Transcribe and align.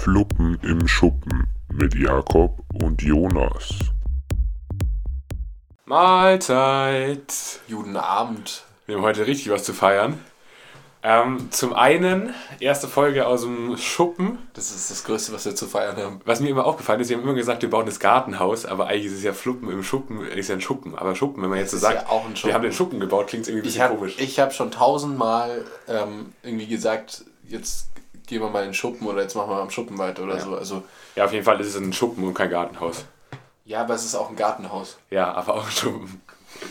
Fluppen 0.00 0.58
im 0.62 0.88
Schuppen 0.88 1.46
mit 1.70 1.94
Jakob 1.94 2.64
und 2.82 3.02
Jonas. 3.02 3.68
Mahlzeit! 5.84 7.60
Judenabend. 7.68 8.64
Wir 8.86 8.96
haben 8.96 9.02
heute 9.02 9.26
richtig 9.26 9.52
was 9.52 9.64
zu 9.64 9.74
feiern. 9.74 10.18
Ähm, 11.02 11.48
zum 11.50 11.74
einen, 11.74 12.32
erste 12.60 12.88
Folge 12.88 13.26
aus 13.26 13.42
dem 13.42 13.76
Schuppen. 13.76 14.38
Das 14.54 14.70
ist 14.70 14.90
das 14.90 15.04
Größte, 15.04 15.34
was 15.34 15.44
wir 15.44 15.54
zu 15.54 15.66
feiern 15.66 15.98
haben. 15.98 16.20
Was 16.24 16.40
mir 16.40 16.48
immer 16.48 16.64
aufgefallen 16.64 17.00
ist, 17.00 17.10
wir 17.10 17.18
haben 17.18 17.24
immer 17.24 17.34
gesagt, 17.34 17.60
wir 17.60 17.68
bauen 17.68 17.84
das 17.84 18.00
Gartenhaus, 18.00 18.64
aber 18.64 18.86
eigentlich 18.86 19.06
ist 19.06 19.18
es 19.18 19.22
ja 19.22 19.34
Fluppen 19.34 19.70
im 19.70 19.82
Schuppen, 19.82 20.24
ist 20.24 20.48
ja 20.48 20.54
ein 20.54 20.62
Schuppen. 20.62 20.94
Aber 20.96 21.14
Schuppen, 21.14 21.42
wenn 21.42 21.50
man 21.50 21.58
jetzt 21.58 21.72
so 21.72 21.76
ist 21.76 21.82
sagt, 21.82 22.04
ja 22.04 22.08
auch 22.08 22.24
ein 22.24 22.34
wir 22.42 22.54
haben 22.54 22.62
den 22.62 22.72
Schuppen 22.72 23.00
gebaut, 23.00 23.26
klingt 23.26 23.46
irgendwie 23.48 23.58
ein 23.64 23.68
Ich 23.68 23.74
bisschen 23.74 23.82
habe 23.82 23.96
komisch. 23.96 24.16
ich 24.18 24.40
hab 24.40 24.54
schon 24.54 24.70
tausendmal 24.70 25.66
ähm, 25.88 26.32
irgendwie 26.42 26.68
gesagt, 26.68 27.26
jetzt 27.46 27.90
gehen 28.30 28.40
wir 28.40 28.48
mal 28.48 28.60
in 28.60 28.68
den 28.68 28.74
Schuppen 28.74 29.06
oder 29.08 29.22
jetzt 29.22 29.34
machen 29.34 29.50
wir 29.50 29.56
am 29.60 29.70
Schuppen 29.70 29.98
weiter 29.98 30.22
oder 30.22 30.36
Ja. 30.36 30.40
so. 30.40 30.56
Also, 30.56 30.82
Ja, 31.16 31.24
auf 31.24 31.32
jeden 31.32 31.44
Fall 31.44 31.60
ist 31.60 31.66
es 31.66 31.76
ein 31.76 31.92
Schuppen 31.92 32.24
und 32.24 32.32
kein 32.32 32.48
Gartenhaus. 32.48 33.04
ja, 33.64 33.80
aber 33.82 33.94
es 33.94 34.04
ist 34.04 34.14
auch 34.14 34.30
ein 34.30 34.36
Gartenhaus. 34.36 34.98
Ja, 35.10 35.32
aber 35.32 35.54
auch 35.56 35.64
ein 35.66 35.70
Schuppen. 35.72 36.22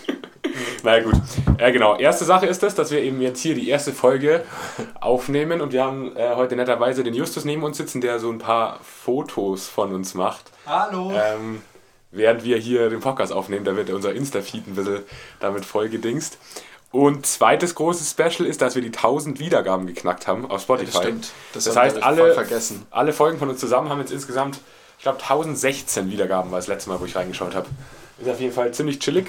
naja, 0.83 1.03
gut. 1.03 1.15
Ja, 1.59 1.69
genau. 1.71 1.97
Erste 1.97 2.23
Sache 2.25 2.45
ist 2.45 2.63
es, 2.63 2.75
dass 2.75 2.91
wir 2.91 3.01
eben 3.01 3.21
jetzt 3.21 3.41
hier 3.41 3.55
die 3.55 3.67
erste 3.69 3.91
Folge 3.91 4.43
aufnehmen 5.01 5.59
und 5.61 5.73
wir 5.73 5.83
haben 5.83 6.15
äh, 6.15 6.35
heute 6.35 6.55
netterweise 6.55 7.03
den 7.03 7.13
Justus 7.13 7.43
neben 7.45 7.63
uns 7.63 7.75
sitzen, 7.77 7.99
der 8.01 8.19
so 8.19 8.29
ein 8.31 8.37
paar 8.39 8.79
Fotos 8.81 9.67
von 9.67 9.93
uns 9.93 10.13
macht. 10.13 10.51
Hallo. 10.65 11.11
Ähm, 11.13 11.61
während 12.11 12.43
wir 12.45 12.57
hier 12.57 12.89
den 12.89 13.01
Podcast 13.01 13.33
aufnehmen, 13.33 13.65
da 13.65 13.75
wird 13.75 13.89
unser 13.89 14.13
Insta-Feed 14.13 14.67
ein 14.67 14.75
bisschen 14.75 15.03
damit 15.41 15.65
vollgedingst. 15.65 16.37
Und 16.91 17.25
zweites 17.25 17.75
großes 17.75 18.09
Special 18.11 18.47
ist, 18.47 18.61
dass 18.61 18.73
wir 18.75 18.81
die 18.81 18.87
1000 18.87 19.39
Wiedergaben 19.39 19.85
geknackt 19.85 20.27
haben 20.27 20.49
auf 20.49 20.61
Spotify. 20.61 20.91
das 20.91 21.01
stimmt. 21.01 21.31
Das, 21.53 21.63
Das 21.65 21.75
heißt, 21.75 22.03
alle, 22.03 22.35
alle 22.89 23.13
Folgen 23.13 23.37
von 23.37 23.49
uns 23.49 23.59
zusammen 23.59 23.89
haben 23.89 23.99
jetzt 23.99 24.11
insgesamt, 24.11 24.59
ich 24.97 25.03
glaube, 25.03 25.19
1016 25.21 26.09
Wiedergaben 26.09 26.51
war 26.51 26.57
das 26.57 26.67
letzte 26.67 26.89
Mal, 26.89 26.99
wo 26.99 27.05
ich 27.05 27.15
reingeschaut 27.15 27.53
habe. 27.53 27.67
Ist 28.19 28.29
auf 28.29 28.39
jeden 28.39 28.53
Fall 28.53 28.73
ziemlich 28.73 28.99
chillig. 28.99 29.27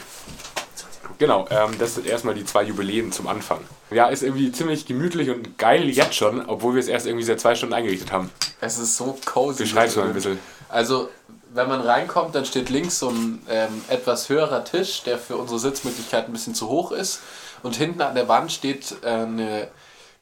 Genau, 1.19 1.47
ähm, 1.50 1.77
das 1.78 1.97
sind 1.97 2.06
erstmal 2.06 2.34
die 2.34 2.47
zwei 2.47 2.62
Jubiläen 2.62 3.12
zum 3.12 3.27
Anfang. 3.27 3.58
Ja, 3.91 4.06
ist 4.08 4.22
irgendwie 4.22 4.50
ziemlich 4.52 4.86
gemütlich 4.86 5.28
und 5.28 5.58
geil 5.58 5.89
jetzt 5.91 6.14
schon, 6.14 6.47
obwohl 6.47 6.74
wir 6.74 6.80
es 6.80 6.89
erst 6.89 7.06
irgendwie 7.06 7.24
seit 7.27 7.41
zwei 7.41 7.55
Stunden 7.55 7.74
eingerichtet 7.74 8.11
haben. 8.11 8.30
Es 8.62 8.78
ist 8.78 8.97
so 8.97 9.19
cozy. 9.27 9.64
Beschreib's 9.64 9.97
mal 9.97 10.06
ein 10.06 10.14
bisschen. 10.14 10.39
Also, 10.70 11.11
wenn 11.52 11.69
man 11.69 11.83
reinkommt, 11.83 12.34
dann 12.34 12.47
steht 12.47 12.70
links 12.70 12.98
so 13.00 13.11
ein 13.11 13.42
ähm, 13.50 13.84
etwas 13.89 14.30
höherer 14.30 14.64
Tisch, 14.64 15.02
der 15.02 15.19
für 15.19 15.36
unsere 15.36 15.58
Sitzmöglichkeit 15.58 16.27
ein 16.27 16.33
bisschen 16.33 16.55
zu 16.55 16.69
hoch 16.69 16.91
ist. 16.91 17.20
Und 17.62 17.77
hinten 17.77 18.00
an 18.03 18.14
der 18.14 18.28
Wand 18.28 18.53
steht 18.53 18.97
äh, 19.03 19.08
eine 19.08 19.69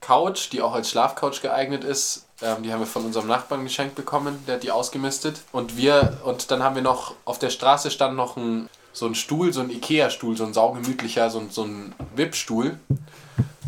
Couch, 0.00 0.52
die 0.52 0.62
auch 0.62 0.74
als 0.74 0.90
Schlafcouch 0.90 1.40
geeignet 1.42 1.84
ist. 1.84 2.26
Ähm, 2.42 2.62
die 2.62 2.72
haben 2.72 2.80
wir 2.80 2.86
von 2.86 3.04
unserem 3.04 3.26
Nachbarn 3.26 3.64
geschenkt 3.64 3.94
bekommen, 3.94 4.42
der 4.46 4.56
hat 4.56 4.62
die 4.62 4.70
ausgemistet. 4.70 5.40
Und 5.52 5.76
wir, 5.76 6.18
und 6.24 6.50
dann 6.50 6.62
haben 6.62 6.74
wir 6.76 6.82
noch, 6.82 7.14
auf 7.24 7.38
der 7.38 7.50
Straße 7.50 7.90
stand 7.90 8.16
noch 8.16 8.36
ein, 8.36 8.68
so 8.92 9.06
ein 9.06 9.14
Stuhl, 9.14 9.52
so 9.52 9.60
ein 9.60 9.70
Ikea-Stuhl, 9.70 10.36
so 10.36 10.44
ein 10.44 10.54
saugemütlicher, 10.54 11.30
so, 11.30 11.40
ein- 11.40 11.50
so 11.50 11.64
ein 11.64 11.94
Wippstuhl 12.16 12.78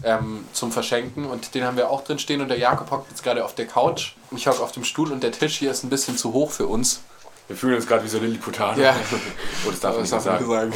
ähm, 0.03 0.45
zum 0.53 0.73
Verschenken 0.73 1.27
und 1.27 1.55
den 1.55 1.65
haben 1.65 1.77
wir 1.77 1.91
auch 1.91 2.03
drin 2.05 2.19
stehen 2.19 2.41
und 2.41 2.49
der 2.49 2.59
Jakob 2.59 2.91
hockt 2.91 3.11
jetzt 3.11 3.23
gerade 3.23 3.45
auf 3.45 3.55
der 3.55 3.67
Couch. 3.67 4.13
Ich 4.35 4.47
hocke 4.47 4.63
auf 4.63 4.73
dem 4.73 4.85
Stuhl 4.85 5.13
und 5.13 5.23
der 5.23 5.33
Tisch 5.33 5.59
hier 5.59 5.71
ist 5.71 5.85
ein 5.85 5.91
bisschen 5.91 6.17
zu 6.17 6.33
hoch 6.33 6.51
für 6.51 6.67
uns. 6.67 7.03
Wir 7.51 7.57
fühlen 7.57 7.75
uns 7.75 7.87
gerade 7.89 8.05
wie 8.05 8.09
so 8.09 8.19
Lilliputaner. 8.21 8.81
Ja. 8.81 8.95
Oh, 9.67 9.71
das 9.73 9.81
darf 9.81 9.95
man 9.95 10.03
nicht 10.03 10.13
darf 10.13 10.23
sagen. 10.23 10.47
sagen. 10.49 10.73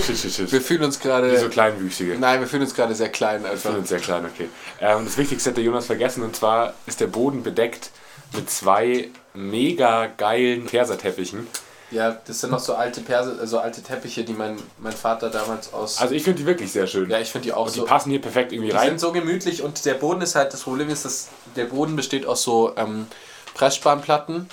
Shit, 0.00 0.16
shit, 0.16 0.32
shit. 0.32 0.52
Wir 0.52 0.60
fühlen 0.60 0.84
uns 0.84 1.00
Wie 1.00 1.02
so 1.02 1.08
gerade. 1.08 1.48
Kleinwüchsige. 1.50 2.16
Nein, 2.16 2.38
wir 2.38 2.46
fühlen 2.46 2.62
uns 2.62 2.72
gerade 2.72 2.94
sehr 2.94 3.08
klein 3.08 3.42
Wir 3.42 3.50
einfach. 3.50 3.62
fühlen 3.70 3.80
uns 3.80 3.88
sehr 3.88 3.98
klein, 3.98 4.24
okay. 4.24 4.48
Ähm, 4.80 5.04
das 5.04 5.18
Wichtigste 5.18 5.50
hat 5.50 5.56
der 5.56 5.64
Jonas 5.64 5.86
vergessen 5.86 6.22
und 6.22 6.36
zwar 6.36 6.74
ist 6.86 7.00
der 7.00 7.08
Boden 7.08 7.42
bedeckt 7.42 7.90
mit 8.32 8.48
zwei 8.48 9.08
mega 9.34 10.06
geilen 10.06 10.66
Perserteppichen. 10.66 11.48
Ja, 11.90 12.16
das 12.26 12.40
sind 12.40 12.50
noch 12.50 12.60
so 12.60 12.76
alte 12.76 13.00
Perse, 13.00 13.36
also 13.40 13.58
alte 13.58 13.82
Teppiche, 13.82 14.22
die 14.22 14.34
mein, 14.34 14.56
mein 14.78 14.92
Vater 14.92 15.30
damals 15.30 15.72
aus. 15.74 15.98
Also 16.00 16.14
ich 16.14 16.22
finde 16.22 16.38
die 16.38 16.46
wirklich 16.46 16.70
sehr 16.70 16.86
schön. 16.86 17.10
ja, 17.10 17.18
ich 17.18 17.30
finde 17.32 17.46
die 17.46 17.52
auch 17.52 17.66
und 17.66 17.74
die 17.74 17.80
so. 17.80 17.86
passen 17.86 18.10
hier 18.10 18.20
perfekt 18.20 18.52
irgendwie 18.52 18.70
Die 18.70 18.76
rein. 18.76 18.90
sind 18.90 19.00
so 19.00 19.10
gemütlich 19.10 19.62
und 19.62 19.84
der 19.84 19.94
Boden 19.94 20.20
ist 20.22 20.36
halt, 20.36 20.52
das 20.52 20.60
Problem 20.62 20.90
ist, 20.90 21.04
dass 21.04 21.28
der 21.56 21.64
Boden 21.64 21.96
besteht 21.96 22.24
aus 22.24 22.42
so 22.44 22.72
ähm, 22.76 23.08
Pressspanplatten 23.54 24.48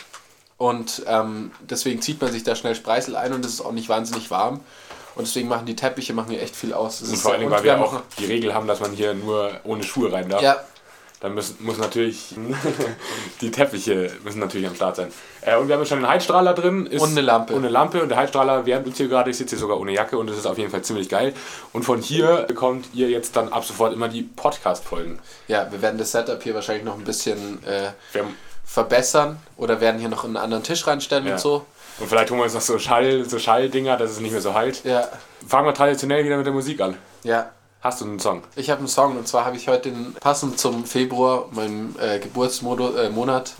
und 0.62 1.02
ähm, 1.08 1.50
deswegen 1.68 2.04
zieht 2.04 2.22
man 2.22 2.32
sich 2.32 2.44
da 2.44 2.54
schnell 2.54 2.76
Spreißel 2.76 3.16
ein 3.16 3.34
und 3.34 3.44
es 3.44 3.54
ist 3.54 3.62
auch 3.62 3.72
nicht 3.72 3.90
wahnsinnig 3.90 4.30
warm. 4.30 4.60
Und 5.16 5.26
deswegen 5.26 5.48
machen 5.48 5.66
die 5.66 5.76
Teppiche 5.76 6.14
machen 6.14 6.30
hier 6.30 6.40
echt 6.40 6.56
viel 6.56 6.72
aus. 6.72 7.00
Das 7.00 7.10
Und 7.10 7.18
vor 7.18 7.32
allen 7.32 7.40
Dingen, 7.40 7.52
weil 7.52 7.64
wir 7.64 7.82
auch 7.82 8.02
die 8.20 8.26
Regel 8.26 8.54
haben, 8.54 8.68
dass 8.68 8.80
man 8.80 8.92
hier 8.92 9.16
nur 9.16 9.50
ohne 9.64 9.82
Schuhe 9.82 10.14
rein 10.14 10.30
darf. 10.30 10.44
Ja, 10.44 10.58
Dann 11.20 11.34
müssen, 11.34 11.58
muss 11.62 11.80
natürlich 11.80 12.36
die 13.42 13.50
Teppiche 13.50 14.12
müssen 14.24 14.38
natürlich 14.38 14.68
am 14.68 14.76
Start 14.76 14.98
sein. 14.98 15.12
Äh, 15.42 15.58
und 15.58 15.68
wir 15.68 15.76
haben 15.76 15.84
schon 15.88 15.98
einen 15.98 16.08
Heizstrahler 16.08 16.54
drin. 16.54 16.86
Und 16.86 17.10
eine 17.10 17.22
Lampe. 17.22 17.54
Und 17.54 17.64
eine 17.64 17.70
Lampe. 17.70 18.04
Und 18.04 18.10
der 18.10 18.20
Heizstrahler, 18.20 18.64
während 18.68 18.86
uns 18.86 18.98
hier 18.98 19.08
gerade, 19.08 19.32
ich 19.32 19.38
sitze 19.38 19.56
hier 19.56 19.62
sogar 19.62 19.80
ohne 19.80 19.94
Jacke 19.94 20.16
und 20.16 20.30
das 20.30 20.38
ist 20.38 20.46
auf 20.46 20.60
jeden 20.60 20.70
Fall 20.70 20.84
ziemlich 20.84 21.10
geil. 21.10 21.34
Und 21.74 21.86
von 21.86 22.02
hier 22.04 22.46
bekommt 22.48 22.86
ihr 22.94 23.10
jetzt 23.10 23.36
dann 23.36 23.50
ab 23.50 23.66
sofort 23.66 23.94
immer 23.94 24.10
die 24.10 24.22
Podcast-Folgen. 24.22 25.18
ja, 25.48 25.72
wir 25.72 25.82
werden 25.82 25.98
das 25.98 26.12
Setup 26.12 26.42
hier 26.44 26.54
wahrscheinlich 26.54 26.86
noch 26.86 27.00
ein 27.00 27.04
bisschen 27.04 27.64
äh, 27.64 27.94
verbessern 28.72 29.38
oder 29.58 29.82
werden 29.82 30.00
hier 30.00 30.10
noch 30.10 30.24
einen 30.24 30.38
anderen 30.38 30.64
Tisch 30.64 30.88
reinstellen 30.88 31.26
Ja. 31.28 31.34
und 31.34 31.40
so. 31.40 31.66
Und 32.00 32.08
vielleicht 32.08 32.30
holen 32.32 32.40
wir 32.40 32.46
uns 32.46 32.54
noch 32.54 32.62
so 32.62 32.80
Schall, 32.80 33.26
so 33.26 33.38
Schalldinger, 33.38 33.98
dass 33.98 34.12
es 34.12 34.20
nicht 34.22 34.32
mehr 34.32 34.42
so 34.42 34.54
halt. 34.54 34.84
Ja, 34.86 35.08
Fangen 35.48 35.68
wir 35.68 35.74
traditionell 35.74 36.24
wieder 36.24 36.38
mit 36.38 36.46
der 36.46 36.54
Musik 36.54 36.80
an. 36.82 36.98
ja. 37.24 37.50
Hast 37.84 38.00
du 38.00 38.06
einen 38.06 38.20
Song? 38.20 38.44
Ich 38.56 38.70
habe 38.70 38.78
einen 38.78 38.88
Song 38.88 39.18
und 39.18 39.28
zwar 39.28 39.44
habe 39.44 39.58
ich 39.58 39.68
heute 39.68 39.90
den, 39.90 40.14
passend 40.14 40.60
zum 40.60 40.86
Februar, 40.86 41.48
meinem 41.50 41.96
äh, 42.00 42.20
Geburtsmonat, 42.20 42.96
äh, 42.96 43.10
Monat, 43.10 43.54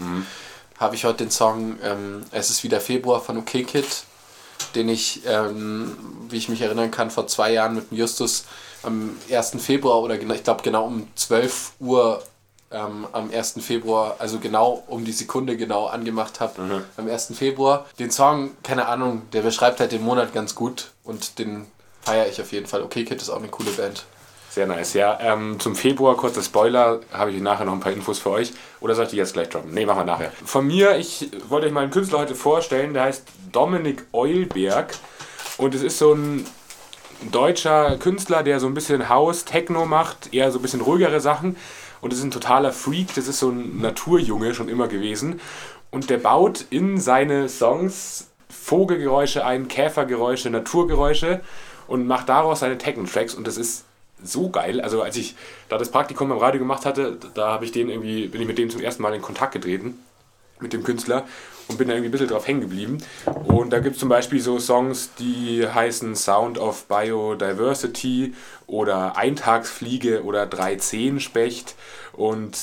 habe 0.80 0.94
ich 0.96 1.06
heute 1.06 1.24
den 1.24 1.32
Song 1.32 1.80
ähm, 1.84 2.24
Es 2.30 2.52
ist 2.52 2.64
wieder 2.64 2.80
Februar 2.80 3.20
von 3.20 3.40
OK 3.40 3.66
Kid, 3.66 3.88
den 4.76 4.90
ich, 4.90 5.22
ähm, 5.26 5.98
wie 6.30 6.38
ich 6.38 6.50
mich 6.50 6.62
erinnern 6.62 6.92
kann, 6.92 7.10
vor 7.10 7.26
zwei 7.26 7.52
Jahren 7.52 7.74
mit 7.74 7.90
dem 7.90 7.98
Justus 7.98 8.46
am 8.84 9.18
1. 9.32 9.54
Februar 9.58 10.00
oder 10.04 10.14
ich 10.22 10.44
glaube 10.44 10.62
genau 10.62 10.86
um 10.86 11.08
12 11.16 11.72
Uhr 11.80 12.22
ähm, 12.72 13.08
am 13.12 13.30
1. 13.32 13.56
Februar, 13.62 14.16
also 14.20 14.40
genau 14.40 14.84
um 14.88 15.06
die 15.06 15.12
Sekunde 15.12 15.58
genau 15.58 15.88
angemacht 15.88 16.40
habe, 16.40 16.84
am 16.98 17.10
1. 17.10 17.34
Februar. 17.36 17.86
Den 18.00 18.12
Song, 18.12 18.52
keine 18.64 18.88
Ahnung, 18.88 19.24
der 19.34 19.42
beschreibt 19.42 19.80
halt 19.80 19.92
den 19.92 20.04
Monat 20.04 20.34
ganz 20.34 20.56
gut 20.56 20.92
und 21.04 21.40
den 21.40 21.68
feiere 22.02 22.28
ich 22.28 22.42
auf 22.42 22.52
jeden 22.52 22.68
Fall. 22.68 22.82
OK 22.84 22.94
Kid 22.94 23.14
ist 23.14 23.30
auch 23.30 23.38
eine 23.40 23.50
coole 23.50 23.72
Band. 23.72 24.06
Sehr 24.50 24.68
nice. 24.68 24.94
Ja, 24.96 25.18
ähm, 25.22 25.62
zum 25.62 25.78
Februar, 25.78 26.18
kurzer 26.18 26.42
Spoiler, 26.42 27.00
habe 27.14 27.32
ich 27.32 27.42
nachher 27.42 27.64
noch 27.64 27.72
ein 27.72 27.80
paar 27.80 27.94
Infos 27.94 28.20
für 28.20 28.32
euch. 28.32 28.52
Oder 28.82 28.96
soll 28.96 29.06
ich 29.06 29.12
die 29.12 29.16
jetzt 29.16 29.32
gleich 29.32 29.48
droppen? 29.48 29.74
Nee, 29.74 29.86
machen 29.86 30.00
wir 30.00 30.06
nachher. 30.06 30.34
Von 30.44 30.68
mir, 30.68 30.98
ich 30.98 31.30
wollte 31.48 31.68
euch 31.68 31.74
mal 31.74 31.84
einen 31.84 31.92
Künstler 31.92 32.20
heute 32.20 32.36
vorstellen, 32.36 32.94
der 32.94 33.04
heißt 33.04 33.24
Dominik 33.54 34.04
Eulberg. 34.12 34.94
Und 35.58 35.74
es 35.74 35.82
ist 35.82 36.00
so 36.00 36.14
ein 36.14 36.46
deutscher 37.32 37.96
Künstler, 37.98 38.44
der 38.44 38.60
so 38.60 38.68
ein 38.68 38.74
bisschen 38.74 39.08
House, 39.08 39.46
Techno 39.46 39.86
macht, 39.86 40.34
eher 40.34 40.52
so 40.52 40.60
ein 40.60 40.62
bisschen 40.62 40.82
ruhigere 40.82 41.22
Sachen. 41.22 41.56
Und 42.02 42.12
es 42.14 42.20
ist 42.20 42.26
ein 42.26 42.32
totaler 42.32 42.72
Freak, 42.72 43.14
das 43.16 43.28
ist 43.28 43.40
so 43.40 43.50
ein 43.50 43.80
Naturjunge 43.80 44.54
schon 44.54 44.70
immer 44.70 44.88
gewesen. 44.88 45.40
Und 45.92 46.10
der 46.10 46.18
baut 46.18 46.66
in 46.70 46.98
seine 46.98 47.48
Songs 47.48 48.28
Vogelgeräusche 48.50 49.46
ein, 49.46 49.68
Käfergeräusche, 49.68 50.50
Naturgeräusche 50.50 51.42
und 51.88 52.08
macht 52.08 52.30
daraus 52.30 52.60
seine 52.60 52.78
Techno-Tracks. 52.78 53.36
Und 53.36 53.48
das 53.48 53.58
ist 53.58 53.86
so 54.24 54.50
geil. 54.50 54.82
Also 54.82 55.02
als 55.02 55.16
ich 55.18 55.36
da 55.70 55.78
das 55.78 55.90
Praktikum 55.90 56.30
beim 56.30 56.38
Radio 56.38 56.60
gemacht 56.60 56.86
hatte, 56.86 57.18
da 57.34 57.50
habe 57.54 57.66
ich 57.66 57.72
den 57.72 57.90
irgendwie, 57.90 58.28
bin 58.28 58.42
ich 58.42 58.48
mit 58.48 58.58
dem 58.58 58.70
zum 58.70 58.82
ersten 58.82 59.02
Mal 59.02 59.14
in 59.14 59.22
Kontakt 59.22 59.54
getreten 59.54 59.98
mit 60.62 60.74
dem 60.74 60.84
Künstler 60.84 61.26
und 61.68 61.78
bin 61.78 61.88
da 61.88 61.94
irgendwie 61.94 62.10
ein 62.10 62.12
bisschen 62.12 62.28
drauf 62.28 62.48
hängen 62.48 62.62
geblieben. 62.62 62.98
Und 63.46 63.72
da 63.72 63.80
gibt 63.80 63.96
es 63.96 64.00
zum 64.00 64.10
Beispiel 64.10 64.40
so 64.42 64.60
Songs, 64.60 65.12
die 65.20 65.68
heißen 65.68 66.16
Sound 66.16 66.58
of 66.58 66.86
Biodiversity 66.88 68.34
oder 68.68 69.18
Eintagsfliege 69.18 70.24
oder 70.24 70.44
310-Specht. 70.44 71.76
Und 72.14 72.58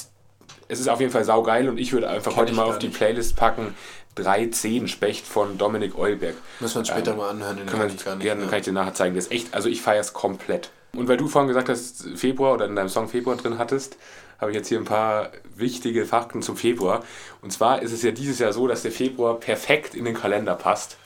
es 0.69 0.81
ist 0.81 0.89
auf 0.89 1.01
jeden 1.01 1.13
Fall 1.13 1.25
saugeil 1.25 1.69
und 1.69 1.79
ich 1.79 1.93
würde 1.93 2.09
einfach 2.09 2.33
Kenn 2.33 2.41
heute 2.43 2.53
mal 2.55 2.65
auf 2.65 2.79
die. 2.79 2.89
Playlist 2.89 3.37
packen 3.37 3.75
310-Specht 4.17 5.27
von 5.27 5.59
Dominik 5.59 5.97
Eulberg. 5.97 6.35
Müssen 6.61 6.75
wir 6.77 6.79
uns 6.81 6.89
später 6.89 7.13
Ähm, 7.13 7.17
mal 7.19 7.31
anhören, 7.31 7.65
Kann 7.67 7.79
man 7.79 7.89
ich 7.89 8.05
gar 8.05 8.17
nicht. 8.17 8.25
gerne, 8.25 8.41
mehr. 8.43 8.51
kann 8.51 8.59
ich 8.59 8.65
dir 8.65 8.73
nachher 8.73 8.95
zeigen. 8.95 9.15
Das 9.15 9.27
ist 9.27 9.33
echt, 9.33 9.55
also 9.55 9.69
ich 9.69 9.81
feiere 9.81 10.01
es 10.01 10.13
komplett. 10.13 10.71
Und 10.97 11.07
weil 11.09 11.17
du 11.17 11.29
vorhin 11.29 11.49
gesagt 11.49 11.69
hast, 11.69 12.05
Februar 12.17 12.55
oder 12.55 12.67
in 12.67 12.75
deinem 12.75 12.89
Song 12.89 13.09
Februar 13.09 13.37
drin 13.37 13.59
hattest, 13.59 13.97
habe 14.39 14.51
ich 14.51 14.57
jetzt 14.57 14.69
hier 14.69 14.79
ein 14.79 14.85
paar 14.85 15.33
wichtige 15.57 16.07
Fakten 16.07 16.43
zum 16.43 16.57
Februar. 16.57 17.05
Und 17.43 17.53
zwar 17.53 17.83
ist 17.83 17.93
es 17.93 18.03
ja 18.03 18.13
dieses 18.13 18.39
Jahr 18.39 18.53
so, 18.53 18.67
dass 18.67 18.83
der 18.83 18.93
Februar 18.93 19.35
perfekt 19.39 19.95
in 19.95 20.05
den 20.05 20.15
Kalender 20.15 20.55
passt. 20.55 20.97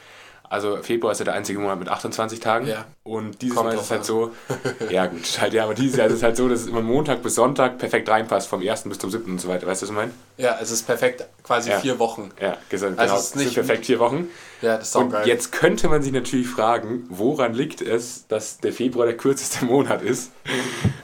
Also 0.53 0.77
Februar 0.83 1.13
ist 1.13 1.19
ja 1.19 1.25
der 1.25 1.33
einzige 1.33 1.59
Monat 1.59 1.79
mit 1.79 1.89
28 1.89 2.39
Tagen. 2.39 2.67
Ja. 2.67 2.85
Und 3.05 3.41
dieses 3.41 3.57
Kommt 3.57 3.71
Mal 3.71 3.75
ist 3.77 3.85
es 3.85 3.91
halt 3.91 4.05
so, 4.05 4.33
ja 4.91 5.07
gut, 5.07 5.23
halt, 5.41 5.55
ja, 5.55 5.65
aber 5.65 5.73
dieses 5.73 5.97
Jahr 5.97 6.09
ist 6.09 6.13
es 6.13 6.23
halt 6.23 6.37
so, 6.37 6.47
dass 6.47 6.61
es 6.61 6.67
immer 6.67 6.83
Montag 6.83 7.23
bis 7.23 7.37
Sonntag 7.37 7.79
perfekt 7.79 8.07
reinpasst, 8.11 8.49
vom 8.49 8.61
1. 8.61 8.83
bis 8.83 8.99
zum 8.99 9.11
7. 9.11 9.25
und 9.33 9.41
so 9.41 9.49
weiter. 9.49 9.67
Weißt 9.67 9.81
du, 9.81 9.87
was 9.87 9.91
ich 9.91 9.97
meine? 9.97 10.13
Ja, 10.37 10.59
es 10.61 10.71
ist 10.71 10.83
perfekt, 10.87 11.25
quasi 11.43 11.71
Ja. 11.71 11.79
vier 11.81 11.99
Wochen. 11.99 12.31
Ja, 12.39 12.59
gesagt, 12.69 12.99
Also 12.99 13.13
genau. 13.15 13.19
es 13.19 13.27
ist 13.29 13.37
nicht- 13.37 13.55
perfekt 13.55 13.87
vier 13.87 13.99
Wochen. 13.99 14.29
Ja, 14.61 14.77
das 14.77 14.89
ist 14.89 14.97
Und 14.97 15.11
saugeil. 15.13 15.27
jetzt 15.27 15.53
könnte 15.53 15.89
man 15.89 16.03
sich 16.03 16.13
natürlich 16.13 16.49
fragen, 16.49 17.07
woran 17.09 17.55
liegt 17.55 17.81
es, 17.81 18.27
dass 18.29 18.59
der 18.59 18.75
Februar 18.75 19.07
der 19.07 19.17
kürzeste 19.17 19.65
Monat 19.65 20.03
ist? 20.03 20.33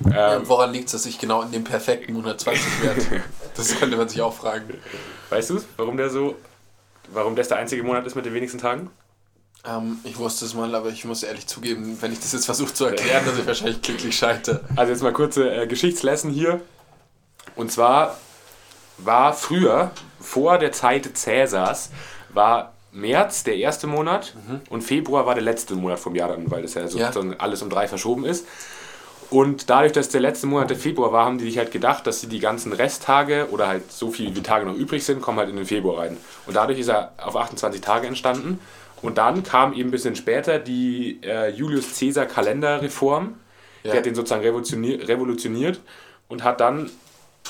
Ähm, 0.04 0.40
und 0.40 0.48
woran 0.50 0.72
liegt 0.72 0.86
es, 0.86 0.92
dass 0.92 1.06
ich 1.06 1.18
genau 1.18 1.40
in 1.42 1.52
dem 1.52 1.64
perfekten 1.64 2.12
120 2.12 2.82
werde? 2.82 3.22
Das 3.56 3.76
könnte 3.78 3.96
man 3.96 4.08
sich 4.08 4.20
auch 4.22 4.34
fragen. 4.34 4.74
weißt 5.30 5.50
du, 5.50 5.60
warum 5.78 5.96
der 5.96 6.10
so, 6.10 6.36
warum 7.12 7.34
das 7.34 7.48
der 7.48 7.56
einzige 7.56 7.82
Monat 7.82 8.06
ist 8.06 8.14
mit 8.14 8.24
den 8.26 8.34
wenigsten 8.34 8.58
Tagen? 8.58 8.90
Ähm, 9.64 9.98
ich 10.04 10.18
wusste 10.18 10.44
es 10.44 10.54
mal, 10.54 10.74
aber 10.74 10.90
ich 10.90 11.04
muss 11.04 11.22
ehrlich 11.22 11.46
zugeben, 11.46 11.96
wenn 12.00 12.12
ich 12.12 12.20
das 12.20 12.32
jetzt 12.32 12.46
versuche 12.46 12.72
zu 12.72 12.86
erklären, 12.86 13.24
dass 13.24 13.38
ich 13.38 13.46
wahrscheinlich 13.46 13.82
glücklich 13.82 14.16
scheitere. 14.16 14.60
Also 14.76 14.92
jetzt 14.92 15.02
mal 15.02 15.12
kurze 15.12 15.50
äh, 15.52 15.66
Geschichtslesson 15.66 16.30
hier. 16.30 16.60
Und 17.56 17.72
zwar 17.72 18.16
war 18.98 19.32
früher, 19.32 19.90
vor 20.20 20.58
der 20.58 20.72
Zeit 20.72 21.16
Cäsars, 21.16 21.90
war 22.30 22.72
März 22.92 23.44
der 23.44 23.56
erste 23.56 23.86
Monat 23.86 24.34
und 24.70 24.82
Februar 24.82 25.26
war 25.26 25.34
der 25.34 25.44
letzte 25.44 25.74
Monat 25.74 25.98
vom 25.98 26.14
Jahr 26.14 26.28
dann, 26.28 26.50
weil 26.50 26.62
das 26.62 26.74
ja 26.74 26.88
sozusagen 26.88 27.34
alles 27.38 27.62
um 27.62 27.70
drei 27.70 27.86
verschoben 27.86 28.24
ist. 28.24 28.46
Und 29.30 29.68
dadurch, 29.68 29.92
dass 29.92 30.08
der 30.08 30.22
letzte 30.22 30.46
Monat 30.46 30.70
der 30.70 30.78
Februar 30.78 31.12
war, 31.12 31.26
haben 31.26 31.36
die 31.36 31.44
sich 31.44 31.58
halt 31.58 31.70
gedacht, 31.70 32.06
dass 32.06 32.22
sie 32.22 32.28
die 32.28 32.38
ganzen 32.38 32.72
Resttage 32.72 33.48
oder 33.50 33.68
halt 33.68 33.92
so 33.92 34.10
viele 34.10 34.34
wie 34.34 34.42
Tage 34.42 34.64
noch 34.64 34.74
übrig 34.74 35.04
sind, 35.04 35.20
kommen 35.20 35.38
halt 35.38 35.50
in 35.50 35.56
den 35.56 35.66
Februar 35.66 35.98
rein. 36.02 36.16
Und 36.46 36.56
dadurch 36.56 36.78
ist 36.78 36.88
er 36.88 37.12
auf 37.18 37.36
28 37.36 37.82
Tage 37.82 38.06
entstanden. 38.06 38.58
Und 39.02 39.18
dann 39.18 39.42
kam 39.42 39.72
eben 39.72 39.88
ein 39.88 39.90
bisschen 39.90 40.16
später 40.16 40.58
die 40.58 41.20
äh, 41.22 41.50
Julius 41.50 41.98
Caesar 41.98 42.26
Kalenderreform. 42.26 43.34
Ja. 43.82 43.92
Die 43.92 43.98
hat 43.98 44.06
den 44.06 44.14
sozusagen 44.14 44.42
revolutioniert, 44.42 45.08
revolutioniert 45.08 45.80
und 46.28 46.44
hat 46.44 46.60
dann 46.60 46.90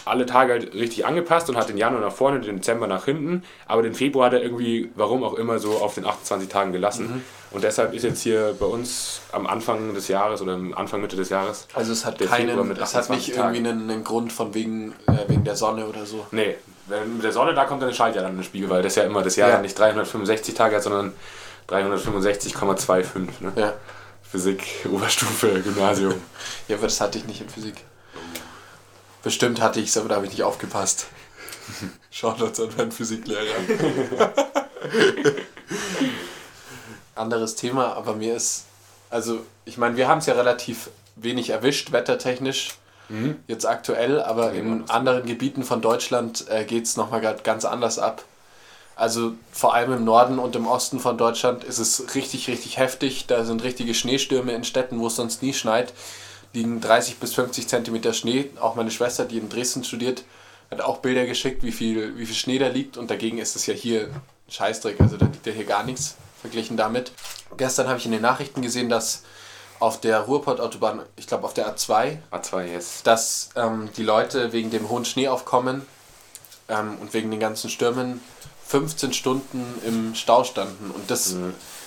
alle 0.04 0.26
Tage 0.26 0.52
halt 0.52 0.74
richtig 0.74 1.06
angepasst 1.06 1.48
und 1.50 1.56
hat 1.56 1.68
den 1.68 1.76
Januar 1.76 2.00
nach 2.00 2.12
vorne, 2.12 2.40
den 2.40 2.56
Dezember 2.56 2.86
nach 2.86 3.04
hinten. 3.04 3.42
Aber 3.66 3.82
den 3.82 3.94
Februar 3.94 4.26
hat 4.26 4.34
er 4.34 4.42
irgendwie, 4.42 4.90
warum 4.94 5.24
auch 5.24 5.34
immer, 5.34 5.58
so 5.58 5.78
auf 5.78 5.94
den 5.94 6.06
28 6.06 6.48
Tagen 6.48 6.72
gelassen. 6.72 7.06
Mhm. 7.06 7.22
Und 7.50 7.64
deshalb 7.64 7.94
ist 7.94 8.02
jetzt 8.02 8.22
hier 8.22 8.54
bei 8.58 8.66
uns 8.66 9.22
am 9.32 9.46
Anfang 9.46 9.94
des 9.94 10.08
Jahres 10.08 10.42
oder 10.42 10.54
am 10.54 10.74
Anfang 10.74 11.00
Mitte 11.00 11.16
des 11.16 11.30
Jahres. 11.30 11.66
Also 11.74 11.92
es 11.92 12.04
hat 12.04 12.20
Der 12.20 12.28
keinen, 12.28 12.50
es 12.72 12.94
hat 12.94 13.02
28 13.04 13.28
nicht 13.28 13.36
irgendwie 13.36 13.58
einen, 13.58 13.90
einen 13.90 14.04
Grund 14.04 14.32
von 14.32 14.54
wegen, 14.54 14.92
äh, 15.06 15.28
wegen 15.28 15.44
der 15.44 15.56
Sonne 15.56 15.86
oder 15.86 16.04
so. 16.04 16.26
Nee, 16.30 16.56
wenn 16.88 17.14
mit 17.16 17.24
der 17.24 17.32
Sonne, 17.32 17.54
da 17.54 17.64
kommt 17.64 17.82
dann 17.82 17.88
ein 17.90 17.94
Schaltjahr 17.94 18.24
dann 18.24 18.36
ins 18.36 18.46
Spiel, 18.46 18.68
weil 18.68 18.82
das 18.82 18.94
ja 18.94 19.04
immer 19.04 19.22
das 19.22 19.36
Jahr 19.36 19.50
Ja. 19.50 19.60
nicht 19.60 19.78
365 19.78 20.54
Tage 20.54 20.76
hat, 20.76 20.82
sondern 20.82 21.12
365,25. 21.68 23.28
Ne? 23.40 23.52
Ja. 23.56 23.74
Physik, 24.22 24.64
Oberstufe, 24.90 25.60
Gymnasium. 25.62 26.14
Ja, 26.68 26.76
aber 26.76 26.86
das 26.86 27.00
hatte 27.00 27.18
ich 27.18 27.24
nicht 27.24 27.40
in 27.40 27.48
Physik. 27.48 27.76
Bestimmt 29.22 29.60
hatte 29.60 29.80
ich 29.80 29.88
es, 29.88 29.96
aber 29.96 30.08
da 30.08 30.16
habe 30.16 30.26
ich 30.26 30.32
nicht 30.32 30.42
aufgepasst. 30.42 31.06
Shoutouts 32.10 32.60
an 32.60 32.68
meinen 32.76 32.92
Physiklehrer. 32.92 33.42
Anderes 37.14 37.56
Thema, 37.56 37.94
aber 37.94 38.14
mir 38.14 38.36
ist, 38.36 38.64
also 39.10 39.40
ich 39.64 39.76
meine, 39.76 39.96
wir 39.96 40.06
haben 40.08 40.18
es 40.18 40.26
ja 40.26 40.34
relativ 40.34 40.88
wenig 41.16 41.50
erwischt, 41.50 41.90
wettertechnisch, 41.92 42.74
jetzt 43.46 43.66
aktuell, 43.66 44.20
aber 44.20 44.52
in 44.52 44.88
anderen 44.88 45.26
Gebieten 45.26 45.62
von 45.62 45.80
Deutschland 45.80 46.46
äh, 46.48 46.64
geht 46.64 46.84
es 46.84 46.96
nochmal 46.96 47.20
ganz 47.42 47.64
anders 47.64 47.98
ab. 47.98 48.24
Also 48.96 49.34
vor 49.52 49.74
allem 49.74 49.92
im 49.92 50.04
Norden 50.04 50.38
und 50.38 50.56
im 50.56 50.66
Osten 50.66 50.98
von 50.98 51.16
Deutschland 51.16 51.62
ist 51.62 51.78
es 51.78 52.14
richtig, 52.16 52.48
richtig 52.48 52.78
heftig. 52.78 53.26
Da 53.28 53.44
sind 53.44 53.62
richtige 53.62 53.94
Schneestürme 53.94 54.52
in 54.52 54.64
Städten, 54.64 54.98
wo 54.98 55.06
es 55.06 55.16
sonst 55.16 55.40
nie 55.40 55.54
schneit. 55.54 55.94
Liegen 56.52 56.80
30 56.80 57.18
bis 57.18 57.34
50 57.34 57.68
Zentimeter 57.68 58.12
Schnee. 58.12 58.50
Auch 58.60 58.74
meine 58.74 58.90
Schwester, 58.90 59.24
die 59.24 59.38
in 59.38 59.48
Dresden 59.48 59.84
studiert, 59.84 60.24
hat 60.70 60.80
auch 60.80 60.98
Bilder 60.98 61.26
geschickt, 61.26 61.62
wie 61.62 61.70
viel, 61.70 62.18
wie 62.18 62.26
viel 62.26 62.34
Schnee 62.34 62.58
da 62.58 62.66
liegt. 62.66 62.96
Und 62.96 63.08
dagegen 63.08 63.38
ist 63.38 63.54
es 63.54 63.66
ja 63.66 63.74
hier 63.74 64.08
ein 64.08 64.20
Scheißdreck. 64.48 65.00
Also 65.00 65.16
da 65.16 65.26
liegt 65.26 65.46
ja 65.46 65.52
hier 65.52 65.64
gar 65.64 65.84
nichts 65.84 66.16
verglichen 66.40 66.76
damit. 66.76 67.12
Gestern 67.56 67.86
habe 67.86 67.98
ich 67.98 68.06
in 68.06 68.12
den 68.12 68.22
Nachrichten 68.22 68.62
gesehen, 68.62 68.88
dass 68.88 69.22
auf 69.80 70.00
der 70.00 70.20
Ruhrpott-Autobahn, 70.20 71.02
ich 71.16 71.26
glaube 71.26 71.44
auf 71.44 71.54
der 71.54 71.74
A2, 71.74 72.18
A2 72.32 72.64
jetzt. 72.64 73.06
dass 73.06 73.50
ähm, 73.56 73.90
die 73.96 74.02
Leute 74.02 74.52
wegen 74.52 74.70
dem 74.70 74.88
hohen 74.88 75.04
Schneeaufkommen 75.04 75.86
ähm, 76.68 76.98
und 77.00 77.14
wegen 77.14 77.30
den 77.30 77.40
ganzen 77.40 77.70
Stürmen 77.70 78.20
15 78.66 79.12
Stunden 79.12 79.80
im 79.86 80.14
Stau 80.14 80.44
standen. 80.44 80.90
Und 80.90 81.10
das 81.10 81.36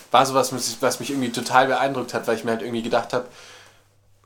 war 0.10 0.26
so 0.26 0.34
was, 0.34 0.52
was 0.82 1.00
mich 1.00 1.12
irgendwie 1.12 1.32
total 1.32 1.68
beeindruckt 1.68 2.14
hat, 2.14 2.28
weil 2.28 2.36
ich 2.36 2.44
mir 2.44 2.52
halt 2.52 2.62
irgendwie 2.62 2.82
gedacht 2.82 3.14
habe, 3.14 3.26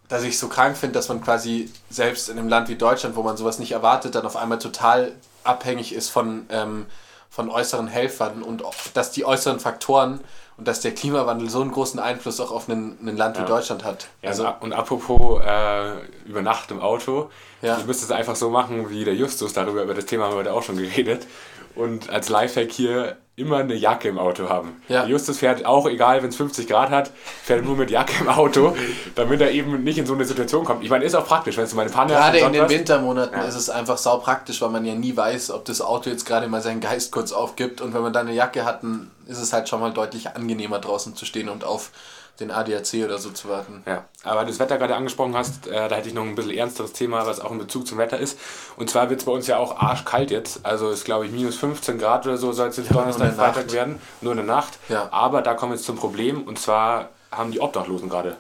dass 0.08 0.24
ich 0.24 0.38
so 0.38 0.48
krank 0.48 0.78
finde, 0.78 0.94
dass 0.94 1.10
man 1.10 1.22
quasi 1.22 1.72
selbst 1.90 2.30
in 2.30 2.38
einem 2.38 2.48
Land 2.48 2.70
wie 2.70 2.76
Deutschland, 2.76 3.16
wo 3.16 3.24
man 3.24 3.38
sowas 3.38 3.60
nicht 3.60 3.72
erwartet, 3.72 4.16
dann 4.16 4.26
auf 4.26 4.36
einmal 4.36 4.60
total 4.60 5.12
abhängig 5.44 5.94
ist 5.94 6.10
von, 6.10 6.46
ähm, 6.50 6.86
von 7.30 7.50
äußeren 7.50 7.88
Helfern 7.88 8.42
und 8.42 8.64
dass 8.94 9.12
die 9.12 9.26
äußeren 9.26 9.60
Faktoren 9.60 10.22
und 10.57 10.68
dass 10.68 10.80
der 10.81 10.94
Klimawandel 10.94 11.50
so 11.50 11.62
einen 11.62 11.72
großen 11.72 12.00
Einfluss 12.00 12.40
auch 12.40 12.52
auf 12.52 12.68
ein, 12.69 12.98
ein 13.06 13.18
Land 13.18 13.38
wie 13.38 13.42
Ja. 13.42 13.48
Deutschland 13.48 13.84
hat. 13.84 14.07
Ja, 14.22 14.30
also, 14.30 14.48
und 14.62 14.74
apropos 14.74 15.42
äh, 15.46 15.92
über 16.28 16.42
Nacht 16.42 16.72
im 16.72 16.80
Auto, 16.80 17.30
Ja. 17.62 17.75
du 17.75 17.86
müsstest 17.86 18.12
es 18.12 18.16
einfach 18.16 18.36
so 18.36 18.50
machen 18.50 18.90
wie 18.90 19.04
der 19.04 19.16
Justus 19.16 19.54
darüber, 19.54 19.84
über 19.84 19.94
das 19.94 20.06
Thema 20.06 20.25
haben 20.25 20.31
wir 20.34 20.38
heute 20.38 20.54
auch 20.54 20.63
schon 20.63 20.78
geredet. 20.78 21.28
Und 21.75 22.10
als 22.10 22.30
Lifehack 22.30 22.72
hier 22.72 23.18
immer 23.38 23.58
eine 23.58 23.74
Jacke 23.76 24.08
im 24.08 24.18
Auto 24.18 24.48
haben. 24.48 24.82
Ja. 24.88 25.06
Justus 25.06 25.40
fährt 25.40 25.66
auch, 25.66 25.88
egal 25.88 26.24
wenn 26.24 26.30
es 26.30 26.38
50 26.38 26.68
Grad 26.68 26.90
hat, 26.90 27.12
fährt 27.44 27.66
nur 27.66 27.76
mit 27.76 27.92
Jacke 27.92 28.14
im 28.22 28.30
Auto, 28.30 28.76
damit 29.16 29.42
er 29.42 29.52
eben 29.52 29.84
nicht 29.84 29.98
in 29.98 30.06
so 30.06 30.14
eine 30.14 30.24
Situation 30.24 30.64
kommt. 30.64 30.84
Ich 30.84 30.90
meine, 30.90 31.04
ist 31.04 31.16
auch 31.16 31.28
praktisch, 31.28 31.58
wenn 31.58 31.68
du 31.68 31.76
mal 31.76 31.82
eine 31.82 31.92
Panne 31.92 32.14
Gerade 32.14 32.38
in 32.40 32.54
den. 32.54 32.70
Wintermonaten 32.70 33.38
Ja. 33.38 33.46
ist 33.46 33.56
es 33.56 33.70
einfach 33.70 33.98
sau 33.98 34.18
praktisch, 34.20 34.62
weil 34.62 34.70
man 34.70 34.86
ja 34.86 34.96
nie 34.96 35.18
weiß, 35.18 35.52
ob 35.52 35.66
das 35.66 35.82
Auto 35.82 36.10
jetzt 36.10 36.26
gerade 36.26 36.48
mal 36.48 36.62
seinen 36.62 36.80
Geist 36.80 37.12
kurz 37.12 37.34
aufgibt. 37.34 37.82
Und 37.82 37.94
wenn 37.94 38.02
man 38.02 38.14
dann 38.14 38.28
eine 38.28 38.36
Jacke 38.36 38.64
hat, 38.64 38.84
dann 38.84 39.12
ist 39.28 39.40
es 39.40 39.52
halt 39.52 39.68
schon 39.68 39.81
mal 39.81 39.92
deutlich 39.92 40.30
angenehmer 40.36 40.80
draußen 40.80 41.16
zu 41.16 41.26
stehen 41.26 41.50
und 41.50 41.66
auf 41.66 41.92
den 42.40 42.52
ADAC 42.52 43.06
oder 43.06 43.18
so 43.18 43.32
zu 43.32 43.50
warten. 43.50 43.84
Ja, 43.86 44.06
aber 44.24 44.44
das 44.46 44.60
Wetter 44.60 44.78
gerade 44.78 44.96
angesprochen 44.96 45.36
hast, 45.36 45.68
äh, 45.68 45.88
da 45.88 45.96
hätte 45.96 46.10
ich 46.10 46.14
noch 46.14 46.24
ein 46.24 46.36
bisschen 46.36 46.52
ernsteres 46.52 46.94
Thema, 46.94 47.26
was 47.26 47.40
auch 47.40 47.52
in 47.52 47.60
Bezug 47.60 47.88
zum 47.88 47.98
Wetter 47.98 48.18
ist. 48.20 48.38
Und 48.78 48.90
zwar 48.90 49.10
wird 49.10 49.22
es 49.22 49.26
bei 49.26 49.32
uns 49.32 49.48
ja 49.48 49.58
auch 49.58 49.78
arschkalt 49.78 50.32
jetzt. 50.32 50.66
Also 50.66 50.90
ist, 50.90 51.06
glaube 51.06 51.26
ich, 51.26 51.32
minus 51.32 51.56
15 51.56 51.98
Grad 51.98 52.26
oder 52.26 52.38
so 52.38 52.52
soll 52.52 52.70
es 52.70 52.78
jetzt 52.78 52.90
in 52.90 52.96
Donnerstag, 52.96 53.36
Freitag 53.36 53.66
Nacht. 53.66 53.74
werden. 53.74 54.02
Nur 54.22 54.34
in 54.34 54.38
der 54.38 54.46
Nacht. 54.46 54.78
Ja. 54.90 55.08
Aber 55.12 55.42
da 55.42 55.54
kommen 55.54 55.72
wir 55.72 55.78
jetzt 55.78 55.86
zum 55.86 55.96
Problem. 55.96 56.44
Und 56.44 56.60
zwar 56.60 57.10
haben 57.32 57.52
die 57.52 57.60
Obdachlosen 57.62 58.10
gerade. 58.10 58.36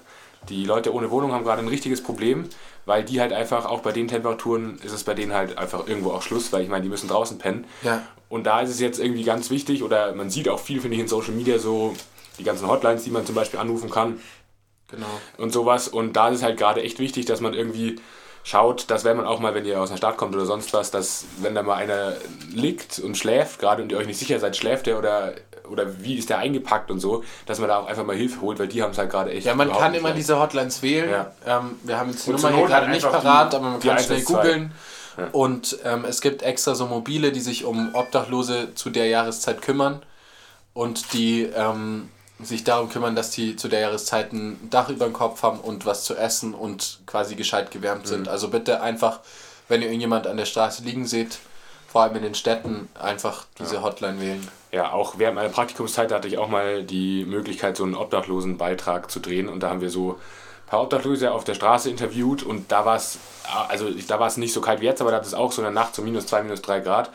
Die 0.49 0.65
Leute 0.65 0.93
ohne 0.93 1.09
Wohnung 1.09 1.31
haben 1.31 1.43
gerade 1.43 1.61
ein 1.61 1.67
richtiges 1.67 2.03
Problem, 2.03 2.49
weil 2.85 3.03
die 3.03 3.19
halt 3.19 3.33
einfach, 3.33 3.65
auch 3.65 3.79
bei 3.79 3.91
den 3.91 4.07
Temperaturen, 4.07 4.77
ist 4.83 4.91
es 4.93 5.03
bei 5.03 5.13
denen 5.13 5.33
halt 5.33 5.57
einfach 5.57 5.87
irgendwo 5.87 6.11
auch 6.11 6.21
Schluss, 6.21 6.53
weil 6.53 6.61
ich 6.61 6.69
meine, 6.69 6.83
die 6.83 6.89
müssen 6.89 7.07
draußen 7.07 7.39
pennen. 7.39 7.65
Ja. 7.81 8.03
Und 8.29 8.43
da 8.45 8.61
ist 8.61 8.69
es 8.69 8.79
jetzt 8.79 8.99
irgendwie 8.99 9.23
ganz 9.23 9.49
wichtig, 9.49 9.83
oder 9.83 10.13
man 10.13 10.29
sieht 10.29 10.49
auch 10.49 10.59
viel, 10.59 10.81
finde 10.81 10.95
ich, 10.95 11.01
in 11.01 11.07
Social 11.07 11.31
Media 11.33 11.57
so, 11.57 11.95
die 12.37 12.43
ganzen 12.43 12.67
Hotlines, 12.67 13.03
die 13.03 13.11
man 13.11 13.25
zum 13.25 13.35
Beispiel 13.35 13.59
anrufen 13.59 13.89
kann 13.89 14.19
Genau. 14.91 15.07
und 15.37 15.51
sowas. 15.51 15.87
Und 15.87 16.13
da 16.13 16.29
ist 16.29 16.37
es 16.37 16.43
halt 16.43 16.57
gerade 16.57 16.81
echt 16.83 16.99
wichtig, 16.99 17.25
dass 17.25 17.41
man 17.41 17.53
irgendwie 17.53 17.95
schaut, 18.43 18.91
dass 18.91 19.03
wenn 19.03 19.17
man 19.17 19.25
auch 19.25 19.39
mal, 19.39 19.55
wenn 19.55 19.65
ihr 19.65 19.81
aus 19.81 19.89
einer 19.89 19.97
Stadt 19.97 20.17
kommt 20.17 20.35
oder 20.35 20.45
sonst 20.45 20.71
was, 20.73 20.91
dass 20.91 21.25
wenn 21.41 21.55
da 21.55 21.63
mal 21.63 21.75
einer 21.75 22.13
liegt 22.53 22.99
und 22.99 23.17
schläft, 23.17 23.59
gerade 23.59 23.81
und 23.81 23.91
ihr 23.91 23.97
euch 23.97 24.05
nicht 24.05 24.19
sicher 24.19 24.39
seid, 24.39 24.55
schläft 24.55 24.85
der 24.85 24.99
oder, 24.99 25.33
oder 25.67 26.03
wie 26.03 26.15
ist 26.15 26.29
der 26.29 26.37
eingepackt 26.37 26.91
und 26.91 26.99
so, 26.99 27.23
dass 27.47 27.57
man 27.57 27.69
da 27.69 27.79
auch 27.79 27.87
einfach 27.87 28.05
mal 28.05 28.15
Hilfe 28.15 28.41
holt, 28.41 28.59
weil 28.59 28.67
die 28.67 28.83
haben 28.83 28.91
es 28.91 28.99
halt 28.99 29.09
gerade 29.09 29.31
echt. 29.31 29.47
Ja, 29.47 29.55
man 29.55 29.71
kann 29.71 29.95
immer 29.95 30.11
diese 30.11 30.39
Hotlines 30.39 30.83
wählen. 30.83 31.09
Ja. 31.09 31.31
Ähm, 31.47 31.79
wir 31.83 31.97
haben 31.97 32.11
jetzt 32.11 32.27
die 32.27 32.29
Und 32.29 32.35
Nummer 32.35 32.49
hier 32.49 32.61
Not 32.61 32.71
halt 32.71 32.81
gerade 32.83 32.91
nicht 32.93 33.09
parat, 33.09 33.55
aber 33.55 33.63
man 33.63 33.79
kann 33.79 33.97
schnell 33.97 34.19
112. 34.19 34.25
googeln. 34.27 34.71
Und 35.31 35.77
ähm, 35.83 36.05
es 36.07 36.21
gibt 36.21 36.43
extra 36.43 36.75
so 36.75 36.85
mobile, 36.85 37.31
die 37.31 37.39
sich 37.39 37.63
um 37.65 37.95
Obdachlose 37.95 38.75
zu 38.75 38.89
der 38.91 39.07
Jahreszeit 39.07 39.61
kümmern 39.61 40.03
und 40.73 41.13
die 41.13 41.43
ähm, 41.43 42.09
sich 42.41 42.63
darum 42.63 42.89
kümmern, 42.89 43.15
dass 43.15 43.31
die 43.31 43.55
zu 43.55 43.67
der 43.69 43.79
Jahreszeit 43.79 44.33
ein 44.33 44.69
Dach 44.69 44.89
über 44.89 45.05
dem 45.05 45.13
Kopf 45.13 45.41
haben 45.43 45.59
und 45.59 45.85
was 45.85 46.03
zu 46.03 46.15
essen 46.15 46.53
und 46.53 46.99
quasi 47.05 47.35
gescheit 47.35 47.71
gewärmt 47.71 48.03
Mhm. 48.03 48.09
sind. 48.09 48.27
Also 48.27 48.49
bitte 48.49 48.81
einfach, 48.81 49.21
wenn 49.69 49.81
ihr 49.81 49.87
irgendjemand 49.87 50.27
an 50.27 50.37
der 50.37 50.45
Straße 50.45 50.83
liegen 50.83 51.05
seht, 51.07 51.39
vor 51.87 52.01
allem 52.03 52.15
in 52.17 52.23
den 52.23 52.35
Städten, 52.35 52.89
einfach 52.99 53.45
diese 53.57 53.81
Hotline 53.81 54.19
wählen. 54.19 54.45
Ja, 54.73 54.91
auch 54.91 55.17
während 55.17 55.35
meiner 55.35 55.47
Praktikumszeit 55.47 56.11
hatte 56.11 56.27
ich 56.27 56.37
auch 56.37 56.49
mal 56.49 56.83
die 56.83 57.23
Möglichkeit, 57.23 57.77
so 57.77 57.85
einen 57.85 57.95
Obdachlosenbeitrag 57.95 59.09
zu 59.09 59.21
drehen 59.21 59.47
und 59.47 59.61
da 59.61 59.69
haben 59.69 59.79
wir 59.79 59.89
so 59.89 60.11
ein 60.11 60.69
paar 60.69 60.81
Obdachlose 60.81 61.31
auf 61.31 61.45
der 61.45 61.53
Straße 61.53 61.89
interviewt 61.89 62.43
und 62.43 62.69
da 62.69 62.85
war 62.85 62.97
es, 62.97 63.17
also 63.69 63.89
da 63.91 64.19
war 64.19 64.27
es 64.27 64.35
nicht 64.35 64.51
so 64.51 64.59
kalt 64.59 64.81
wie 64.81 64.85
jetzt, 64.85 64.99
aber 64.99 65.11
da 65.11 65.17
hat 65.17 65.25
es 65.25 65.33
auch 65.33 65.53
so 65.53 65.61
in 65.61 65.65
der 65.67 65.71
Nacht 65.71 65.95
so 65.95 66.01
minus 66.01 66.27
zwei, 66.27 66.43
minus 66.43 66.61
drei 66.61 66.81
Grad 66.81 67.11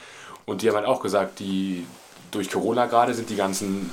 und 0.47 0.63
die 0.63 0.69
haben 0.71 0.77
halt 0.77 0.87
auch 0.87 1.03
gesagt, 1.03 1.41
die 1.41 1.87
durch 2.31 2.51
Corona 2.51 2.87
gerade 2.87 3.15
sind 3.15 3.31
die 3.31 3.37
ganzen, 3.37 3.91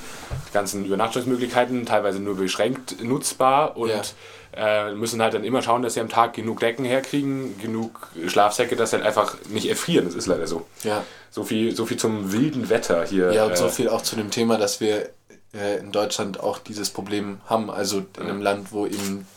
ganzen 0.53 0.86
Übernachtungsmöglichkeiten 0.86 1.86
teilweise 1.86 2.20
nur 2.20 2.36
beschränkt 2.36 3.03
nutzbar 3.03 3.77
und 3.77 4.13
äh, 4.56 4.94
müssen 4.94 5.22
halt 5.22 5.34
dann 5.34 5.44
immer 5.44 5.62
schauen, 5.62 5.82
dass 5.82 5.94
sie 5.94 6.00
am 6.00 6.10
Tag 6.10 6.34
genug 6.34 6.60
Decken 6.60 6.86
herkriegen, 6.86 7.60
genug 7.60 8.10
Schlafsäcke, 8.27 8.75
dass 8.75 8.91
sie 8.91 8.98
halt 8.98 9.06
einfach 9.06 9.36
nicht 9.50 9.70
erfrieren. 9.70 10.06
Das 10.06 10.15
ist 10.15 10.25
leider 10.25 10.48
so. 10.48 10.65
Ja. 10.84 11.03
So 11.29 11.44
viel, 11.44 11.75
so 11.75 11.86
viel 11.86 11.98
zum 11.98 12.32
wilden 12.32 12.70
Wetter 12.70 13.06
hier. 13.06 13.32
Ja, 13.34 13.46
und 13.46 13.51
äh, 13.51 13.58
so 13.58 13.70
viel 13.70 13.89
auch 13.89 14.01
zu 14.01 14.15
dem 14.15 14.32
Thema, 14.32 14.58
dass 14.58 14.79
wir 14.79 15.10
äh, 15.53 15.77
in 15.79 15.91
Deutschland 15.91 16.39
auch 16.39 16.60
dieses 16.60 16.89
Problem 16.89 17.39
haben. 17.46 17.70
Also 17.70 18.06
in 18.17 18.24
einem 18.24 18.41
Land, 18.41 18.72
wo 18.72 18.86
eben, 18.86 19.27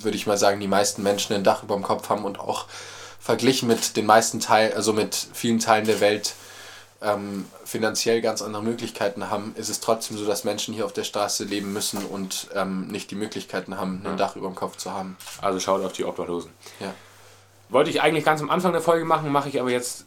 würde 0.00 0.16
ich 0.16 0.26
mal 0.26 0.38
sagen, 0.38 0.60
die 0.60 0.68
meisten 0.68 1.02
Menschen 1.02 1.34
ein 1.34 1.44
Dach 1.44 1.62
über 1.62 1.74
dem 1.74 1.84
Kopf 1.84 2.08
haben 2.08 2.24
und 2.24 2.40
auch 2.40 2.66
verglichen 3.20 3.68
mit 3.68 3.96
den 3.96 4.06
meisten 4.06 4.40
Teilen, 4.40 4.74
also 4.74 4.92
mit 4.92 5.14
vielen 5.32 5.58
Teilen 5.58 5.86
der 5.86 6.00
Welt 6.00 6.34
ähm, 7.04 7.44
finanziell 7.64 8.20
ganz 8.20 8.42
andere 8.42 8.62
Möglichkeiten 8.62 9.30
haben, 9.30 9.54
ist 9.56 9.68
es 9.68 9.80
trotzdem 9.80 10.16
so, 10.16 10.24
dass 10.26 10.44
Menschen 10.44 10.74
hier 10.74 10.84
auf 10.84 10.92
der 10.92 11.04
Straße 11.04 11.44
leben 11.44 11.72
müssen 11.72 12.04
und 12.04 12.48
ähm, 12.54 12.88
nicht 12.88 13.10
die 13.10 13.14
Möglichkeiten 13.16 13.78
haben, 13.78 14.02
ein 14.04 14.16
Dach 14.16 14.36
über 14.36 14.48
dem 14.48 14.54
Kopf 14.54 14.76
zu 14.76 14.92
haben. 14.92 15.16
Also 15.40 15.60
schaut 15.60 15.84
auf 15.84 15.92
die 15.92 16.04
Obdachlosen. 16.04 16.50
Ja. 16.80 16.94
Wollte 17.68 17.90
ich 17.90 18.02
eigentlich 18.02 18.24
ganz 18.24 18.40
am 18.40 18.50
Anfang 18.50 18.72
der 18.72 18.82
Folge 18.82 19.04
machen, 19.04 19.30
mache 19.30 19.48
ich 19.48 19.60
aber 19.60 19.70
jetzt 19.70 20.06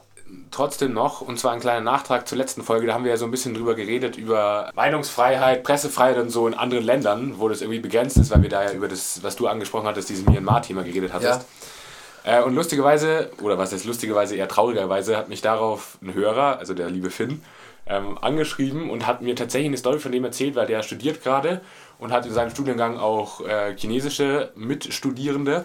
trotzdem 0.51 0.93
noch. 0.93 1.21
Und 1.21 1.39
zwar 1.39 1.53
ein 1.53 1.59
kleiner 1.59 1.81
Nachtrag 1.81 2.27
zur 2.27 2.37
letzten 2.37 2.63
Folge. 2.63 2.87
Da 2.87 2.93
haben 2.93 3.03
wir 3.03 3.11
ja 3.11 3.17
so 3.17 3.25
ein 3.25 3.31
bisschen 3.31 3.53
drüber 3.53 3.75
geredet, 3.75 4.17
über 4.17 4.71
Meinungsfreiheit, 4.75 5.63
Pressefreiheit 5.63 6.17
und 6.17 6.29
so 6.29 6.47
in 6.47 6.53
anderen 6.53 6.83
Ländern, 6.83 7.39
wo 7.39 7.49
das 7.49 7.61
irgendwie 7.61 7.79
begrenzt 7.79 8.17
ist, 8.17 8.31
weil 8.31 8.41
wir 8.41 8.49
da 8.49 8.63
ja 8.63 8.71
über 8.71 8.87
das, 8.87 9.23
was 9.23 9.35
du 9.35 9.47
angesprochen 9.47 9.87
hattest, 9.87 10.09
dieses 10.09 10.25
Myanmar-Thema 10.25 10.83
geredet 10.83 11.13
hattest. 11.13 11.45
Äh, 12.27 12.41
und 12.43 12.55
lustigerweise, 12.55 13.29
oder 13.41 13.57
was 13.57 13.71
ist 13.71 13.85
lustigerweise, 13.85 14.35
eher 14.35 14.49
traurigerweise, 14.49 15.15
hat 15.15 15.29
mich 15.29 15.41
darauf 15.41 15.97
ein 16.01 16.13
Hörer, 16.13 16.59
also 16.59 16.73
der 16.73 16.89
liebe 16.89 17.09
Finn, 17.09 17.41
ähm, 17.87 18.17
angeschrieben 18.21 18.89
und 18.89 19.07
hat 19.07 19.21
mir 19.21 19.33
tatsächlich 19.33 19.69
eine 19.69 19.77
Story 19.77 19.99
von 19.99 20.11
dem 20.11 20.25
erzählt, 20.25 20.55
weil 20.55 20.67
der 20.67 20.83
studiert 20.83 21.23
gerade 21.23 21.61
und 21.99 22.11
hat 22.11 22.25
in 22.25 22.33
seinem 22.33 22.49
Studiengang 22.49 22.97
auch 22.97 23.47
äh, 23.47 23.75
chinesische 23.77 24.51
Mitstudierende. 24.55 25.63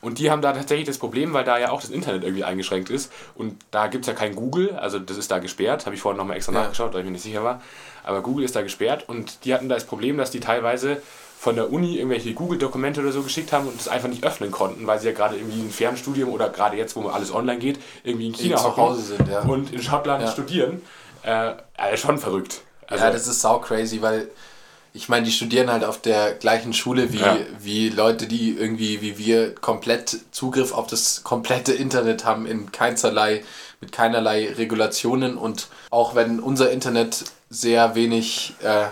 Und 0.00 0.18
die 0.18 0.30
haben 0.30 0.40
da 0.40 0.52
tatsächlich 0.52 0.86
das 0.86 0.96
Problem, 0.98 1.34
weil 1.34 1.44
da 1.44 1.58
ja 1.58 1.70
auch 1.70 1.82
das 1.82 1.90
Internet 1.90 2.24
irgendwie 2.24 2.44
eingeschränkt 2.44 2.88
ist. 2.88 3.12
Und 3.34 3.56
da 3.70 3.88
gibt 3.88 4.04
es 4.04 4.08
ja 4.08 4.14
kein 4.14 4.34
Google, 4.34 4.72
also 4.72 4.98
das 4.98 5.18
ist 5.18 5.30
da 5.30 5.38
gesperrt. 5.38 5.84
Habe 5.84 5.94
ich 5.94 6.00
vorhin 6.00 6.16
nochmal 6.16 6.36
extra 6.36 6.52
Ja. 6.52 6.60
nachgeschaut, 6.62 6.94
weil 6.94 7.00
ich 7.00 7.06
mir 7.06 7.12
nicht 7.12 7.22
sicher 7.22 7.44
war. 7.44 7.60
Aber 8.04 8.22
Google 8.22 8.44
ist 8.44 8.56
da 8.56 8.62
gesperrt 8.62 9.04
und 9.06 9.44
die 9.44 9.52
hatten 9.54 9.68
da 9.68 9.74
das 9.74 9.84
Problem, 9.84 10.16
dass 10.16 10.30
die 10.30 10.40
teilweise 10.40 11.00
von 11.42 11.56
der 11.56 11.72
Uni 11.72 11.96
irgendwelche 11.96 12.34
Google-Dokumente 12.34 13.00
oder 13.00 13.10
so 13.10 13.20
geschickt 13.24 13.50
haben 13.50 13.66
und 13.66 13.76
das 13.76 13.88
einfach 13.88 14.08
nicht 14.08 14.22
öffnen 14.22 14.52
konnten, 14.52 14.86
weil 14.86 15.00
sie 15.00 15.08
ja 15.08 15.12
gerade 15.12 15.34
irgendwie 15.34 15.60
ein 15.60 15.72
Fernstudium 15.72 16.30
oder 16.30 16.48
gerade 16.48 16.76
jetzt, 16.76 16.94
wo 16.94 17.08
alles 17.08 17.34
online 17.34 17.58
geht, 17.58 17.80
irgendwie 18.04 18.28
in 18.28 18.32
China 18.32 18.58
zu 18.58 18.76
Hause 18.76 19.02
sind, 19.02 19.26
ja. 19.28 19.40
und 19.40 19.72
in 19.72 19.82
Schottland 19.82 20.22
Ja. 20.22 20.30
studieren. 20.30 20.82
Äh, 21.24 21.54
äh, 21.78 21.96
schon 21.96 22.18
verrückt. 22.18 22.60
Also, 22.86 23.02
ja, 23.02 23.10
das 23.10 23.26
ist 23.26 23.40
sau 23.40 23.58
crazy, 23.58 24.00
weil 24.00 24.28
ich 24.94 25.08
meine, 25.08 25.26
die 25.26 25.32
studieren 25.32 25.68
halt 25.68 25.82
auf 25.84 26.00
der 26.00 26.34
gleichen 26.34 26.72
Schule 26.72 27.12
wie, 27.12 27.18
Ja. 27.18 27.36
wie 27.58 27.88
Leute, 27.88 28.28
die 28.28 28.56
irgendwie 28.56 29.00
wie 29.02 29.18
wir 29.18 29.52
komplett 29.52 30.16
Zugriff 30.30 30.72
auf 30.72 30.86
das 30.86 31.24
komplette 31.24 31.72
Internet 31.72 32.24
haben 32.24 32.46
in 32.46 32.70
keinsterlei, 32.70 33.42
mit 33.80 33.90
keinerlei 33.90 34.52
Regulationen 34.56 35.36
und 35.36 35.66
auch 35.90 36.14
wenn 36.14 36.38
unser 36.38 36.70
Internet 36.70 37.24
sehr 37.50 37.96
wenig 37.96 38.54
äh, 38.62 38.84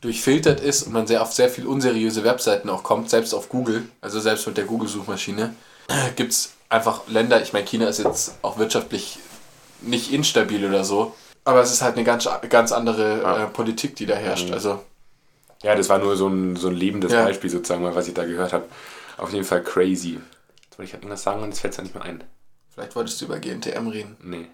durchfiltert 0.00 0.60
ist 0.60 0.82
und 0.84 0.92
man 0.92 1.06
sehr 1.06 1.22
auf 1.22 1.32
sehr 1.32 1.48
viel 1.48 1.66
unseriöse 1.66 2.22
Webseiten 2.24 2.68
auch 2.70 2.82
kommt, 2.82 3.10
selbst 3.10 3.34
auf 3.34 3.48
Google, 3.48 3.88
also 4.00 4.20
selbst 4.20 4.46
mit 4.46 4.56
der 4.56 4.64
Google-Suchmaschine, 4.64 5.54
gibt 6.16 6.32
es 6.32 6.52
einfach 6.68 7.02
Länder, 7.08 7.42
ich 7.42 7.52
meine, 7.52 7.66
China 7.66 7.88
ist 7.88 7.98
jetzt 7.98 8.34
auch 8.42 8.58
wirtschaftlich 8.58 9.18
nicht 9.80 10.12
instabil 10.12 10.64
oder 10.68 10.84
so, 10.84 11.14
aber 11.44 11.60
es 11.62 11.72
ist 11.72 11.82
halt 11.82 11.96
eine 11.96 12.04
ganz, 12.04 12.28
ganz 12.48 12.72
andere 12.72 13.22
Ja. 13.22 13.44
äh, 13.44 13.46
Politik, 13.46 13.96
die 13.96 14.06
da 14.06 14.14
herrscht. 14.14 14.50
Also, 14.52 14.80
ja, 15.62 15.74
das 15.74 15.88
war 15.88 15.98
nur 15.98 16.16
so 16.16 16.28
ein, 16.28 16.54
so 16.56 16.68
ein 16.68 16.74
lebendes 16.74 17.12
Ja. 17.12 17.24
Beispiel 17.24 17.50
sozusagen, 17.50 17.82
mal, 17.82 17.94
was 17.94 18.06
ich 18.06 18.14
da 18.14 18.24
gehört 18.24 18.52
habe. 18.52 18.66
Auf 19.16 19.32
jeden 19.32 19.44
Fall 19.44 19.62
crazy. 19.64 20.20
Jetzt 20.64 20.78
wollte 20.78 20.84
ich 20.88 20.92
halt 20.92 21.02
irgendwas 21.02 21.22
sagen 21.22 21.42
und 21.42 21.52
es 21.52 21.58
fällt 21.60 21.76
ja 21.76 21.82
nicht 21.82 21.94
mehr 21.94 22.04
ein. 22.04 22.22
vielleicht 22.72 22.94
wolltest 22.94 23.20
du 23.20 23.24
über 23.24 23.38
GNTM 23.40 23.88
reden. 23.88 24.16
Nee. 24.22 24.46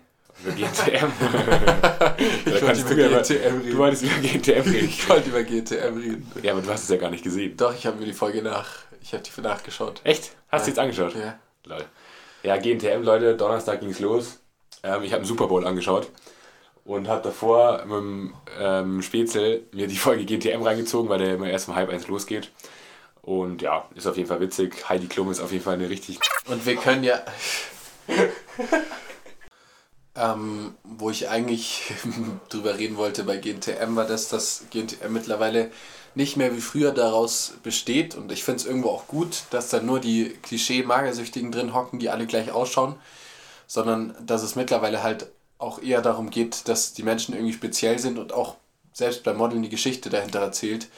Über 0.42 0.52
GNTM. 0.52 1.12
da 2.44 2.58
kannst 2.60 2.82
über 2.82 2.94
du, 2.94 3.10
ja, 3.10 3.20
GNTM 3.20 3.34
reden. 3.34 3.70
du 3.70 3.76
wolltest 3.78 4.02
über 4.02 4.14
GNTM 4.20 4.70
reden. 4.70 4.88
Ich 4.88 5.08
wollte 5.08 5.28
über 5.30 5.42
GNTM 5.42 5.96
reden. 5.96 6.32
Ja, 6.42 6.52
aber 6.52 6.62
du 6.62 6.70
hast 6.70 6.84
es 6.84 6.88
ja 6.88 6.96
gar 6.96 7.10
nicht 7.10 7.24
gesehen. 7.24 7.56
Doch, 7.56 7.74
ich 7.74 7.86
habe 7.86 7.98
mir 7.98 8.06
die 8.06 8.12
Folge 8.12 8.42
nach, 8.42 8.68
ich 9.02 9.12
habe 9.12 9.22
die 9.22 9.40
nachgeschaut. 9.40 10.00
Echt? 10.04 10.32
Hast 10.48 10.66
du 10.66 10.70
jetzt 10.70 10.78
angeschaut? 10.78 11.14
Ja. 11.14 11.38
Lol. 11.64 11.84
Ja, 12.42 12.56
GNTM, 12.58 13.02
Leute, 13.02 13.36
Donnerstag 13.36 13.80
ging's 13.80 14.00
los. 14.00 14.40
Ähm, 14.82 15.02
ich 15.02 15.12
habe 15.12 15.20
einen 15.20 15.24
Super 15.24 15.46
Bowl 15.46 15.66
angeschaut 15.66 16.10
und 16.84 17.08
habe 17.08 17.22
davor 17.22 17.84
mit 17.86 17.96
dem 17.96 18.34
ähm, 18.60 19.02
Spätzle 19.02 19.62
mir 19.72 19.86
die 19.86 19.96
Folge 19.96 20.24
GNTM 20.24 20.62
reingezogen, 20.62 21.08
weil 21.08 21.18
der 21.18 21.34
immer 21.34 21.48
erst 21.48 21.68
um 21.68 21.74
halb 21.74 21.90
eins 21.90 22.06
losgeht. 22.08 22.50
Und 23.22 23.62
ja, 23.62 23.88
ist 23.94 24.06
auf 24.06 24.16
jeden 24.18 24.28
Fall 24.28 24.40
witzig. 24.40 24.86
Heidi 24.88 25.06
Klum 25.06 25.30
ist 25.30 25.40
auf 25.40 25.50
jeden 25.50 25.64
Fall 25.64 25.74
eine 25.74 25.88
richtig. 25.88 26.18
Und 26.46 26.64
wir 26.66 26.76
können 26.76 27.04
ja. 27.04 27.22
ähm, 30.16 30.74
wo 30.84 31.10
ich 31.10 31.28
eigentlich 31.28 31.92
drüber 32.48 32.78
reden 32.78 32.96
wollte 32.96 33.24
bei 33.24 33.36
GNTM, 33.36 33.96
war 33.96 34.06
das, 34.06 34.28
dass 34.28 34.64
GNTM 34.70 35.12
mittlerweile 35.12 35.70
nicht 36.14 36.36
mehr 36.36 36.54
wie 36.54 36.60
früher 36.60 36.92
daraus 36.92 37.54
besteht. 37.62 38.14
Und 38.14 38.30
ich 38.30 38.44
finde 38.44 38.60
es 38.60 38.66
irgendwo 38.66 38.90
auch 38.90 39.08
gut, 39.08 39.44
dass 39.50 39.70
da 39.70 39.80
nur 39.80 40.00
die 40.00 40.30
Klischee-Magersüchtigen 40.42 41.50
drin 41.50 41.74
hocken, 41.74 41.98
die 41.98 42.10
alle 42.10 42.26
gleich 42.26 42.52
ausschauen, 42.52 42.94
sondern 43.66 44.14
dass 44.24 44.42
es 44.42 44.54
mittlerweile 44.54 45.02
halt 45.02 45.26
auch 45.58 45.82
eher 45.82 46.02
darum 46.02 46.30
geht, 46.30 46.68
dass 46.68 46.92
die 46.92 47.02
Menschen 47.02 47.34
irgendwie 47.34 47.52
speziell 47.52 47.98
sind 47.98 48.18
und 48.18 48.32
auch 48.32 48.56
selbst 48.92 49.24
bei 49.24 49.34
Modeln 49.34 49.62
die 49.62 49.68
Geschichte 49.68 50.10
dahinter 50.10 50.40
erzählt. 50.40 50.88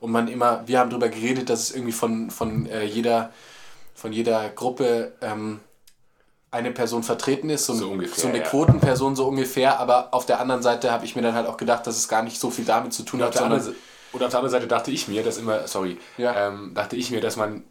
Und 0.00 0.12
man 0.12 0.28
immer, 0.28 0.62
wir 0.66 0.78
haben 0.78 0.90
darüber 0.90 1.08
geredet, 1.08 1.48
dass 1.48 1.60
es 1.60 1.70
irgendwie 1.70 1.92
von, 1.92 2.30
von 2.30 2.66
äh, 2.66 2.84
jeder 2.84 3.32
von 3.96 4.12
jeder 4.12 4.50
Gruppe 4.50 5.14
ähm, 5.22 5.60
eine 6.50 6.70
Person 6.70 7.02
vertreten 7.02 7.50
ist, 7.50 7.66
so, 7.66 7.74
So 7.74 7.88
ungefähr, 7.90 8.18
so 8.22 8.28
eine 8.28 8.38
ja. 8.38 8.44
Quotenperson 8.44 9.16
so 9.16 9.26
ungefähr, 9.26 9.78
aber 9.80 10.08
auf 10.12 10.26
der 10.26 10.40
anderen 10.40 10.62
Seite 10.62 10.90
habe 10.92 11.04
ich 11.04 11.14
mir 11.16 11.22
dann 11.22 11.34
halt 11.34 11.46
auch 11.46 11.56
gedacht, 11.56 11.86
dass 11.86 11.96
es 11.96 12.08
gar 12.08 12.22
nicht 12.22 12.40
so 12.40 12.50
viel 12.50 12.64
damit 12.64 12.92
zu 12.92 13.02
tun 13.02 13.20
Und 13.20 13.26
hat, 13.26 13.34
der 13.34 13.40
sondern 13.42 13.60
und 14.12 14.22
auf 14.22 14.30
der 14.30 14.38
anderen 14.38 14.50
Seite 14.52 14.66
dachte 14.66 14.90
ich 14.90 15.08
mir, 15.08 15.22
dass 15.22 15.36
immer, 15.38 15.66
sorry, 15.68 15.98
Ja. 16.16 16.48
ähm, 16.48 16.72
dachte 16.74 16.96
ich 16.96 17.10
mir, 17.10 17.20
dass 17.20 17.36
man 17.36 17.64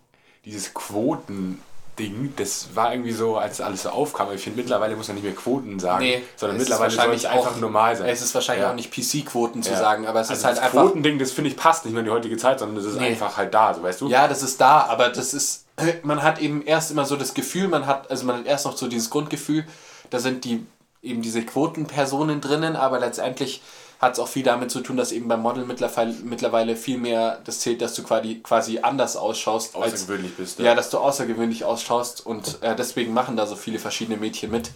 dieses 0.44 0.74
Quoten-Ding, 0.74 2.34
das 2.36 2.70
war 2.75 2.91
irgendwie 2.94 3.13
so, 3.13 3.38
als 3.38 3.62
alles 3.62 3.84
so 3.84 3.89
aufkam. 3.89 4.27
Ich 4.34 4.41
finde, 4.41 4.58
mittlerweile 4.62 4.96
muss 4.96 5.08
man 5.08 5.15
nicht 5.15 5.24
mehr 5.24 5.34
Quoten 5.34 5.79
sagen, 5.79 6.03
Nee, 6.03 6.24
sondern 6.36 6.58
mittlerweile 6.58 6.91
soll 6.91 7.13
es 7.13 7.25
einfach 7.25 7.55
auch- 7.55 7.60
normal 7.60 7.96
sein. 7.96 8.10
es 8.10 8.22
ist 8.22 8.36
wahrscheinlich 8.36 8.63
Ja. 8.63 8.72
auch 8.72 8.75
nicht 8.75 8.91
PC-Quoten 8.91 9.63
zu 9.63 9.72
Ja. 9.72 9.77
sagen, 9.77 10.05
aber 10.05 10.20
es 10.22 10.29
also 10.29 10.39
ist 10.41 10.46
halt 10.46 10.58
das 10.58 10.63
einfach. 10.65 10.82
Quotending, 10.84 11.17
das 11.17 11.32
finde 11.32 11.50
ich 11.50 11.58
passt 11.58 11.86
nicht 11.86 11.94
mehr 11.94 12.01
in 12.01 12.05
die 12.05 12.12
heutige 12.12 12.38
Zeit, 12.38 12.60
sondern 12.60 12.75
das 12.77 12.86
ist 12.86 13.00
Nee. 13.00 13.08
einfach 13.08 13.38
halt 13.38 13.53
da, 13.53 13.74
so 13.74 13.82
weißt 13.82 14.01
du? 14.01 14.10
Ja, 14.10 14.27
das 14.27 14.44
ist 14.44 14.60
da, 14.62 14.82
aber 14.82 15.10
das 15.10 15.34
ist, 15.34 15.64
man 16.03 16.24
hat 16.24 16.39
eben 16.39 16.62
erst 16.63 16.91
immer 16.91 17.05
so 17.05 17.15
das 17.15 17.34
Gefühl, 17.34 17.67
man 17.67 17.86
hat, 17.86 18.10
also 18.10 18.25
man 18.25 18.38
hat 18.39 18.46
erst 18.46 18.65
noch 18.65 18.77
so 18.77 18.88
dieses 18.88 19.10
Grundgefühl, 19.10 19.65
da 20.10 20.20
sind 20.20 20.46
die 20.46 20.65
eben 21.01 21.22
diese 21.22 21.44
Quotenpersonen 21.44 22.41
drinnen, 22.41 22.75
aber 22.75 23.00
letztendlich 23.00 23.62
hat 24.01 24.13
es 24.13 24.20
auch 24.20 24.27
viel 24.27 24.44
damit 24.44 24.72
zu 24.72 24.82
tun, 24.82 24.98
dass 24.98 25.12
eben 25.12 25.27
beim 25.27 25.41
Model 25.41 25.65
mittlerweile, 25.65 26.13
mittlerweile 26.24 26.75
viel 26.75 26.98
mehr 26.98 27.39
das 27.46 27.60
zählt, 27.60 27.82
dass 27.82 27.94
du 27.94 28.03
quasi, 28.03 28.36
quasi 28.44 28.79
anders 28.79 29.15
ausschaust. 29.15 29.75
als- 29.75 29.94
Außergewöhnlich 29.94 30.36
bist. 30.36 30.60
Ja, 30.60 30.75
dass 30.75 30.89
du 30.89 30.98
außergewöhnlich 30.98 31.63
ausschaust 31.63 32.25
und 32.25 32.62
äh, 32.62 32.75
deswegen 32.75 33.13
machen 33.13 33.38
da 33.38 33.46
so 33.46 33.55
viele 33.55 33.79
verschiedene 33.79 34.17
Mädchen 34.17 34.51
mit. 34.51 34.72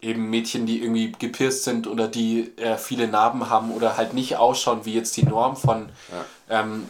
Eben 0.00 0.30
Mädchen, 0.30 0.66
die 0.66 0.80
irgendwie 0.80 1.10
gepierst 1.18 1.64
sind 1.64 1.88
oder 1.88 2.06
die 2.06 2.56
äh, 2.56 2.76
viele 2.78 3.08
Narben 3.08 3.50
haben 3.50 3.72
oder 3.72 3.96
halt 3.96 4.14
nicht 4.14 4.36
ausschauen 4.36 4.84
wie 4.84 4.94
jetzt 4.94 5.16
die 5.16 5.24
Norm 5.24 5.56
von, 5.56 5.88
ähm, 6.48 6.88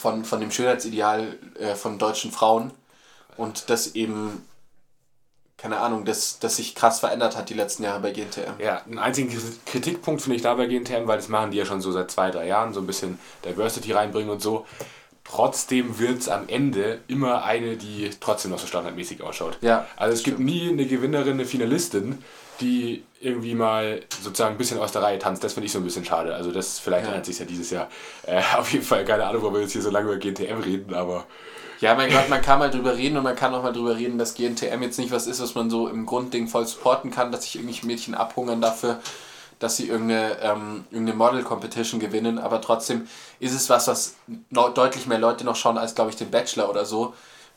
von, 0.00 0.24
von 0.24 0.40
dem 0.40 0.50
Schönheitsideal 0.50 1.38
äh, 1.58 1.74
von 1.74 1.98
deutschen 1.98 2.32
Frauen. 2.32 2.70
Und 3.36 3.68
das 3.70 3.94
eben, 3.94 4.46
keine 5.56 5.78
Ahnung, 5.78 6.04
das, 6.04 6.38
das 6.38 6.56
sich 6.56 6.74
krass 6.74 7.00
verändert 7.00 7.36
hat 7.36 7.50
die 7.50 7.54
letzten 7.54 7.84
Jahre 7.84 8.00
bei 8.00 8.10
GNTM. 8.10 8.60
Ja, 8.60 8.82
einen 8.82 8.98
einzigen 8.98 9.30
Kritikpunkt 9.66 10.22
finde 10.22 10.36
ich 10.36 10.42
da 10.42 10.54
bei 10.54 10.66
GNTM, 10.66 11.06
weil 11.06 11.18
das 11.18 11.28
machen 11.28 11.50
die 11.50 11.58
ja 11.58 11.66
schon 11.66 11.80
so 11.80 11.92
seit 11.92 12.10
zwei, 12.10 12.30
drei 12.30 12.46
Jahren, 12.46 12.72
so 12.72 12.80
ein 12.80 12.86
bisschen 12.86 13.18
Diversity 13.44 13.92
reinbringen 13.92 14.30
und 14.30 14.40
so. 14.40 14.66
Trotzdem 15.24 15.98
wird 15.98 16.18
es 16.18 16.28
am 16.28 16.48
Ende 16.48 17.00
immer 17.06 17.44
eine, 17.44 17.76
die 17.76 18.10
trotzdem 18.20 18.50
noch 18.50 18.58
so 18.58 18.66
standardmäßig 18.66 19.22
ausschaut. 19.22 19.58
Ja, 19.60 19.86
Also 19.96 20.14
es 20.14 20.20
das 20.20 20.24
gibt 20.24 20.40
nie 20.40 20.70
eine 20.70 20.86
Gewinnerin, 20.86 21.34
eine 21.34 21.44
Finalistin, 21.44 22.24
die 22.60 23.04
irgendwie 23.20 23.54
mal 23.54 24.02
sozusagen 24.22 24.54
ein 24.54 24.58
bisschen 24.58 24.78
aus 24.78 24.92
der 24.92 25.02
Reihe 25.02 25.18
tanzt. 25.18 25.44
Das 25.44 25.54
finde 25.54 25.66
ich 25.66 25.72
so 25.72 25.78
ein 25.78 25.84
bisschen 25.84 26.04
schade. 26.04 26.34
Also 26.34 26.52
das 26.52 26.78
vielleicht 26.78 27.06
Ja. 27.06 27.10
ändert 27.10 27.26
sich 27.26 27.38
ja 27.38 27.44
dieses 27.44 27.70
Jahr. 27.70 27.88
Äh, 28.26 28.40
auf 28.56 28.72
jeden 28.72 28.84
Fall 28.84 29.04
keine 29.04 29.24
Ahnung, 29.26 29.42
wo 29.42 29.52
wir 29.52 29.60
jetzt 29.60 29.72
hier 29.72 29.82
so 29.82 29.90
lange 29.90 30.08
über 30.10 30.18
GNTM 30.18 30.60
reden, 30.60 30.94
aber 30.94 31.26
Ja, 31.80 31.94
mein 31.94 32.10
Gott, 32.12 32.28
man 32.28 32.42
kann 32.42 32.58
mal 32.58 32.70
drüber 32.70 32.96
reden 32.96 33.16
und 33.16 33.22
man 33.24 33.36
kann 33.36 33.54
auch 33.54 33.62
mal 33.62 33.72
drüber 33.72 33.96
reden, 33.96 34.18
dass 34.18 34.34
GNTM 34.34 34.82
jetzt 34.82 34.98
nicht 34.98 35.12
was 35.12 35.26
ist, 35.26 35.40
was 35.40 35.54
man 35.54 35.70
so 35.70 35.88
im 35.88 36.04
Grundding 36.06 36.46
voll 36.48 36.66
supporten 36.66 37.10
kann, 37.10 37.32
dass 37.32 37.44
sich 37.44 37.56
irgendwelche 37.56 37.86
Mädchen 37.86 38.14
abhungern 38.14 38.60
dafür, 38.60 39.00
dass 39.58 39.76
sie 39.76 39.88
irgendeine, 39.88 40.38
ähm, 40.40 40.84
irgendeine 40.90 41.18
Model-Competition 41.18 42.00
gewinnen, 42.00 42.38
aber 42.38 42.60
trotzdem 42.62 43.08
ist 43.40 43.54
es 43.54 43.68
was, 43.70 43.88
was 43.88 44.14
deutlich 44.50 45.06
mehr 45.06 45.18
Leute 45.18 45.44
noch 45.44 45.56
schauen 45.56 45.78
als, 45.78 45.94
glaube 45.94 46.10
ich, 46.10 46.16
den 46.16 46.30
Bachelor 46.30 46.68
oder 46.70 46.84
so 46.86 47.14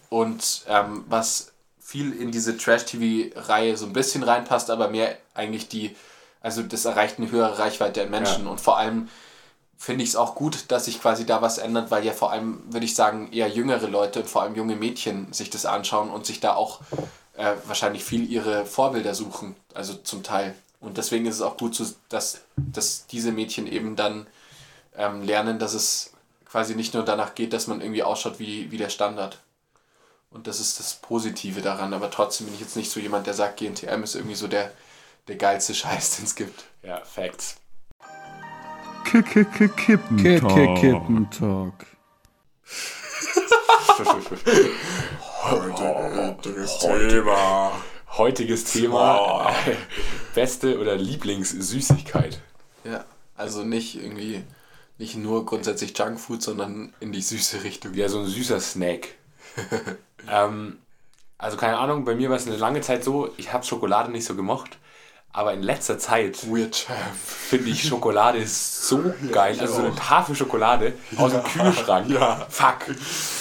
und 0.10 0.64
ähm, 0.70 1.06
was 1.10 1.53
viel 1.94 2.12
in 2.12 2.32
diese 2.32 2.58
Trash-TV-Reihe 2.58 3.78
so 3.78 3.86
ein 3.86 3.94
bisschen 3.94 4.24
reinpasst, 4.24 4.72
aber 4.72 4.88
mehr 4.88 5.16
eigentlich 5.36 5.68
die, 5.68 5.96
also 6.42 6.64
das 6.64 6.86
erreicht 6.86 7.20
eine 7.20 7.30
höhere 7.30 7.60
Reichweite 7.60 8.02
an 8.02 8.10
Menschen 8.10 8.46
Ja. 8.46 8.50
und 8.52 8.60
vor 8.60 8.80
allem 8.80 9.10
finde 9.78 10.04
ich 10.04 10.10
es 10.10 10.16
auch 10.16 10.34
gut, 10.34 10.72
dass 10.72 10.86
sich 10.86 11.00
quasi 11.00 11.24
da 11.24 11.44
was 11.44 11.60
ändert, 11.60 11.92
weil 11.92 12.04
ja 12.04 12.14
vor 12.14 12.32
allem, 12.32 12.64
würde 12.74 12.88
ich 12.88 12.96
sagen, 12.96 13.32
eher 13.32 13.48
jüngere 13.48 13.88
Leute 13.88 14.22
und 14.22 14.28
vor 14.28 14.42
allem 14.42 14.56
junge 14.56 14.76
Mädchen 14.76 15.32
sich 15.34 15.52
das 15.52 15.68
anschauen 15.68 16.10
und 16.10 16.26
sich 16.26 16.40
da 16.40 16.56
auch 16.56 16.82
äh, 17.38 17.54
wahrscheinlich 17.68 18.04
viel 18.04 18.28
ihre 18.28 18.66
Vorbilder 18.66 19.14
suchen, 19.14 19.56
also 19.76 19.94
zum 19.94 20.24
Teil. 20.24 20.56
Und 20.80 20.98
deswegen 20.98 21.28
ist 21.28 21.36
es 21.36 21.42
auch 21.42 21.58
gut, 21.58 21.80
dass, 22.10 22.42
dass 22.56 23.06
diese 23.06 23.32
Mädchen 23.32 23.68
eben 23.68 23.96
dann 23.96 24.26
ähm, 24.98 25.22
lernen, 25.22 25.60
dass 25.60 25.76
es 25.76 26.12
quasi 26.50 26.74
nicht 26.74 26.96
nur 26.96 27.06
danach 27.06 27.36
geht, 27.36 27.54
dass 27.54 27.68
man 27.68 27.82
irgendwie 27.82 28.02
ausschaut 28.04 28.40
wie, 28.40 28.72
wie 28.72 28.78
der 28.78 28.90
Standard. 28.90 29.38
Und 30.34 30.48
das 30.48 30.60
ist 30.60 30.80
das 30.80 30.96
Positive 30.96 31.62
daran. 31.62 31.94
Aber 31.94 32.10
trotzdem 32.10 32.48
bin 32.48 32.56
ich 32.56 32.62
jetzt 32.62 32.76
nicht 32.76 32.92
so 32.92 33.00
jemand, 33.00 33.28
der 33.28 33.36
sagt, 33.36 33.58
GNTM 33.58 34.04
ist 34.04 34.16
irgendwie 34.16 34.36
so 34.36 34.48
der, 34.48 34.72
der 35.28 35.36
geilste 35.36 35.74
Scheiß, 35.76 36.18
den 36.18 36.26
es 36.26 36.36
gibt. 36.36 36.66
Ja, 36.82 37.02
Facts. 37.02 37.58
Kippentalk. 39.06 39.76
Kippentalk. 40.80 41.86
Thema. 46.80 47.72
Heutiges 48.18 48.64
Thema. 48.66 49.54
Beste 50.34 50.80
oder 50.80 50.96
Lieblingssüßigkeit. 50.96 52.42
Ja, 52.84 53.06
also 53.36 53.64
nicht 53.64 53.96
irgendwie, 53.96 54.44
nicht 54.98 55.16
nur 55.16 55.46
grundsätzlich 55.46 55.98
Junkfood, 55.98 56.42
sondern 56.42 56.94
in 57.00 57.12
die 57.12 57.22
süße 57.22 57.64
Richtung. 57.64 57.94
Ja, 57.94 58.10
so 58.10 58.20
ein 58.20 58.26
süßer 58.26 58.60
Snack. 58.60 59.10
ähm, 60.30 60.80
also 61.38 61.58
keine 61.58 61.78
Ahnung, 61.78 62.06
bei 62.06 62.16
mir 62.16 62.30
war 62.30 62.38
es 62.38 62.48
eine 62.48 62.58
lange 62.58 62.82
Zeit 62.82 63.04
so, 63.04 63.30
ich 63.38 63.52
habe 63.52 63.66
Schokolade 63.66 64.12
nicht 64.12 64.26
so 64.26 64.36
gemocht. 64.36 64.78
Aber 65.36 65.52
in 65.52 65.64
letzter 65.64 65.98
Zeit 65.98 66.38
finde 66.38 67.70
ich 67.70 67.88
Schokolade 67.88 68.46
so 68.46 69.04
geil. 69.32 69.58
Also 69.60 69.78
so 69.78 69.82
eine 69.82 69.96
Tafel 69.96 70.36
Schokolade 70.36 70.94
aus 71.18 71.32
dem 71.32 71.44
Kühlschrank. 71.44 72.08
Ja. 72.08 72.46
Fuck. 72.50 72.96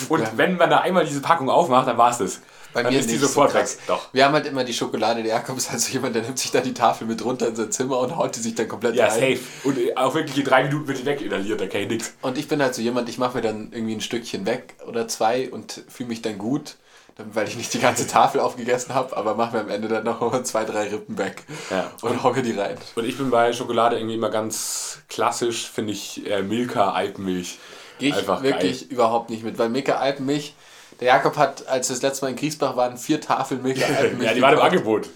Und 0.08 0.38
wenn 0.38 0.56
man 0.56 0.70
da 0.70 0.78
einmal 0.78 1.04
diese 1.04 1.20
Packung 1.20 1.50
aufmacht, 1.50 1.86
dann 1.86 1.98
war 1.98 2.10
es 2.10 2.16
das. 2.16 2.40
Bei 2.72 2.82
dann 2.82 2.92
mir 2.92 3.00
ist 3.00 3.10
die 3.10 3.16
sofort 3.16 3.50
so 3.52 3.58
krass. 3.58 3.76
weg. 3.76 3.82
Doch. 3.86 4.08
Wir 4.12 4.24
haben 4.24 4.32
halt 4.34 4.46
immer 4.46 4.64
die 4.64 4.72
Schokolade. 4.72 5.22
Der 5.22 5.32
Jakob 5.32 5.56
ist 5.58 5.70
halt 5.70 5.80
so 5.80 5.92
jemand, 5.92 6.14
der 6.14 6.22
nimmt 6.22 6.38
sich 6.38 6.50
da 6.50 6.60
die 6.60 6.74
Tafel 6.74 7.06
mit 7.06 7.24
runter 7.24 7.48
in 7.48 7.56
sein 7.56 7.70
Zimmer 7.72 7.98
und 7.98 8.16
haut 8.16 8.34
die 8.36 8.40
sich 8.40 8.54
dann 8.54 8.68
komplett 8.68 8.94
Ja, 8.94 9.06
rein. 9.08 9.20
safe. 9.36 9.40
Und 9.64 9.78
auch 9.96 10.14
wirklich 10.14 10.38
in 10.38 10.44
drei 10.44 10.64
Minuten 10.64 10.88
wird 10.88 10.98
die 10.98 11.06
weginhaliert, 11.06 11.60
da 11.60 11.66
kann 11.66 11.82
ich 11.82 11.88
nix. 11.88 12.14
Und 12.22 12.38
ich 12.38 12.48
bin 12.48 12.62
halt 12.62 12.74
so 12.74 12.82
jemand, 12.82 13.08
ich 13.08 13.18
mache 13.18 13.36
mir 13.36 13.42
dann 13.42 13.70
irgendwie 13.72 13.94
ein 13.94 14.00
Stückchen 14.00 14.46
weg 14.46 14.74
oder 14.86 15.06
zwei 15.08 15.50
und 15.50 15.82
fühle 15.88 16.08
mich 16.08 16.22
dann 16.22 16.38
gut, 16.38 16.76
weil 17.16 17.46
ich 17.46 17.56
nicht 17.56 17.72
die 17.74 17.78
ganze 17.78 18.06
Tafel 18.06 18.40
aufgegessen 18.40 18.94
habe, 18.94 19.14
aber 19.16 19.34
mache 19.34 19.54
mir 19.56 19.62
am 19.62 19.68
Ende 19.68 19.86
dann 19.88 20.04
noch 20.04 20.42
zwei, 20.44 20.64
drei 20.64 20.88
Rippen 20.88 21.18
weg 21.18 21.42
Ja. 21.70 21.90
und 22.00 22.22
hocke 22.22 22.42
die 22.42 22.52
rein. 22.58 22.76
Und 22.94 23.04
ich 23.04 23.18
bin 23.18 23.28
bei 23.30 23.52
Schokolade 23.52 23.96
irgendwie 23.96 24.14
immer 24.14 24.30
ganz 24.30 24.98
klassisch, 25.10 25.68
finde 25.70 25.92
ich 25.92 26.28
äh, 26.28 26.42
Milka 26.42 26.92
Alpenmilch. 26.92 27.58
Gehe 27.98 28.08
ich 28.18 28.26
wirklich 28.26 28.90
überhaupt 28.90 29.28
nicht 29.30 29.44
mit, 29.44 29.58
weil 29.58 29.68
Milka 29.68 29.96
Alpenmilch, 29.96 30.54
der 31.02 31.14
Jakob 31.14 31.36
hat, 31.36 31.66
als 31.66 31.88
wir 31.88 31.96
das 31.96 32.02
letzte 32.02 32.24
Mal 32.24 32.30
in 32.30 32.36
Griesbach 32.36 32.76
waren, 32.76 32.96
vier 32.96 33.20
Tafeln 33.20 33.60
Alpenmilch 33.64 33.78
Ja, 33.80 34.34
die 34.34 34.40
waren 34.40 34.54
im. 34.54 34.60
Angebot. 34.60 35.10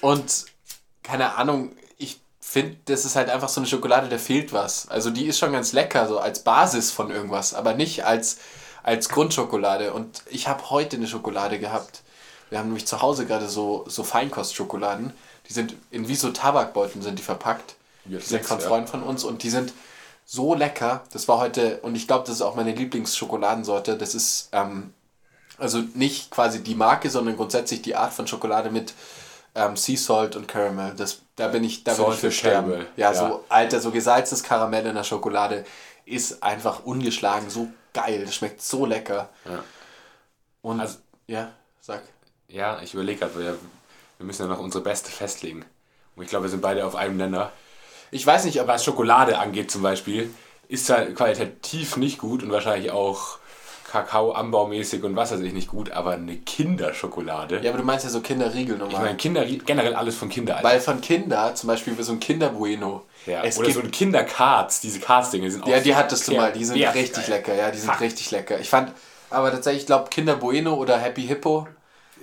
Und 0.00 0.46
keine 1.02 1.34
Ahnung, 1.34 1.72
ich 1.98 2.18
finde, 2.40 2.78
das 2.86 3.04
ist 3.04 3.16
halt 3.16 3.28
einfach 3.28 3.50
so 3.50 3.60
eine 3.60 3.68
Schokolade, 3.68 4.08
da 4.08 4.16
fehlt 4.16 4.54
was. 4.54 4.88
Also 4.88 5.10
die 5.10 5.26
ist 5.26 5.38
schon 5.38 5.52
ganz 5.52 5.74
lecker, 5.74 6.08
so 6.08 6.18
als 6.18 6.42
Basis 6.42 6.90
von 6.90 7.10
irgendwas, 7.10 7.52
aber 7.52 7.74
nicht 7.74 8.06
als, 8.06 8.38
als 8.82 9.10
Grundschokolade. 9.10 9.92
Und 9.92 10.22
ich 10.30 10.48
habe 10.48 10.70
heute 10.70 10.96
eine 10.96 11.06
Schokolade 11.06 11.58
gehabt. 11.58 12.00
Wir 12.48 12.58
haben 12.58 12.68
nämlich 12.68 12.86
zu 12.86 13.02
Hause 13.02 13.26
gerade 13.26 13.50
so, 13.50 13.84
so 13.88 14.04
Feinkostschokoladen. 14.04 15.12
Die 15.50 15.52
sind 15.52 15.74
in 15.90 16.08
wie 16.08 16.16
so 16.16 16.30
Tabakbeuteln 16.30 17.02
sind 17.02 17.18
die 17.18 17.22
verpackt. 17.22 17.74
Ja, 18.06 18.18
Die 18.18 18.24
sind 18.24 18.46
von 18.46 18.58
ja. 18.58 18.66
Freunden 18.66 18.88
von 18.88 19.02
uns 19.02 19.22
und 19.22 19.42
die 19.42 19.50
sind 19.50 19.74
so 20.24 20.54
lecker. 20.54 21.04
Das 21.12 21.28
war 21.28 21.36
heute, 21.36 21.80
und 21.82 21.94
ich 21.94 22.06
glaube, 22.06 22.24
das 22.26 22.36
ist 22.36 22.42
auch 22.42 22.54
meine 22.54 22.72
Lieblingsschokoladensorte. 22.72 23.98
Das 23.98 24.14
ist, 24.14 24.48
ähm, 24.52 24.94
also 25.60 25.82
nicht 25.94 26.30
quasi 26.30 26.62
die 26.62 26.74
Marke, 26.74 27.10
sondern 27.10 27.36
grundsätzlich 27.36 27.82
die 27.82 27.94
Art 27.94 28.12
von 28.12 28.26
Schokolade 28.26 28.70
mit 28.70 28.94
ähm, 29.54 29.76
Sea 29.76 29.96
Salt 29.96 30.36
und 30.36 30.48
Caramel. 30.48 30.94
Das, 30.96 31.20
da 31.36 31.48
bin 31.48 31.64
ich, 31.64 31.84
da 31.84 31.94
bin 31.94 32.06
ich 32.08 32.18
für 32.18 32.30
sterben. 32.32 32.86
Ja, 32.96 33.12
ja. 33.12 33.14
so 33.14 33.44
alter, 33.48 33.80
so 33.80 33.90
gesalzenes 33.90 34.42
Karamell 34.42 34.86
in 34.86 34.94
der 34.94 35.04
Schokolade 35.04 35.64
ist 36.04 36.42
einfach 36.42 36.84
ungeschlagen, 36.84 37.50
so 37.50 37.68
geil. 37.92 38.24
Das 38.24 38.34
schmeckt 38.34 38.62
so 38.62 38.86
lecker. 38.86 39.28
Ja. 39.44 39.62
Und 40.62 40.80
Also- 40.80 40.98
ja, 41.26 41.52
sag. 41.80 42.02
Ja, 42.48 42.80
ich 42.82 42.94
überlege 42.94 43.20
gerade, 43.20 43.38
wir, 43.38 43.58
wir 44.18 44.26
müssen 44.26 44.42
ja 44.42 44.48
noch 44.48 44.58
unsere 44.58 44.82
Beste 44.82 45.10
festlegen. 45.10 45.64
Und 46.16 46.24
ich 46.24 46.28
glaube, 46.28 46.46
wir 46.46 46.50
sind 46.50 46.62
beide 46.62 46.84
auf 46.84 46.96
einem 46.96 47.16
Nenner. 47.16 47.52
Ich 48.10 48.26
weiß 48.26 48.44
nicht, 48.44 48.60
ob 48.60 48.66
Was 48.66 48.84
Schokolade 48.84 49.38
angeht 49.38 49.70
zum 49.70 49.82
Beispiel, 49.82 50.34
ist 50.68 50.86
zwar 50.86 51.02
qualitativ 51.06 51.96
nicht 51.96 52.18
gut 52.18 52.42
und 52.42 52.50
wahrscheinlich 52.50 52.90
auch 52.90 53.38
Kakao 53.90 54.32
anbaumäßig 54.32 55.02
und 55.02 55.16
was 55.16 55.32
weiß 55.32 55.40
ich 55.40 55.52
nicht 55.52 55.68
gut, 55.68 55.90
aber 55.90 56.12
eine 56.12 56.36
Kinderschokolade. 56.36 57.60
Ja, 57.62 57.70
aber 57.70 57.78
du 57.80 57.84
meinst 57.84 58.04
ja 58.04 58.10
so 58.10 58.20
Kinderriegel 58.20 58.76
Ich 58.76 58.80
normal. 58.80 59.02
meine, 59.02 59.16
Kinder, 59.16 59.44
generell 59.44 59.94
alles 59.94 60.16
von 60.16 60.28
Kinder. 60.28 60.58
Weil 60.62 60.80
von 60.80 61.00
Kinder, 61.00 61.54
zum 61.54 61.66
Beispiel 61.68 62.00
so 62.02 62.12
ein 62.12 62.20
Kinder 62.20 62.50
Bueno. 62.50 63.02
ja. 63.26 63.42
es 63.42 63.58
Oder 63.58 63.66
gibt, 63.66 63.78
so 63.78 63.84
ein 63.84 63.90
Kinderkarts, 63.90 64.80
diese 64.80 65.00
Karts-Dinge 65.00 65.46
die 65.46 65.50
sind 65.50 65.66
Ja, 65.66 65.78
auch 65.78 65.82
die 65.82 65.94
hattest 65.96 66.28
du 66.28 66.34
mal, 66.36 66.52
die 66.52 66.64
sind 66.64 66.76
sehr 66.76 66.94
richtig 66.94 67.26
geil. 67.26 67.36
lecker, 67.38 67.54
ja, 67.54 67.70
die 67.70 67.78
sind 67.78 67.90
Fuck. 67.90 68.00
richtig 68.00 68.30
lecker. 68.30 68.60
Ich 68.60 68.70
fand, 68.70 68.92
aber 69.28 69.50
tatsächlich, 69.50 69.82
ich 69.82 69.86
glaube, 69.86 70.08
Kinder 70.08 70.36
Bueno 70.36 70.74
oder 70.74 70.96
Happy 70.98 71.22
Hippo 71.26 71.66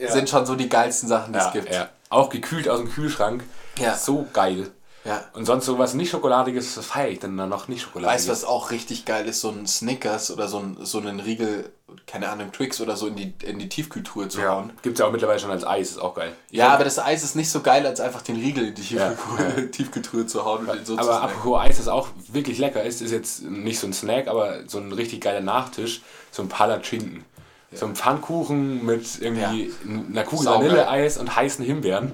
sind 0.07 0.29
schon 0.29 0.45
so 0.45 0.55
die 0.55 0.69
geilsten 0.69 1.09
Sachen, 1.09 1.33
die 1.33 1.39
Ja, 1.39 1.47
es 1.47 1.51
gibt. 1.53 1.73
ja. 1.73 1.89
Auch 2.09 2.29
gekühlt 2.29 2.69
aus 2.69 2.79
dem 2.79 2.89
Kühlschrank. 2.89 3.43
Ja. 3.79 3.93
So 3.95 4.25
geil. 4.31 4.71
Ja. 5.07 5.23
Und 5.33 5.45
sonst 5.45 5.65
sowas 5.65 5.93
nicht 5.93 6.09
Schokoladiges, 6.09 6.75
das 6.75 6.85
feiere 6.85 7.09
ich 7.09 7.19
dann 7.19 7.35
noch 7.35 7.67
nicht 7.69 7.81
Schokoladiges. 7.83 8.13
Weißt 8.13 8.27
du, 8.27 8.31
was 8.31 8.43
auch 8.43 8.71
richtig 8.71 9.05
geil 9.05 9.25
ist? 9.27 9.39
So 9.41 9.49
ein 9.49 9.65
Snickers 9.65 10.31
oder 10.31 10.47
so, 10.49 10.59
ein, 10.59 10.77
so 10.81 10.97
einen 10.99 11.19
Riegel, 11.21 11.69
keine 12.05 12.27
Ahnung, 12.29 12.51
Twix 12.51 12.81
oder 12.81 12.97
so 12.97 13.07
in 13.07 13.15
die, 13.15 13.33
in 13.43 13.57
die 13.57 13.69
Tiefkühltruhe 13.69 14.27
zu 14.27 14.41
Ja. 14.41 14.51
hauen. 14.55 14.73
Gibt 14.81 14.95
es 14.95 14.99
ja 14.99 15.05
auch 15.07 15.11
mittlerweile 15.11 15.39
schon 15.39 15.49
als 15.51 15.65
Eis, 15.65 15.91
ist 15.91 15.99
auch 15.99 16.13
geil. 16.13 16.33
Ich 16.51 16.57
Ja, 16.57 16.69
aber 16.69 16.83
das 16.83 16.99
Eis 16.99 17.23
ist 17.23 17.35
nicht 17.35 17.49
so 17.49 17.61
geil, 17.61 17.85
als 17.87 17.99
einfach 18.01 18.21
den 18.21 18.35
Riegel 18.35 18.67
in 18.67 18.75
die 18.75 18.95
Ja, 18.95 19.09
Tiefkühltruhe, 19.11 19.71
Tiefkühltruhe 19.71 20.25
zu 20.27 20.43
hauen 20.45 20.67
und 20.67 20.75
den 20.77 20.85
so 20.85 20.97
Aber 20.97 21.21
apropos 21.23 21.61
Eis, 21.61 21.77
das 21.77 21.87
auch 21.87 22.09
wirklich 22.27 22.57
lecker 22.59 22.83
ist, 22.83 23.01
ist 23.01 23.11
jetzt 23.11 23.43
nicht 23.43 23.79
so 23.79 23.87
ein 23.87 23.93
Snack, 23.93 24.27
aber 24.27 24.67
so 24.67 24.77
ein 24.79 24.91
richtig 24.91 25.21
geiler 25.21 25.41
Nachtisch, 25.41 26.01
so 26.31 26.41
ein 26.41 26.49
Palatschinken. 26.49 27.23
So 27.73 27.85
ein 27.85 27.95
Pfannkuchen 27.97 28.85
mit 28.85 29.21
irgendwie 29.21 29.71
einer 29.85 30.23
Kugel. 30.23 30.45
Vanilleeis 30.45 31.17
und 31.17 31.35
heißen 31.35 31.65
Himbeeren. 31.65 32.13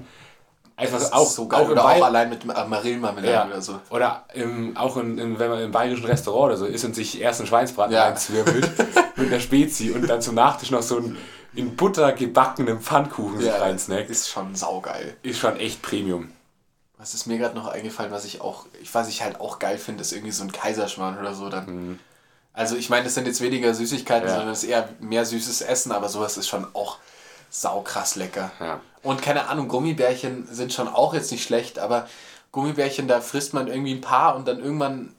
Einfach 0.76 0.94
Das 0.98 1.04
ist 1.04 1.12
auch, 1.12 1.30
so 1.30 1.46
geil. 1.46 1.64
auch 1.64 1.70
oder 1.70 1.84
auch 1.84 2.02
allein 2.04 2.30
mit 2.30 2.44
Marillenmarmelade 2.44 3.32
ja, 3.32 3.46
oder 3.46 3.60
so. 3.62 3.78
Oder 3.90 4.24
im, 4.34 4.76
auch 4.76 4.96
in, 4.96 5.18
in, 5.18 5.38
wenn 5.38 5.48
man 5.50 5.60
im 5.60 5.70
bayerischen 5.70 6.06
Restaurant 6.06 6.46
oder 6.46 6.56
so 6.56 6.66
ist 6.66 6.84
und 6.84 6.94
sich 6.94 7.20
erst 7.20 7.40
einen 7.40 7.46
Schweinsbraten 7.46 7.92
Ja. 7.94 8.04
reinzwirbelt 8.04 8.68
mit 9.16 9.28
einer 9.28 9.40
Spezi 9.40 9.92
und 9.92 10.08
dann 10.08 10.20
zum 10.20 10.34
Nachtisch 10.34 10.70
noch 10.72 10.82
so 10.82 10.96
einen 10.96 11.16
in 11.54 11.76
Butter 11.76 12.10
gebackenen 12.12 12.80
Pfannkuchen 12.80 13.40
sich 13.40 13.52
reinsnackt, 13.52 14.10
ist, 14.10 14.28
schon 14.28 14.56
saugeil. 14.56 15.16
ist 15.22 15.38
schon 15.38 15.56
echt 15.56 15.80
Premium. 15.82 16.32
Was 16.98 17.14
ist 17.14 17.26
mir 17.26 17.38
gerade 17.38 17.54
noch 17.54 17.68
eingefallen, 17.68 18.10
was 18.10 18.24
ich 18.24 18.40
auch, 18.40 18.66
ich 18.82 18.92
was 18.92 19.08
ich 19.08 19.22
halt 19.22 19.38
auch 19.40 19.60
geil 19.60 19.78
finde, 19.78 20.00
ist 20.02 20.10
irgendwie 20.12 20.32
so 20.32 20.42
ein 20.42 20.50
Kaiserschmarrn 20.50 21.18
oder 21.18 21.34
so 21.34 21.48
dann. 21.50 22.00
Also 22.52 22.74
ich 22.76 22.90
meine, 22.90 23.04
das 23.04 23.14
sind 23.14 23.26
jetzt 23.28 23.40
weniger 23.40 23.72
Süßigkeiten, 23.74 24.24
Mhm. 24.24 24.28
Ja. 24.30 24.34
sondern 24.36 24.52
es 24.52 24.64
ist 24.64 24.68
eher 24.70 24.88
mehr 24.98 25.24
süßes 25.24 25.60
Essen, 25.60 25.92
aber 25.92 26.08
sowas 26.08 26.36
ist 26.36 26.48
schon 26.48 26.66
auch 26.74 26.98
saukrass 27.54 28.16
lecker. 28.16 28.50
Ja. 28.58 28.80
Und 29.02 29.22
keine 29.22 29.48
Ahnung, 29.48 29.68
Gummibärchen 29.68 30.48
sind 30.50 30.72
schon 30.72 30.88
auch 30.88 31.14
jetzt 31.14 31.30
nicht 31.30 31.44
schlecht, 31.44 31.78
aber 31.78 32.08
Gummibärchen, 32.52 33.06
da 33.06 33.20
frisst 33.20 33.54
man 33.54 33.68
irgendwie 33.68 33.94
ein 33.94 34.00
paar 34.00 34.34
und 34.34 34.48
dann 34.48 34.58
irgendwann 34.58 35.14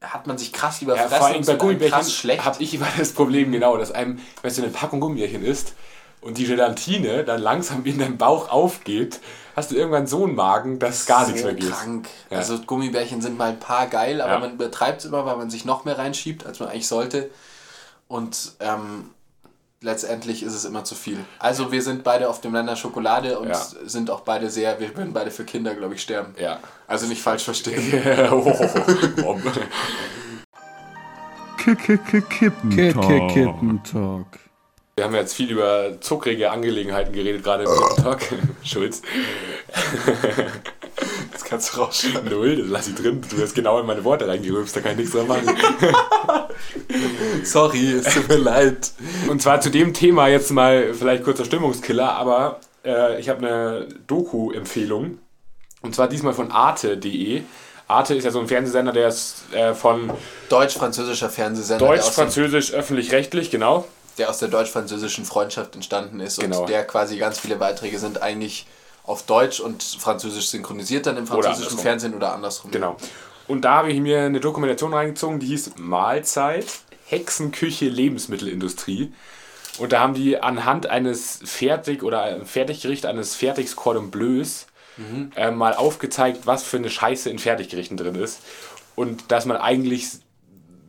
hat 0.00 0.26
man 0.26 0.38
sich 0.38 0.52
krass 0.52 0.80
Ja, 0.80 0.86
überfressen 0.86 1.16
vor 1.18 1.26
allem 1.26 1.36
und 1.38 1.46
bei 1.46 1.54
Gummibärchen 1.56 2.44
habe 2.44 2.62
ich 2.62 2.74
immer 2.74 2.88
das 2.96 3.12
Problem 3.12 3.52
genau, 3.52 3.76
dass 3.76 3.92
einem, 3.92 4.18
wenn 4.40 4.54
du 4.54 4.62
eine 4.62 4.70
Packung 4.70 5.00
Gummibärchen 5.00 5.44
isst 5.44 5.74
und 6.22 6.38
die 6.38 6.46
Gelatine 6.46 7.24
dann 7.24 7.42
langsam 7.42 7.84
in 7.84 7.98
deinem 7.98 8.16
Bauch 8.16 8.48
aufgeht, 8.50 9.20
hast 9.54 9.70
du 9.70 9.74
irgendwann 9.74 10.06
so 10.06 10.24
einen 10.24 10.34
Magen, 10.34 10.78
dass 10.78 11.04
gar 11.04 11.26
nichts 11.26 11.42
mehr 11.44 11.52
geht. 11.52 11.70
krank. 11.70 12.08
Ja. 12.30 12.38
Also 12.38 12.58
Gummibärchen 12.60 13.20
sind 13.20 13.36
mal 13.36 13.50
ein 13.50 13.60
paar 13.60 13.86
geil, 13.88 14.22
aber 14.22 14.32
Ja. 14.32 14.38
man 14.38 14.52
übertreibt 14.54 15.00
es 15.00 15.04
immer, 15.04 15.26
weil 15.26 15.36
man 15.36 15.50
sich 15.50 15.66
noch 15.66 15.84
mehr 15.84 15.98
reinschiebt, 15.98 16.46
als 16.46 16.58
man 16.60 16.70
eigentlich 16.70 16.88
sollte. 16.88 17.30
Und 18.08 18.52
ähm, 18.60 19.10
letztendlich 19.82 20.42
ist 20.42 20.54
es 20.54 20.64
immer 20.64 20.84
zu 20.84 20.94
viel. 20.94 21.18
Also 21.38 21.72
wir 21.72 21.82
sind 21.82 22.04
beide 22.04 22.28
auf 22.28 22.40
dem 22.40 22.52
Länder 22.54 22.76
Schokolade 22.76 23.38
und 23.38 23.48
Ja. 23.48 23.60
sind 23.84 24.10
auch 24.10 24.20
beide 24.20 24.50
sehr, 24.50 24.78
wir 24.78 24.94
würden 24.96 25.12
beide 25.12 25.30
für 25.30 25.44
Kinder, 25.44 25.74
glaube 25.74 25.94
ich, 25.94 26.02
sterben. 26.02 26.34
Ja. 26.38 26.60
Also 26.86 27.06
nicht 27.06 27.22
falsch 27.22 27.44
verstehen. 27.44 27.80
Oh. 28.30 29.36
Kippentalk. 31.56 33.30
Kippentalk. 33.32 34.26
Wir 34.96 35.04
haben 35.04 35.14
jetzt 35.14 35.34
viel 35.34 35.50
über 35.50 36.00
zuckrige 36.00 36.50
Angelegenheiten 36.50 37.12
geredet, 37.12 37.42
gerade 37.44 37.64
im 37.64 38.02
Talk. 38.02 38.20
Schulz. 38.62 39.02
Kannst 41.50 41.74
du 41.74 41.80
rausschneiden. 41.80 42.30
Null, 42.30 42.56
das 42.58 42.68
lass 42.68 42.88
ich 42.88 42.94
drin. 42.94 43.20
Du 43.28 43.42
hast 43.42 43.56
genau 43.56 43.80
in 43.80 43.86
meine 43.86 44.04
Worte 44.04 44.28
reingerülpst, 44.28 44.76
da 44.76 44.80
kann 44.80 44.92
ich 44.92 44.98
nichts 44.98 45.12
dran 45.12 45.26
machen. 45.26 45.48
Sorry, 47.44 47.90
es 47.90 48.14
tut 48.14 48.28
mir 48.28 48.36
leid. 48.36 48.92
Und 49.28 49.42
zwar 49.42 49.60
zu 49.60 49.68
dem 49.68 49.92
Thema 49.92 50.28
jetzt 50.28 50.52
mal 50.52 50.94
vielleicht 50.94 51.24
kurzer 51.24 51.44
Stimmungskiller, 51.44 52.12
aber 52.12 52.60
äh, 52.84 53.18
ich 53.18 53.28
habe 53.28 53.38
eine 53.40 53.88
Doku-Empfehlung. 54.06 55.18
Und 55.82 55.94
zwar 55.96 56.06
diesmal 56.06 56.34
von 56.34 56.52
arte.de. 56.52 57.42
Arte 57.88 58.14
ist 58.14 58.22
ja 58.22 58.30
so 58.30 58.38
ein 58.38 58.46
Fernsehsender, 58.46 58.92
der 58.92 59.08
ist 59.08 59.52
äh, 59.52 59.74
von 59.74 60.08
Deutsch-französischer 60.50 61.30
Fernsehsender, 61.30 61.84
Deutsch-Französisch, 61.84 62.72
öffentlich-rechtlich, 62.72 63.50
genau. 63.50 63.88
der 64.18 64.30
aus 64.30 64.38
der 64.38 64.46
deutsch-französischen 64.46 65.24
Freundschaft 65.24 65.74
entstanden 65.74 66.20
ist 66.20 66.38
Genau. 66.38 66.60
und 66.60 66.68
der 66.68 66.84
quasi 66.84 67.18
ganz 67.18 67.40
viele 67.40 67.56
Beiträge 67.56 67.98
sind 67.98 68.22
eigentlich 68.22 68.66
auf 69.10 69.24
Deutsch 69.24 69.60
und 69.60 69.82
Französisch 69.82 70.48
synchronisiert 70.48 71.06
dann 71.06 71.16
im 71.16 71.26
französischen 71.26 71.62
andersrum. 71.62 71.78
Fernsehen 71.80 72.14
oder 72.14 72.32
andersrum. 72.32 72.70
Genau. 72.70 72.96
Und 73.48 73.62
da 73.62 73.74
habe 73.74 73.90
ich 73.90 74.00
mir 74.00 74.22
eine 74.22 74.40
Dokumentation 74.40 74.94
reingezogen, 74.94 75.40
die 75.40 75.46
hieß 75.48 75.72
Mahlzeit, 75.78 76.66
Hexenküche, 77.06 77.86
Lebensmittelindustrie. 77.86 79.12
Und 79.78 79.92
da 79.92 80.00
haben 80.00 80.14
die 80.14 80.40
anhand 80.40 80.86
eines 80.86 81.40
Fertig- 81.44 82.02
oder 82.02 82.44
Fertiggericht, 82.44 83.06
eines 83.06 83.34
Fertigs 83.34 83.76
Cordon 83.76 84.10
Bleus, 84.10 84.66
äh, 85.34 85.50
mal 85.50 85.74
aufgezeigt, 85.74 86.46
was 86.46 86.62
für 86.62 86.76
eine 86.76 86.90
Scheiße 86.90 87.30
in 87.30 87.38
Fertiggerichten 87.38 87.96
drin 87.96 88.14
ist. 88.14 88.40
Und 88.94 89.32
dass 89.32 89.46
man 89.46 89.56
eigentlich 89.56 90.08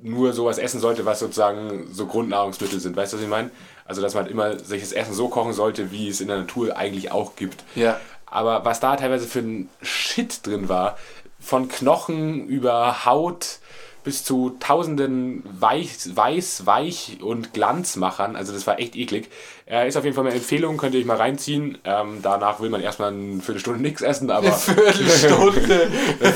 nur 0.03 0.33
sowas 0.33 0.57
essen 0.57 0.79
sollte, 0.79 1.05
was 1.05 1.19
sozusagen 1.19 1.87
so 1.91 2.07
Grundnahrungsmittel 2.07 2.79
sind. 2.79 2.95
Weißt 2.95 3.13
du, 3.13 3.17
was 3.17 3.23
ich 3.23 3.29
meine? 3.29 3.51
Also, 3.85 4.01
dass 4.01 4.13
man 4.13 4.27
immer 4.27 4.57
sich 4.59 4.81
das 4.81 4.91
Essen 4.93 5.13
so 5.13 5.27
kochen 5.27 5.53
sollte, 5.53 5.91
wie 5.91 6.09
es 6.09 6.21
in 6.21 6.27
der 6.27 6.37
Natur 6.37 6.75
eigentlich 6.77 7.11
auch 7.11 7.35
gibt. 7.35 7.63
Ja. 7.75 7.99
Aber 8.31 8.65
was 8.65 8.79
da 8.79 8.95
teilweise 8.95 9.27
für 9.27 9.39
ein 9.39 9.69
Shit 9.81 10.47
drin 10.47 10.69
war, 10.69 10.97
von 11.39 11.67
Knochen 11.67 12.47
über 12.47 13.05
Haut 13.05 13.59
bis 14.03 14.23
zu 14.23 14.55
tausenden 14.59 15.43
Weiß, 15.59 16.15
Weiß, 16.15 16.65
Weich 16.65 17.17
und 17.21 17.53
Glanzmachern, 17.53 18.35
also 18.35 18.51
das 18.51 18.65
war 18.65 18.79
echt 18.79 18.95
eklig. 18.95 19.29
Er 19.67 19.85
ist 19.85 19.95
auf 19.95 20.03
jeden 20.03 20.15
Fall 20.15 20.25
eine 20.25 20.35
Empfehlung, 20.35 20.77
könnt 20.77 20.95
ihr 20.95 20.99
euch 20.99 21.05
mal 21.05 21.17
reinziehen. 21.17 21.77
Ähm, 21.83 22.19
danach 22.21 22.59
will 22.59 22.69
man 22.69 22.81
erstmal 22.81 23.09
eine 23.09 23.41
Viertelstunde 23.41 23.79
nichts 23.81 24.01
essen, 24.01 24.31
aber 24.31 24.51
Viertelstunde. 24.51 25.91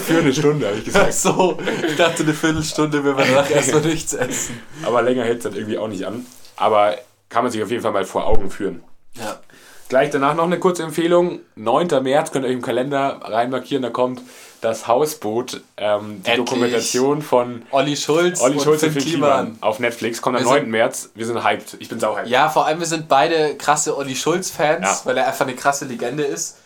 für 0.06 0.20
eine 0.20 0.34
Stunde, 0.34 0.68
habe 0.68 0.78
ich 0.78 0.86
gesagt. 0.86 1.14
so, 1.14 1.58
ich 1.88 1.96
dachte 1.96 2.24
eine 2.24 2.34
Viertelstunde, 2.34 3.04
wenn 3.04 3.18
wir 3.18 3.26
danach 3.26 3.50
erstmal 3.52 3.82
nichts 3.82 4.14
essen. 4.14 4.60
Aber 4.84 5.02
länger 5.02 5.24
hält 5.24 5.38
es 5.38 5.44
dann 5.44 5.56
irgendwie 5.56 5.78
auch 5.78 5.88
nicht 5.88 6.06
an. 6.06 6.26
Aber 6.56 6.98
kann 7.30 7.44
man 7.44 7.52
sich 7.52 7.64
auf 7.64 7.72
jeden 7.72 7.82
Fall 7.82 7.92
mal 7.92 8.06
vor 8.06 8.28
Augen 8.28 8.52
führen. 8.52 8.84
Ja. 9.16 9.40
Gleich 9.88 10.10
danach 10.10 10.34
noch 10.36 10.46
eine 10.46 10.58
kurze 10.60 10.82
Empfehlung. 10.84 11.40
9. 11.56 12.02
März 12.02 12.32
könnt 12.32 12.44
ihr 12.46 12.50
euch 12.50 12.56
im 12.56 12.62
Kalender 12.64 13.20
reinmarkieren, 13.22 13.84
da 13.84 13.92
kommt 13.92 14.22
das 14.62 14.88
Hausboot, 14.88 15.62
ähm, 15.78 16.24
die 16.26 16.30
Endlich. 16.32 16.36
Dokumentation 16.38 17.22
von 17.22 17.62
Olli 17.70 17.96
Schulz 17.96 18.42
Olli 18.42 18.60
Schulz 18.60 18.82
und 18.82 18.92
Finn 18.94 19.02
Finn 19.04 19.12
Kliman 19.12 19.58
auf 19.62 19.80
Netflix. 19.80 20.22
Kommt 20.24 20.38
am 20.38 20.44
Wir 20.44 20.48
sind- 20.50 20.64
9. 20.64 20.72
März. 20.72 21.10
Wir 21.14 21.26
sind 21.28 21.44
hyped. 21.44 21.78
Ich 21.80 21.88
bin 21.90 22.00
sau 22.00 22.16
hyped. 22.18 22.30
Ja, 22.30 22.50
vor 22.50 22.66
allem 22.66 22.80
wir 22.80 22.88
sind 22.88 23.08
beide 23.08 23.56
krasse 23.58 23.96
Olli 23.96 24.16
Schulz-Fans, 24.16 24.82
Ja. 24.84 25.02
weil 25.04 25.18
er 25.18 25.28
einfach 25.28 25.46
eine 25.46 25.56
krasse 25.56 25.86
Legende 25.86 26.24
ist. 26.24 26.58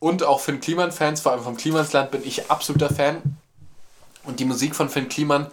Und 0.00 0.24
auch 0.24 0.40
Finn 0.40 0.60
Kliman-Fans, 0.60 1.20
vor 1.20 1.32
allem 1.32 1.42
vom 1.42 1.56
Klimansland 1.56 2.10
bin 2.10 2.22
ich 2.24 2.50
absoluter 2.50 2.92
Fan. 2.92 3.22
Und 4.24 4.40
die 4.40 4.44
Musik 4.44 4.74
von 4.74 4.88
Finn 4.88 5.08
Kliman, 5.08 5.46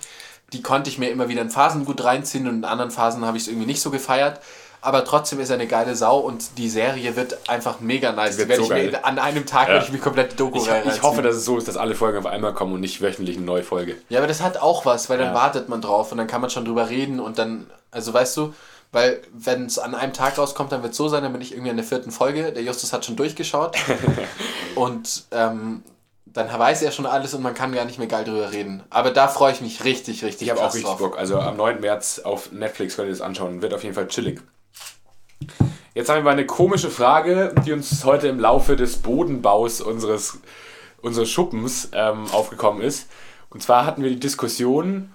die 0.54 0.64
konnte 0.64 0.90
ich 0.90 0.98
mir 0.98 1.10
immer 1.12 1.30
wieder 1.30 1.42
in 1.42 1.50
Phasen 1.52 1.86
gut 1.86 2.04
reinziehen 2.04 2.48
und 2.48 2.56
in 2.58 2.66
anderen 2.66 2.90
Phasen 2.92 3.24
habe 3.24 3.38
ich 3.38 3.44
es 3.44 3.50
irgendwie 3.50 3.68
nicht 3.68 3.82
so 3.82 3.92
gefeiert. 3.92 4.40
Aber 4.86 5.04
trotzdem 5.04 5.40
ist 5.40 5.50
er 5.50 5.56
eine 5.56 5.66
geile 5.68 5.96
Sau 5.96 6.20
und 6.20 6.58
die 6.60 6.70
Serie 6.70 7.16
wird 7.16 7.50
einfach 7.50 7.80
mega 7.80 8.12
nice. 8.12 8.38
Die 8.38 8.48
wird 8.48 8.58
so 8.62 8.68
mir, 8.74 8.92
geil. 8.92 9.00
an 9.02 9.18
einem 9.18 9.46
Tag 9.48 9.68
Ja. 9.68 9.74
werde 9.74 9.86
ich 9.88 9.92
mir 9.92 9.98
komplett 10.00 10.40
Doku 10.40 10.60
Ich, 10.60 10.68
ich 10.96 11.02
hoffe, 11.02 11.22
dass 11.24 11.36
es 11.36 11.44
so 11.46 11.58
ist, 11.58 11.68
dass 11.68 11.76
alle 11.76 11.96
Folgen 11.96 12.20
auf 12.20 12.26
einmal 12.28 12.54
kommen 12.54 12.74
und 12.74 12.82
nicht 12.82 13.02
wöchentlich 13.02 13.36
eine 13.38 13.46
neue 13.46 13.64
Folge. 13.64 13.96
Ja, 14.10 14.20
aber 14.20 14.28
das 14.28 14.42
hat 14.44 14.58
auch 14.58 14.86
was, 14.86 15.10
weil 15.10 15.18
dann 15.18 15.30
Ja. 15.30 15.34
wartet 15.34 15.70
man 15.70 15.82
drauf 15.82 16.12
und 16.12 16.20
dann 16.20 16.28
kann 16.28 16.40
man 16.42 16.50
schon 16.52 16.66
drüber 16.66 16.88
reden 16.90 17.20
und 17.20 17.40
dann, 17.40 17.66
also 17.90 18.14
weißt 18.14 18.38
du, 18.38 18.54
weil 18.92 19.22
wenn 19.34 19.66
es 19.66 19.80
an 19.80 19.96
einem 19.96 20.14
Tag 20.14 20.38
rauskommt, 20.38 20.72
dann 20.72 20.84
wird 20.84 20.92
es 20.92 20.98
so 20.98 21.08
sein, 21.10 21.24
dann 21.24 21.34
bin 21.34 21.42
ich 21.42 21.52
irgendwie 21.52 21.72
in 21.72 21.78
der 21.78 21.86
vierten 21.86 22.12
Folge. 22.12 22.52
Der 22.54 22.62
Justus 22.64 22.94
hat 22.94 23.04
schon 23.06 23.16
durchgeschaut 23.16 23.76
und 24.76 25.26
ähm, 25.32 25.84
dann 26.26 26.48
weiß 26.48 26.82
er 26.82 26.92
schon 26.92 27.06
alles 27.06 27.34
und 27.34 27.42
man 27.42 27.54
kann 27.54 27.74
gar 27.74 27.86
nicht 27.86 27.98
mehr 27.98 28.08
geil 28.08 28.24
drüber 28.26 28.52
reden. 28.52 28.84
Aber 28.90 29.12
da 29.12 29.28
freue 29.28 29.52
ich 29.54 29.62
mich 29.62 29.84
richtig, 29.84 30.24
richtig 30.24 30.48
Ich 30.48 30.52
habe 30.52 30.62
auch 30.62 30.66
richtig 30.68 30.84
drauf. 30.84 30.98
Bock. 31.00 31.18
Also 31.18 31.40
am 31.40 31.58
9. 31.58 31.80
März 31.82 32.20
auf 32.20 32.52
Netflix 32.52 32.96
könnt 32.96 33.08
ihr 33.08 33.12
das 33.14 33.22
anschauen. 33.22 33.62
Wird 33.62 33.74
auf 33.74 33.84
jeden 33.84 33.96
Fall 33.96 34.08
chillig. 34.08 34.42
Jetzt 35.96 36.10
haben 36.10 36.26
wir 36.26 36.32
eine 36.32 36.46
komische 36.46 36.92
Frage, 36.92 37.56
die 37.66 37.72
uns 37.72 38.04
heute 38.04 38.28
im 38.28 38.38
Laufe 38.38 38.76
des 38.76 38.98
Bodenbaus 38.98 39.80
unseres, 39.80 40.40
unseres 41.02 41.30
Schuppens 41.32 41.90
ähm, 41.94 42.26
aufgekommen 42.34 42.82
ist. 42.82 43.08
Und 43.50 43.64
zwar 43.64 43.86
hatten 43.86 44.04
wir 44.04 44.10
die 44.10 44.20
Diskussion, 44.20 45.14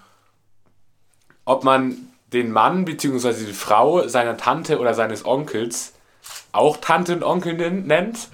ob 1.44 1.64
man 1.64 1.96
den 2.32 2.50
Mann 2.50 2.86
bzw. 2.86 3.44
die 3.44 3.52
Frau 3.52 4.08
seiner 4.08 4.38
Tante 4.38 4.78
oder 4.78 4.94
seines 4.94 5.26
Onkels 5.26 5.92
auch 6.52 6.78
Tante 6.78 7.12
und 7.12 7.24
Onkel 7.24 7.54
nen- 7.54 7.86
nennt 7.86 8.28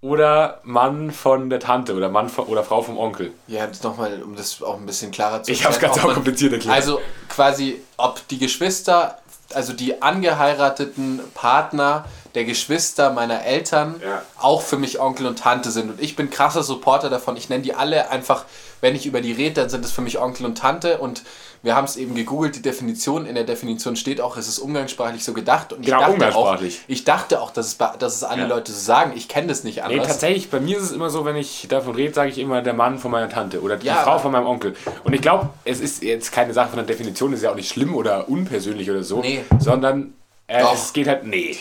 oder 0.00 0.60
Mann 0.62 1.10
von 1.10 1.50
der 1.50 1.58
Tante 1.58 1.94
oder 1.96 2.08
Mann 2.08 2.28
von, 2.28 2.44
oder 2.46 2.62
Frau 2.62 2.82
vom 2.82 2.98
Onkel. 2.98 3.32
Ja, 3.48 3.68
nochmal, 3.82 4.22
um 4.22 4.36
das 4.36 4.62
auch 4.62 4.76
ein 4.78 4.86
bisschen 4.86 5.10
klarer 5.10 5.42
zu 5.42 5.50
Ich 5.50 5.64
habe 5.64 5.74
es 5.74 5.80
ganz 5.80 5.98
auch 5.98 6.14
kompliziert 6.14 6.52
erklärt. 6.52 6.76
Also 6.76 7.00
quasi, 7.28 7.80
ob 7.96 8.26
die 8.28 8.38
Geschwister, 8.38 9.18
also 9.54 9.72
die 9.72 10.02
angeheirateten 10.02 11.20
Partner 11.34 12.04
der 12.34 12.44
Geschwister 12.44 13.10
meiner 13.12 13.44
Eltern 13.44 13.96
Ja. 14.04 14.22
auch 14.38 14.62
für 14.62 14.76
mich 14.78 15.00
Onkel 15.00 15.26
und 15.26 15.38
Tante 15.38 15.70
sind. 15.70 15.90
Und 15.90 16.00
ich 16.00 16.16
bin 16.16 16.30
krasser 16.30 16.62
Supporter 16.62 17.10
davon. 17.10 17.36
Ich 17.36 17.48
nenne 17.48 17.62
die 17.62 17.74
alle 17.74 18.10
einfach, 18.10 18.44
wenn 18.80 18.94
ich 18.94 19.06
über 19.06 19.20
die 19.20 19.32
rede, 19.32 19.60
dann 19.62 19.68
sind 19.70 19.84
es 19.84 19.92
für 19.92 20.00
mich 20.02 20.18
Onkel 20.18 20.46
und 20.46 20.56
Tante. 20.56 20.98
Und 20.98 21.22
wir 21.62 21.76
haben 21.76 21.84
es 21.84 21.96
eben 21.96 22.14
gegoogelt, 22.14 22.56
die 22.56 22.62
Definition. 22.62 23.26
In 23.26 23.34
der 23.34 23.44
Definition 23.44 23.94
steht 23.96 24.20
auch, 24.22 24.36
es 24.38 24.48
ist 24.48 24.58
umgangssprachlich 24.60 25.22
so 25.24 25.34
gedacht. 25.34 25.72
Und 25.74 25.82
Genau, 25.84 25.96
ich 25.98 26.00
dachte 26.02 26.12
umgangssprachlich. 26.14 26.78
Auch, 26.78 26.88
ich 26.88 27.04
dachte 27.04 27.40
auch, 27.42 27.50
dass 27.50 27.66
es, 27.66 27.78
dass 27.98 28.14
es 28.14 28.24
alle 28.24 28.42
Ja. 28.42 28.48
Leute 28.48 28.72
so 28.72 28.78
sagen. 28.80 29.12
Ich 29.14 29.28
kenne 29.28 29.48
das 29.48 29.62
nicht 29.64 29.76
Nee, 29.76 29.82
anders. 29.82 30.06
tatsächlich, 30.08 30.48
bei 30.50 30.60
mir 30.60 30.78
ist 30.78 30.84
es 30.84 30.92
immer 30.92 31.10
so, 31.10 31.24
wenn 31.26 31.36
ich 31.36 31.66
davon 31.68 31.94
rede, 31.94 32.14
sage 32.14 32.30
ich 32.30 32.38
immer 32.38 32.62
der 32.62 32.72
Mann 32.72 32.98
von 32.98 33.10
meiner 33.10 33.28
Tante 33.28 33.60
oder 33.60 33.76
die 33.76 33.88
Ja, 33.88 33.96
Frau 33.96 34.18
von 34.18 34.32
meinem 34.32 34.46
Onkel. 34.46 34.74
Und 35.04 35.12
ich 35.12 35.20
glaube, 35.20 35.50
es 35.64 35.80
ist 35.80 36.02
jetzt 36.02 36.32
keine 36.32 36.54
Sache 36.54 36.68
von 36.70 36.76
der 36.78 36.86
Definition, 36.86 37.32
ist 37.34 37.42
ja 37.42 37.50
auch 37.50 37.56
nicht 37.56 37.68
schlimm 37.70 37.94
oder 37.94 38.28
unpersönlich 38.30 38.90
oder 38.90 39.02
so, 39.02 39.20
Nee. 39.20 39.44
sondern 39.58 40.14
äh, 40.50 40.64
es 40.74 40.92
geht 40.92 41.06
halt, 41.06 41.24
nee, 41.24 41.56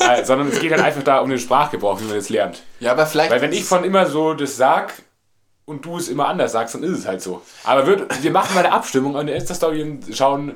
äh, 0.00 0.24
sondern 0.24 0.48
es 0.48 0.60
geht 0.60 0.70
halt 0.70 0.82
einfach 0.82 1.02
da 1.02 1.20
um 1.20 1.30
den 1.30 1.38
Sprachgebrauch, 1.38 1.98
wie 2.00 2.04
man 2.04 2.16
das 2.16 2.28
lernt. 2.28 2.62
ja, 2.80 2.92
aber 2.92 3.06
vielleicht. 3.06 3.30
Weil 3.30 3.40
wenn 3.40 3.52
ich 3.52 3.64
von 3.64 3.82
immer 3.84 4.06
so 4.06 4.34
das 4.34 4.56
sag 4.56 4.92
und 5.64 5.84
du 5.84 5.96
es 5.96 6.08
immer 6.08 6.28
anders 6.28 6.52
sagst, 6.52 6.74
dann 6.74 6.82
ist 6.82 6.98
es 6.98 7.06
halt 7.06 7.22
so. 7.22 7.42
Aber 7.64 7.86
wird, 7.86 8.22
wir 8.22 8.30
machen 8.30 8.54
mal 8.54 8.64
eine 8.64 8.72
Abstimmung 8.74 9.16
an 9.16 9.26
der 9.26 9.36
Insta-Story 9.36 9.82
und 9.82 10.14
schauen, 10.14 10.54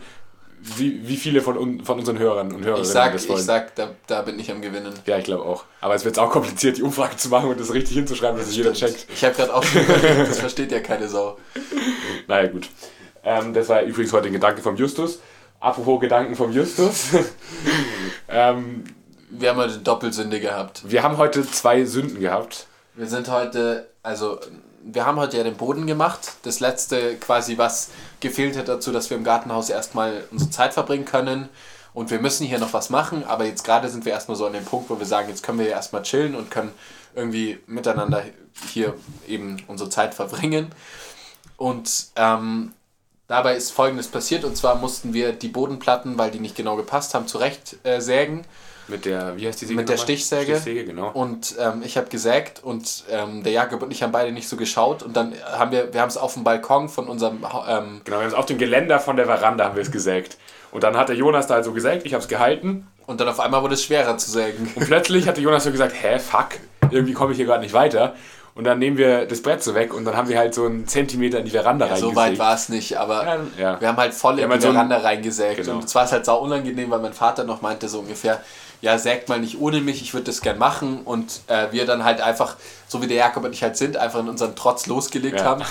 wie, 0.62 1.08
wie 1.08 1.16
viele 1.16 1.40
von, 1.40 1.82
von 1.84 1.98
unseren 1.98 2.18
Hörern 2.18 2.52
und 2.52 2.64
Hörerinnen 2.64 2.82
ich 2.82 2.92
sag, 2.92 3.12
das 3.14 3.24
ich 3.24 3.30
wollen. 3.30 3.42
sag 3.42 3.74
da, 3.76 3.92
da 4.06 4.20
bin 4.22 4.38
ich 4.38 4.50
am 4.50 4.60
Gewinnen. 4.60 4.92
ja, 5.06 5.16
ich 5.16 5.24
glaube 5.24 5.44
auch. 5.44 5.64
Aber 5.80 5.94
es 5.94 6.04
wird 6.04 6.18
auch 6.18 6.30
kompliziert, 6.30 6.76
die 6.76 6.82
Umfrage 6.82 7.16
zu 7.16 7.30
machen 7.30 7.48
und 7.48 7.58
das 7.58 7.72
richtig 7.72 7.96
hinzuschreiben, 7.96 8.38
dass 8.38 8.48
es 8.48 8.56
jeder 8.56 8.74
checkt. 8.74 9.06
Ich 9.12 9.24
habe 9.24 9.34
gerade 9.34 9.54
auch 9.54 9.64
schon 9.64 9.82
überlegt, 9.82 10.28
das 10.28 10.38
versteht 10.38 10.70
ja 10.70 10.80
keine 10.80 11.08
Sau. 11.08 11.38
Naja, 12.28 12.48
gut. 12.48 12.68
Ähm, 13.24 13.54
das 13.54 13.68
war 13.68 13.82
übrigens 13.82 14.12
heute 14.12 14.26
ein 14.26 14.32
Gedanke 14.32 14.62
vom 14.62 14.76
Justus. 14.76 15.20
Apropos 15.60 16.00
Gedanken 16.00 16.34
vom 16.34 16.52
Justus. 16.52 17.08
ähm, 18.28 18.84
Wir 19.28 19.50
haben 19.50 19.58
heute 19.58 19.78
Doppelsünde 19.78 20.40
gehabt. 20.40 20.82
wir 20.90 21.02
haben 21.02 21.18
heute 21.18 21.48
zwei 21.48 21.84
Sünden 21.84 22.18
gehabt. 22.18 22.66
Wir 22.94 23.06
sind 23.06 23.30
heute, 23.30 23.88
also 24.02 24.40
wir 24.82 25.04
haben 25.04 25.18
heute 25.18 25.36
ja 25.36 25.44
den 25.44 25.56
Boden 25.56 25.86
gemacht. 25.86 26.32
Das 26.44 26.60
letzte 26.60 27.16
quasi, 27.16 27.58
was 27.58 27.90
gefehlt 28.20 28.56
hat 28.56 28.68
dazu, 28.68 28.90
dass 28.90 29.10
wir 29.10 29.18
im 29.18 29.24
Gartenhaus 29.24 29.68
erstmal 29.68 30.24
unsere 30.30 30.50
Zeit 30.50 30.72
verbringen 30.72 31.04
können. 31.04 31.50
Und 31.92 32.10
wir 32.10 32.20
müssen 32.20 32.46
hier 32.46 32.58
noch 32.58 32.72
was 32.72 32.88
machen, 32.88 33.24
aber 33.24 33.44
jetzt 33.44 33.64
gerade 33.64 33.88
sind 33.88 34.04
wir 34.06 34.12
erstmal 34.12 34.36
so 34.36 34.46
an 34.46 34.54
dem 34.54 34.64
Punkt, 34.64 34.88
wo 34.88 34.98
wir 34.98 35.06
sagen, 35.06 35.28
jetzt 35.28 35.42
können 35.42 35.58
wir 35.58 35.66
ja 35.66 35.72
erstmal 35.72 36.02
chillen 36.02 36.36
und 36.36 36.50
können 36.50 36.72
irgendwie 37.14 37.58
miteinander 37.66 38.22
hier 38.72 38.94
eben 39.28 39.62
unsere 39.66 39.90
Zeit 39.90 40.14
verbringen. 40.14 40.70
Und 41.56 42.06
ähm, 42.16 42.72
dabei 43.30 43.54
ist 43.54 43.70
folgendes 43.70 44.08
passiert, 44.08 44.44
und 44.44 44.56
zwar 44.56 44.74
mussten 44.74 45.14
wir 45.14 45.32
die 45.32 45.48
Bodenplatten, 45.48 46.18
weil 46.18 46.32
die 46.32 46.40
nicht 46.40 46.56
genau 46.56 46.76
gepasst 46.76 47.14
haben, 47.14 47.28
zurecht 47.28 47.76
äh, 47.84 48.00
sägen. 48.00 48.44
Mit 48.88 49.04
der, 49.04 49.36
wie 49.36 49.46
heißt 49.46 49.60
die 49.60 49.66
Säge 49.66 49.76
Mit 49.76 49.88
der 49.88 49.94
nochmal? 49.96 50.04
Stichsäge. 50.04 50.56
Stichsäge, 50.56 50.84
genau. 50.84 51.10
Und 51.12 51.54
ähm, 51.60 51.82
ich 51.84 51.96
habe 51.96 52.08
gesägt 52.08 52.64
und 52.64 53.04
ähm, 53.08 53.44
der 53.44 53.52
Jakob 53.52 53.82
und 53.82 53.92
ich 53.92 54.02
haben 54.02 54.10
beide 54.10 54.32
nicht 54.32 54.48
so 54.48 54.56
geschaut. 54.56 55.04
Und 55.04 55.16
dann 55.16 55.32
haben 55.44 55.70
wir, 55.70 55.94
wir 55.94 56.00
haben 56.00 56.08
es 56.08 56.16
auf 56.16 56.34
dem 56.34 56.42
Balkon 56.42 56.88
von 56.88 57.06
unserem, 57.06 57.46
ähm, 57.68 58.00
Genau, 58.02 58.16
wir 58.16 58.22
haben 58.22 58.26
es 58.26 58.34
auf 58.34 58.46
dem 58.46 58.58
Geländer 58.58 58.98
von 58.98 59.14
der 59.14 59.26
Veranda 59.26 59.64
haben 59.64 59.76
wir 59.76 59.82
es 59.82 59.92
gesägt. 59.92 60.36
Und 60.72 60.82
dann 60.82 60.96
hat 60.96 61.08
der 61.08 61.16
Jonas 61.16 61.46
da 61.46 61.54
also 61.54 61.72
gesägt, 61.72 62.04
ich 62.04 62.14
habe 62.14 62.22
es 62.22 62.28
gehalten. 62.28 62.88
und 63.06 63.20
dann 63.20 63.28
auf 63.28 63.38
einmal 63.38 63.62
wurde 63.62 63.74
es 63.74 63.84
schwerer 63.84 64.18
zu 64.18 64.28
sägen. 64.28 64.72
Und 64.74 64.86
plötzlich 64.86 65.28
hat 65.28 65.36
der 65.36 65.44
Jonas 65.44 65.62
so 65.62 65.70
gesagt, 65.70 65.94
hä, 66.00 66.18
fuck, 66.18 66.48
irgendwie 66.90 67.12
komme 67.12 67.30
ich 67.30 67.36
hier 67.36 67.46
gerade 67.46 67.62
nicht 67.62 67.74
weiter. 67.74 68.14
Und 68.54 68.64
dann 68.64 68.78
nehmen 68.78 68.96
wir 68.98 69.26
das 69.26 69.42
Brett 69.42 69.62
so 69.62 69.74
weg 69.74 69.94
und 69.94 70.04
dann 70.04 70.16
haben 70.16 70.28
wir 70.28 70.36
halt 70.38 70.54
so 70.54 70.66
einen 70.66 70.86
Zentimeter 70.86 71.38
in 71.38 71.44
die 71.44 71.50
Veranda 71.52 71.86
Ja, 71.86 71.96
so 71.96 72.08
reingesägt. 72.08 72.16
weit 72.32 72.38
war 72.38 72.54
es 72.54 72.68
nicht, 72.68 72.98
aber 72.98 73.24
Ja, 73.24 73.38
ja. 73.58 73.80
wir 73.80 73.88
haben 73.88 73.96
halt 73.96 74.12
voll 74.12 74.36
Wir 74.36 74.44
in 74.44 74.48
die 74.50 74.52
halt 74.54 74.62
so 74.62 74.68
ein- 74.68 74.74
Veranda 74.74 74.98
reingesägt. 74.98 75.56
Genau. 75.64 75.76
Und 75.76 75.84
es 75.84 75.94
war 75.94 76.10
halt 76.10 76.24
sau 76.24 76.40
unangenehm, 76.40 76.90
weil 76.90 76.98
mein 77.00 77.12
Vater 77.12 77.44
noch 77.44 77.62
meinte 77.62 77.88
so 77.88 78.00
ungefähr, 78.00 78.40
ja, 78.82 78.98
sägt 78.98 79.28
mal 79.28 79.38
nicht 79.40 79.60
ohne 79.60 79.80
mich, 79.80 80.02
ich 80.02 80.14
würde 80.14 80.24
das 80.24 80.40
gern 80.40 80.58
machen. 80.58 81.02
Und 81.04 81.42
äh, 81.46 81.68
wir 81.70 81.86
dann 81.86 82.04
halt 82.04 82.20
einfach, 82.20 82.56
so 82.88 83.00
wie 83.02 83.06
der 83.06 83.18
Jakob 83.18 83.44
und 83.44 83.52
ich 83.52 83.62
halt 83.62 83.76
sind, 83.76 83.96
einfach 83.96 84.20
in 84.20 84.28
unseren 84.28 84.56
Trotz 84.56 84.86
losgelegt 84.86 85.44
haben 85.44 85.62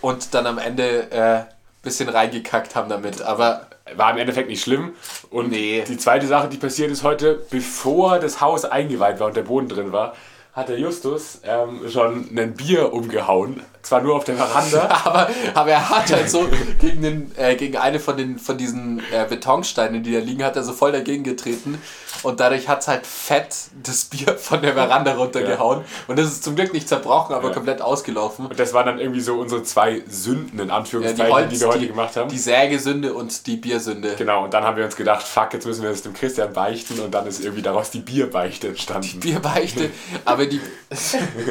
und 0.00 0.32
dann 0.34 0.46
am 0.46 0.58
Ende 0.58 1.10
äh, 1.10 1.40
bisschen 1.82 2.08
reingekackt 2.08 2.76
haben 2.76 2.88
damit. 2.88 3.20
Aber 3.22 3.66
War 3.96 4.12
im 4.12 4.18
Endeffekt 4.18 4.48
nicht 4.48 4.62
schlimm. 4.62 4.94
Und 5.30 5.50
Nee. 5.50 5.82
die 5.88 5.96
zweite 5.98 6.26
Sache, 6.28 6.48
die 6.48 6.56
passiert 6.56 6.90
ist 6.92 7.02
heute, 7.02 7.40
bevor 7.50 8.20
das 8.20 8.40
Haus 8.40 8.64
eingeweiht 8.64 9.18
war 9.18 9.26
und 9.26 9.36
der 9.36 9.42
Boden 9.42 9.68
drin 9.68 9.90
war, 9.92 10.14
hat 10.52 10.68
der 10.68 10.78
Justus 10.78 11.40
ähm, 11.44 11.88
schon 11.88 12.28
ein 12.36 12.54
Bier 12.54 12.92
umgehauen 12.92 13.62
zwar 13.82 14.00
nur 14.00 14.14
auf 14.16 14.24
der 14.24 14.36
Veranda. 14.36 14.88
Aber, 15.04 15.28
aber 15.54 15.70
er 15.70 15.90
hat 15.90 16.12
halt 16.12 16.30
so 16.30 16.48
gegen, 16.80 17.02
den, 17.02 17.32
äh, 17.36 17.56
gegen 17.56 17.76
eine 17.76 17.98
von, 17.98 18.16
den, 18.16 18.38
von 18.38 18.56
diesen 18.56 19.00
äh, 19.12 19.26
Betonsteinen, 19.28 20.02
die 20.02 20.12
da 20.12 20.20
liegen, 20.20 20.44
hat 20.44 20.54
er 20.56 20.62
so 20.62 20.72
voll 20.72 20.92
dagegen 20.92 21.24
getreten. 21.24 21.80
Und 22.22 22.38
dadurch 22.40 22.68
hat 22.68 22.82
es 22.82 22.88
halt 22.88 23.04
fett 23.06 23.54
das 23.82 24.04
Bier 24.04 24.36
von 24.38 24.62
der 24.62 24.74
Veranda 24.74 25.14
runtergehauen. 25.14 25.82
Und 26.06 26.18
das 26.18 26.26
ist 26.28 26.44
zum 26.44 26.54
Glück 26.54 26.72
nicht 26.72 26.88
zerbrochen, 26.88 27.34
aber 27.34 27.48
Ja. 27.48 27.54
komplett 27.54 27.82
ausgelaufen. 27.82 28.46
Und 28.46 28.58
das 28.60 28.72
waren 28.72 28.86
dann 28.86 28.98
irgendwie 29.00 29.20
so 29.20 29.34
unsere 29.34 29.62
zwei 29.64 30.02
Sünden, 30.08 30.60
in 30.60 30.68
Ja, 30.68 30.76
Anführungszeichen, 30.76 31.26
die, 31.26 31.32
Holz, 31.32 31.50
die 31.52 31.60
wir 31.60 31.68
heute 31.68 31.78
die, 31.80 31.88
gemacht 31.88 32.16
haben. 32.16 32.28
die 32.28 32.38
Sägesünde 32.38 33.14
und 33.14 33.46
die 33.46 33.56
Biersünde. 33.56 34.14
Genau, 34.16 34.44
und 34.44 34.54
dann 34.54 34.62
haben 34.62 34.76
wir 34.76 34.84
uns 34.84 34.94
gedacht, 34.96 35.22
fuck, 35.26 35.52
jetzt 35.54 35.66
müssen 35.66 35.82
wir 35.82 35.90
das 35.90 36.02
dem 36.02 36.14
Christian 36.14 36.52
beichten 36.52 37.00
und 37.00 37.12
dann 37.12 37.26
ist 37.26 37.42
irgendwie 37.42 37.62
daraus 37.62 37.90
die 37.90 38.00
Bierbeichte 38.00 38.68
entstanden. 38.68 39.18
Bierbeichte, 39.20 39.90
aber 40.24 40.46
die. 40.46 40.60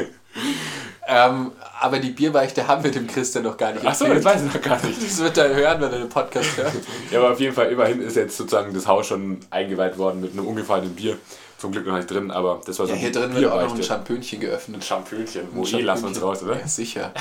ähm, 1.06 1.52
aber 1.80 1.98
die 1.98 2.10
Bierbeichte 2.10 2.66
haben 2.68 2.84
wir 2.84 2.90
dem 2.90 3.06
Christian 3.06 3.44
noch 3.44 3.56
gar 3.56 3.72
nicht 3.72 3.84
Achso, 3.84 4.06
das 4.06 4.24
weiß 4.24 4.42
ich 4.44 4.54
noch 4.54 4.62
gar 4.62 4.84
nicht. 4.84 5.02
Das 5.02 5.18
wird 5.18 5.36
er 5.36 5.54
hören, 5.54 5.80
wenn 5.80 5.92
er 5.92 5.98
den 5.98 6.08
Podcast 6.08 6.56
hört. 6.56 6.72
Ja, 7.10 7.18
aber 7.18 7.32
auf 7.32 7.40
jeden 7.40 7.54
Fall, 7.54 7.70
immerhin 7.72 8.00
ist 8.00 8.16
jetzt 8.16 8.36
sozusagen 8.36 8.72
das 8.72 8.86
Haus 8.86 9.06
schon 9.08 9.40
eingeweiht 9.50 9.98
worden 9.98 10.20
mit 10.20 10.32
einem 10.32 10.46
ungefallenen 10.46 10.94
Bier. 10.94 11.18
Zum 11.58 11.70
Glück 11.72 11.86
noch 11.86 11.96
nicht 11.96 12.10
drin, 12.10 12.30
aber 12.30 12.60
das 12.66 12.78
war 12.78 12.86
so 12.86 12.92
Ja, 12.92 12.98
hier 12.98 13.12
drin 13.12 13.34
wird 13.34 13.46
auch 13.50 13.62
noch 13.62 13.74
ein. 13.76 13.82
Champönchen 13.82 14.40
geöffnet. 14.40 14.84
Champönchen. 14.84 15.42
Ein 15.42 15.54
Moe, 15.56 15.80
lassen 15.82 16.02
wir 16.02 16.08
uns 16.08 16.20
raus, 16.22 16.42
oder? 16.42 16.58
Ja, 16.58 16.66
sicher. 16.66 17.12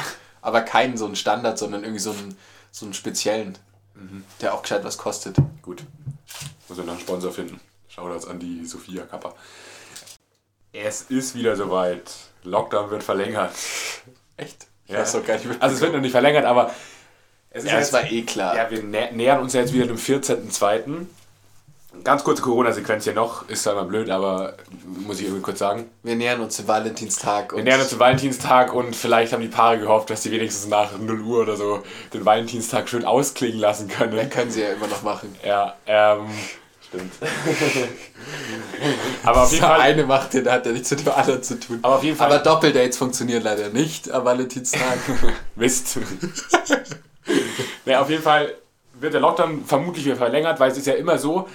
Aber 0.41 0.61
keinen 0.61 0.97
so 0.97 1.05
einen 1.05 1.15
Standard, 1.15 1.59
sondern 1.59 1.83
irgendwie 1.83 1.99
so 2.01 2.09
einen, 2.11 2.35
so 2.71 2.85
einen 2.85 2.93
speziellen, 2.93 3.57
Mhm. 3.93 4.23
der 4.41 4.53
auch 4.53 4.61
gescheit 4.63 4.83
was 4.83 4.97
kostet. 4.97 5.35
Gut. 5.61 5.83
Muss 6.67 6.77
wir 6.77 6.85
noch 6.85 6.93
einen 6.93 7.01
Sponsor 7.01 7.31
finden. 7.31 7.59
Shoutouts 7.89 8.25
an 8.25 8.39
die 8.39 8.65
Sophia 8.65 9.03
Kappa. 9.03 9.33
Es 10.73 11.01
ist 11.03 11.36
wieder 11.36 11.55
soweit. 11.55 12.12
Lockdown 12.43 12.89
wird 12.89 13.03
verlängert. 13.03 13.51
Echt? 14.38 14.67
Ja. 14.88 15.01
Ist 15.01 15.13
doch 15.13 15.25
gar 15.25 15.36
nicht 15.36 15.47
Also 15.60 15.75
es 15.75 15.81
wird 15.81 15.93
noch 15.93 16.01
nicht 16.01 16.12
verlängert, 16.12 16.45
aber 16.45 16.71
es 17.49 17.63
ist 17.65 17.71
Ja, 17.71 17.93
war 17.93 18.10
eh 18.10 18.21
klar. 18.23 18.55
Ja, 18.55 18.69
wir 18.69 18.81
nä 18.84 19.12
nähern 19.12 19.41
uns 19.41 19.53
ja 19.53 19.62
jetzt 19.62 19.73
wieder 19.73 19.86
dem 19.86 19.97
14.02. 19.97 21.05
Ganz 22.05 22.23
kurze 22.23 22.41
Corona-Sequenz 22.41 23.03
hier 23.03 23.13
noch, 23.13 23.49
ist 23.49 23.63
zwar 23.63 23.73
immer 23.73 23.84
blöd, 23.84 24.10
aber 24.10 24.55
muss 24.86 25.19
ich 25.19 25.25
irgendwie 25.25 25.41
kurz 25.41 25.60
sagen. 25.60 25.89
Wir 26.03 26.15
nähern 26.15 26.39
uns 26.39 26.55
dem 26.55 26.65
Valentinstag. 26.69 27.53
Wir 27.53 27.63
nähern 27.63 27.81
uns 27.81 27.89
dem 27.89 27.99
Valentinstag 27.99 28.73
und 28.73 28.95
vielleicht 28.95 29.34
haben 29.34 29.41
die 29.41 29.49
Paare 29.49 29.77
gehofft, 29.77 30.10
dass 30.10 30.23
sie 30.23 30.31
wenigstens 30.31 30.69
nach 30.69 30.97
0 30.97 31.19
Uhr 31.19 31.41
oder 31.41 31.57
so 31.57 31.84
den 32.13 32.23
Valentinstag 32.25 32.88
schön 32.88 33.03
ausklingen 33.03 33.60
lassen 33.60 33.89
können. 33.89 34.15
Dann 34.15 34.29
können 34.29 34.51
sie 34.51 34.62
ja 34.62 34.71
immer 34.71 34.88
noch 34.88 35.03
machen. 35.03 35.36
Ja, 35.45 35.75
ähm, 35.86 36.27
stimmt. 36.91 37.13
aber 39.23 39.43
auf 39.43 39.51
jeden 39.51 39.62
Der 39.62 39.69
Fall, 39.69 39.82
eine 39.82 40.06
macht 40.06 40.34
den, 40.34 40.49
hat 40.51 40.65
ja 40.65 40.71
nichts 40.71 40.89
mit 40.91 41.06
dem 41.06 41.13
anderen 41.13 41.43
zu 41.43 41.60
tun. 41.60 41.80
aber 41.82 41.95
auf 41.95 42.04
jeden 42.04 42.17
Fall, 42.17 42.27
Aber 42.32 42.39
Doppeldates 42.39 42.97
funktionieren 42.97 43.43
leider 43.43 43.69
nicht 43.69 44.10
am 44.12 44.25
Valentinstag. 44.25 44.97
Mist. 45.56 45.97
nee, 47.86 47.95
auf 47.95 48.10
jeden 48.10 48.23
Fall 48.23 48.54
wird 48.93 49.13
der 49.13 49.21
Lockdown 49.21 49.63
vermutlich 49.65 50.06
wieder 50.06 50.15
verlängert, 50.17 50.60
weil 50.60 50.71
es 50.71 50.77
ist 50.77 50.88
ja 50.88 50.93
immer 50.93 51.17
so, 51.17 51.47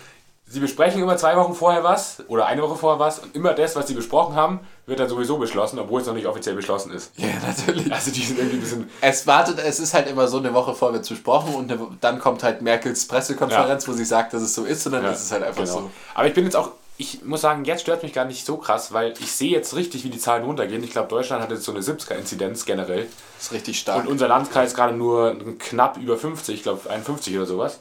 sie 0.48 0.60
besprechen 0.60 1.02
immer 1.02 1.16
zwei 1.16 1.36
Wochen 1.36 1.54
vorher 1.54 1.82
was 1.82 2.22
oder 2.28 2.46
eine 2.46 2.62
Woche 2.62 2.76
vorher 2.76 3.00
was 3.00 3.18
und 3.18 3.34
immer 3.34 3.52
das, 3.52 3.74
was 3.74 3.88
sie 3.88 3.94
besprochen 3.94 4.36
haben, 4.36 4.60
wird 4.86 5.00
dann 5.00 5.08
sowieso 5.08 5.38
beschlossen, 5.38 5.78
obwohl 5.78 6.00
es 6.00 6.06
noch 6.06 6.14
nicht 6.14 6.26
offiziell 6.26 6.54
beschlossen 6.54 6.92
ist. 6.92 7.12
ja, 7.16 7.26
natürlich. 7.44 7.92
Also 7.92 8.12
die 8.12 8.22
sind 8.22 8.38
irgendwie 8.38 8.58
ein 8.58 8.60
bisschen... 8.60 8.90
Es 9.00 9.26
wartet, 9.26 9.58
es 9.58 9.80
ist 9.80 9.92
halt 9.92 10.08
immer 10.08 10.28
so 10.28 10.38
eine 10.38 10.54
Woche 10.54 10.74
vor 10.74 10.92
wird 10.92 11.08
besprochen 11.08 11.54
und 11.54 11.70
eine, 11.70 11.88
dann 12.00 12.20
kommt 12.20 12.44
halt 12.44 12.62
Merkels 12.62 13.08
Pressekonferenz, 13.08 13.88
wo 13.88 13.92
sie 13.92 14.04
sagt, 14.04 14.34
dass 14.34 14.42
es 14.42 14.54
so 14.54 14.64
ist 14.64 14.86
und 14.86 14.92
dann 14.92 15.02
Ja, 15.02 15.10
ist 15.10 15.24
es 15.24 15.32
halt 15.32 15.42
einfach 15.42 15.64
genau. 15.64 15.78
so. 15.80 15.90
Aber 16.14 16.28
ich 16.28 16.34
bin 16.34 16.44
jetzt 16.44 16.54
auch, 16.54 16.70
ich 16.96 17.24
muss 17.24 17.40
sagen, 17.40 17.64
jetzt 17.64 17.80
stört 17.82 18.04
mich 18.04 18.12
gar 18.12 18.24
nicht 18.24 18.46
so 18.46 18.56
krass, 18.56 18.92
weil 18.92 19.14
ich 19.18 19.32
sehe 19.32 19.50
jetzt 19.50 19.74
richtig, 19.74 20.04
wie 20.04 20.10
die 20.10 20.18
Zahlen 20.18 20.44
runtergehen. 20.44 20.82
Ich 20.84 20.92
glaube, 20.92 21.08
Deutschland 21.08 21.42
hat 21.42 21.50
jetzt 21.50 21.64
so 21.64 21.72
eine 21.72 21.80
70er-Inzidenz 21.80 22.64
generell. 22.64 23.08
Das 23.36 23.46
ist 23.46 23.52
richtig 23.52 23.80
stark. 23.80 24.04
Und 24.04 24.08
unser 24.08 24.28
Landkreis 24.28 24.74
gerade 24.74 24.94
nur 24.94 25.36
knapp 25.58 25.98
über 25.98 26.16
50, 26.16 26.54
ich 26.54 26.62
glaube 26.62 26.88
51 26.88 27.36
oder 27.36 27.46
sowas. 27.46 27.80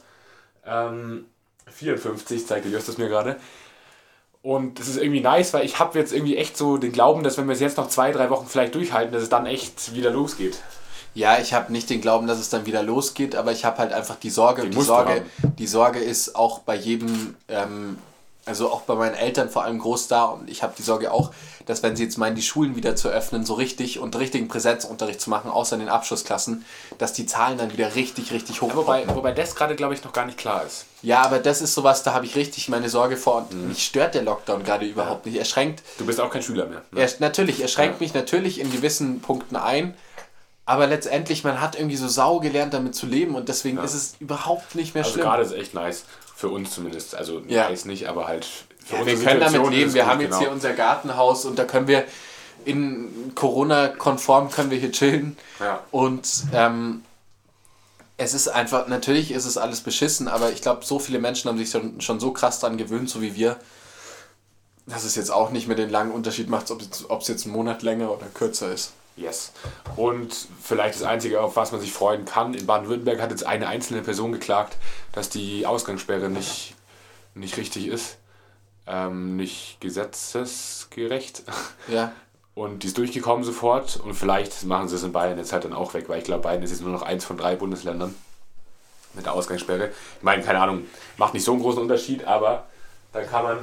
Ähm, 0.66 1.26
54 1.76 2.46
zeigte 2.46 2.68
Justus 2.68 2.98
mir 2.98 3.08
gerade. 3.08 3.36
Und 4.42 4.78
das 4.78 4.86
ist 4.86 4.98
irgendwie 4.98 5.20
nice, 5.20 5.52
weil 5.54 5.64
ich 5.64 5.80
habe 5.80 5.98
jetzt 5.98 6.12
irgendwie 6.12 6.36
echt 6.36 6.56
so 6.56 6.76
den 6.76 6.92
Glauben, 6.92 7.24
dass 7.24 7.36
wenn 7.36 7.48
wir 7.48 7.54
es 7.54 7.60
jetzt 7.60 7.78
noch 7.78 7.88
zwei, 7.88 8.12
drei 8.12 8.30
Wochen 8.30 8.46
vielleicht 8.46 8.74
durchhalten, 8.76 9.12
dass 9.12 9.22
es 9.22 9.28
dann 9.28 9.46
echt 9.46 9.94
wieder 9.94 10.10
losgeht. 10.10 10.60
Ja, 11.14 11.38
ich 11.38 11.54
habe 11.54 11.72
nicht 11.72 11.90
den 11.90 12.00
Glauben, 12.00 12.26
dass 12.26 12.38
es 12.38 12.50
dann 12.50 12.66
wieder 12.66 12.82
losgeht, 12.82 13.34
aber 13.34 13.50
ich 13.50 13.64
habe 13.64 13.78
halt 13.78 13.92
einfach 13.92 14.16
die 14.16 14.30
Sorge. 14.30 14.62
Die 14.62 14.70
die 14.70 14.82
Sorge, 14.82 15.10
haben. 15.14 15.56
die 15.58 15.66
Sorge 15.66 15.98
ist 15.98 16.36
auch 16.36 16.60
bei 16.60 16.76
jedem, 16.76 17.34
ähm, 17.48 17.98
also 18.46 18.70
auch 18.70 18.82
bei 18.82 18.94
meinen 18.94 19.14
Eltern 19.14 19.50
vor 19.50 19.64
allem 19.64 19.78
groß 19.78 20.08
da. 20.08 20.24
Und 20.24 20.48
ich 20.48 20.62
habe 20.62 20.72
die 20.78 20.82
Sorge 20.82 21.12
auch, 21.12 21.32
dass 21.66 21.82
wenn 21.82 21.96
sie 21.96 22.04
jetzt 22.04 22.16
meinen, 22.16 22.36
die 22.36 22.42
Schulen 22.42 22.76
wieder 22.76 22.94
zu 22.94 23.08
öffnen, 23.08 23.44
so 23.44 23.54
richtig 23.54 23.98
und 23.98 24.14
richtigen 24.16 24.46
Präsenzunterricht 24.46 25.20
zu 25.20 25.30
machen, 25.30 25.50
außer 25.50 25.74
in 25.74 25.80
den 25.80 25.88
Abschlussklassen, 25.88 26.64
dass 26.98 27.12
die 27.12 27.26
Zahlen 27.26 27.58
dann 27.58 27.72
wieder 27.72 27.96
richtig, 27.96 28.30
richtig 28.32 28.62
hoch 28.62 28.74
Wobei, 28.76 29.04
wobei 29.14 29.32
das 29.32 29.56
gerade, 29.56 29.74
glaube 29.74 29.94
ich, 29.94 30.04
noch 30.04 30.12
gar 30.12 30.26
nicht 30.26 30.38
klar 30.38 30.64
ist. 30.64 30.86
Ja, 31.02 31.22
aber 31.22 31.40
das 31.40 31.60
ist 31.60 31.74
sowas, 31.74 32.04
da 32.04 32.14
habe 32.14 32.24
ich 32.24 32.36
richtig 32.36 32.68
meine 32.68 32.88
Sorge 32.88 33.16
vor. 33.16 33.38
Und 33.38 33.52
Mhm. 33.52 33.68
mich 33.68 33.84
stört 33.84 34.14
der 34.14 34.22
Lockdown 34.22 34.62
gerade 34.62 34.86
überhaupt 34.86 35.26
nicht. 35.26 35.36
Er 35.36 35.44
schränkt 35.44 35.82
Du 35.98 36.06
bist 36.06 36.20
auch 36.20 36.30
kein 36.30 36.42
Schüler 36.42 36.66
mehr. 36.66 36.82
Ne? 36.92 37.00
er, 37.02 37.10
natürlich, 37.18 37.60
er 37.60 37.68
schränkt 37.68 38.00
mich 38.00 38.14
natürlich 38.14 38.60
in 38.60 38.70
gewissen 38.70 39.20
Punkten 39.20 39.56
ein, 39.56 39.94
aber 40.66 40.86
letztendlich, 40.86 41.42
man 41.44 41.60
hat 41.60 41.76
irgendwie 41.76 41.96
so 41.96 42.08
sau 42.08 42.38
gelernt, 42.40 42.74
damit 42.74 42.94
zu 42.94 43.06
leben 43.06 43.34
und 43.34 43.48
deswegen 43.48 43.78
ist 43.78 43.94
es 43.94 44.14
überhaupt 44.20 44.74
nicht 44.76 44.94
mehr 44.94 45.02
Also 45.04 45.14
schlimm. 45.14 45.26
gerade 45.26 45.42
ist 45.42 45.52
echt 45.52 45.74
nice. 45.74 46.04
Für 46.36 46.50
uns 46.50 46.74
zumindest. 46.74 47.14
Also 47.14 47.40
Ja. 47.48 47.70
nice 47.70 47.86
nicht, 47.86 48.06
aber 48.08 48.28
halt 48.28 48.46
für 48.84 48.96
Ja, 48.96 49.06
wir 49.06 49.14
können 49.14 49.40
damit 49.40 49.52
Situation 49.52 49.72
ist 49.72 49.78
leben. 49.78 49.94
Wir 49.94 50.06
haben 50.06 50.20
jetzt 50.20 50.30
genau. 50.32 50.40
hier 50.40 50.50
unser 50.50 50.74
Gartenhaus 50.74 51.46
und 51.46 51.58
da 51.58 51.64
können 51.64 51.88
wir 51.88 52.04
in 52.66 53.32
Corona-konform 53.34 54.50
können 54.50 54.70
wir 54.70 54.78
hier 54.78 54.92
chillen. 54.92 55.38
Ja. 55.60 55.82
Und 55.90 56.28
ähm, 56.52 57.02
es 58.18 58.34
ist 58.34 58.48
einfach, 58.48 58.86
natürlich 58.86 59.30
ist 59.30 59.46
es 59.46 59.56
alles 59.56 59.80
beschissen, 59.80 60.28
aber 60.28 60.50
ich 60.52 60.60
glaube, 60.60 60.84
so 60.84 60.98
viele 60.98 61.18
Menschen 61.18 61.48
haben 61.48 61.56
sich 61.56 61.70
schon, 61.70 62.02
schon 62.02 62.20
so 62.20 62.32
krass 62.32 62.60
dran 62.60 62.76
gewöhnt, 62.76 63.08
so 63.08 63.22
wie 63.22 63.34
wir, 63.34 63.56
dass 64.86 65.04
es 65.04 65.16
jetzt 65.16 65.30
auch 65.30 65.50
nicht 65.50 65.68
mehr 65.68 65.76
den 65.76 65.90
langen 65.90 66.12
Unterschied 66.12 66.50
macht, 66.50 66.70
ob 66.70 66.82
es 66.82 67.08
ob 67.08 67.22
es 67.22 67.28
jetzt 67.28 67.44
einen 67.46 67.54
Monat 67.54 67.82
länger 67.82 68.12
oder 68.12 68.26
kürzer 68.34 68.70
ist. 68.72 68.92
Yes. 69.16 69.52
Und 69.96 70.34
vielleicht 70.62 70.96
das 70.96 71.02
Einzige, 71.02 71.40
auf 71.40 71.56
was 71.56 71.72
man 71.72 71.80
sich 71.80 71.92
freuen 71.92 72.26
kann, 72.26 72.52
in 72.52 72.66
Baden-Württemberg 72.66 73.20
hat 73.20 73.30
jetzt 73.30 73.46
eine 73.46 73.66
einzelne 73.66 74.02
Person 74.02 74.32
geklagt, 74.32 74.76
dass 75.12 75.30
die 75.30 75.66
Ausgangssperre 75.66 76.28
nicht, 76.28 76.74
nicht 77.34 77.56
richtig 77.56 77.88
ist, 77.88 78.18
ähm, 78.86 79.36
nicht 79.36 79.78
gesetzesgerecht. 79.80 81.44
Ja, 81.88 82.12
Und 82.56 82.82
die 82.82 82.86
ist 82.86 82.96
durchgekommen 82.96 83.44
sofort 83.44 84.00
und 84.02 84.14
vielleicht 84.14 84.64
machen 84.64 84.88
sie 84.88 84.96
es 84.96 85.02
in 85.02 85.12
Bayern 85.12 85.36
jetzt 85.36 85.52
halt 85.52 85.64
dann 85.64 85.74
auch 85.74 85.92
weg, 85.92 86.08
weil 86.08 86.20
ich 86.20 86.24
glaube, 86.24 86.44
Bayern 86.44 86.62
ist 86.62 86.70
jetzt 86.70 86.80
nur 86.80 86.90
noch 86.90 87.02
eins 87.02 87.22
von 87.22 87.36
drei 87.36 87.54
Bundesländern 87.54 88.14
mit 89.12 89.26
der 89.26 89.34
Ausgangssperre. 89.34 89.88
Ich 89.88 90.22
meine, 90.22 90.42
keine 90.42 90.60
Ahnung, 90.60 90.86
macht 91.18 91.34
nicht 91.34 91.44
so 91.44 91.52
einen 91.52 91.60
großen 91.60 91.82
Unterschied, 91.82 92.24
aber 92.24 92.64
dann 93.12 93.26
kann 93.26 93.44
man 93.44 93.58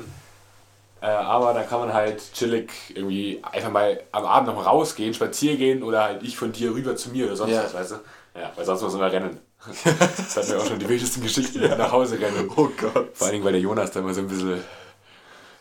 äh, 1.03 1.07
aber 1.07 1.53
dann 1.53 1.67
kann 1.67 1.81
man 1.81 1.93
halt 1.93 2.21
chillig 2.33 2.71
irgendwie 2.95 3.41
einfach 3.43 3.69
mal 3.69 4.01
am 4.13 4.25
Abend 4.25 4.47
noch 4.47 4.55
mal 4.55 4.63
rausgehen, 4.63 5.13
spazieren 5.13 5.57
gehen 5.57 5.83
oder 5.83 6.03
halt 6.05 6.23
ich 6.23 6.37
von 6.37 6.51
dir 6.53 6.73
rüber 6.73 6.95
zu 6.95 7.09
mir 7.09 7.25
oder 7.25 7.35
sonst 7.35 7.51
Ja. 7.51 7.63
was, 7.65 7.73
weißt 7.73 7.91
du? 7.91 7.95
Ja, 8.39 8.51
weil 8.55 8.65
sonst 8.65 8.81
muss 8.81 8.93
man 8.93 9.09
rennen. 9.11 9.39
Das 9.85 10.35
hatten 10.37 10.49
wir 10.49 10.59
auch 10.61 10.65
schon 10.65 10.79
die 10.79 10.89
wildesten 10.89 11.21
Geschichten 11.23 11.61
die 11.61 11.67
nach 11.67 11.91
Hause 11.91 12.19
rennen. 12.19 12.49
Oh 12.55 12.69
Gott. 12.79 13.09
Vor 13.13 13.27
allen 13.27 13.33
Dingen, 13.33 13.45
weil 13.45 13.51
der 13.53 13.61
Jonas 13.61 13.91
da 13.91 13.99
immer 13.99 14.13
so 14.13 14.21
ein 14.21 14.27
bisschen 14.27 14.63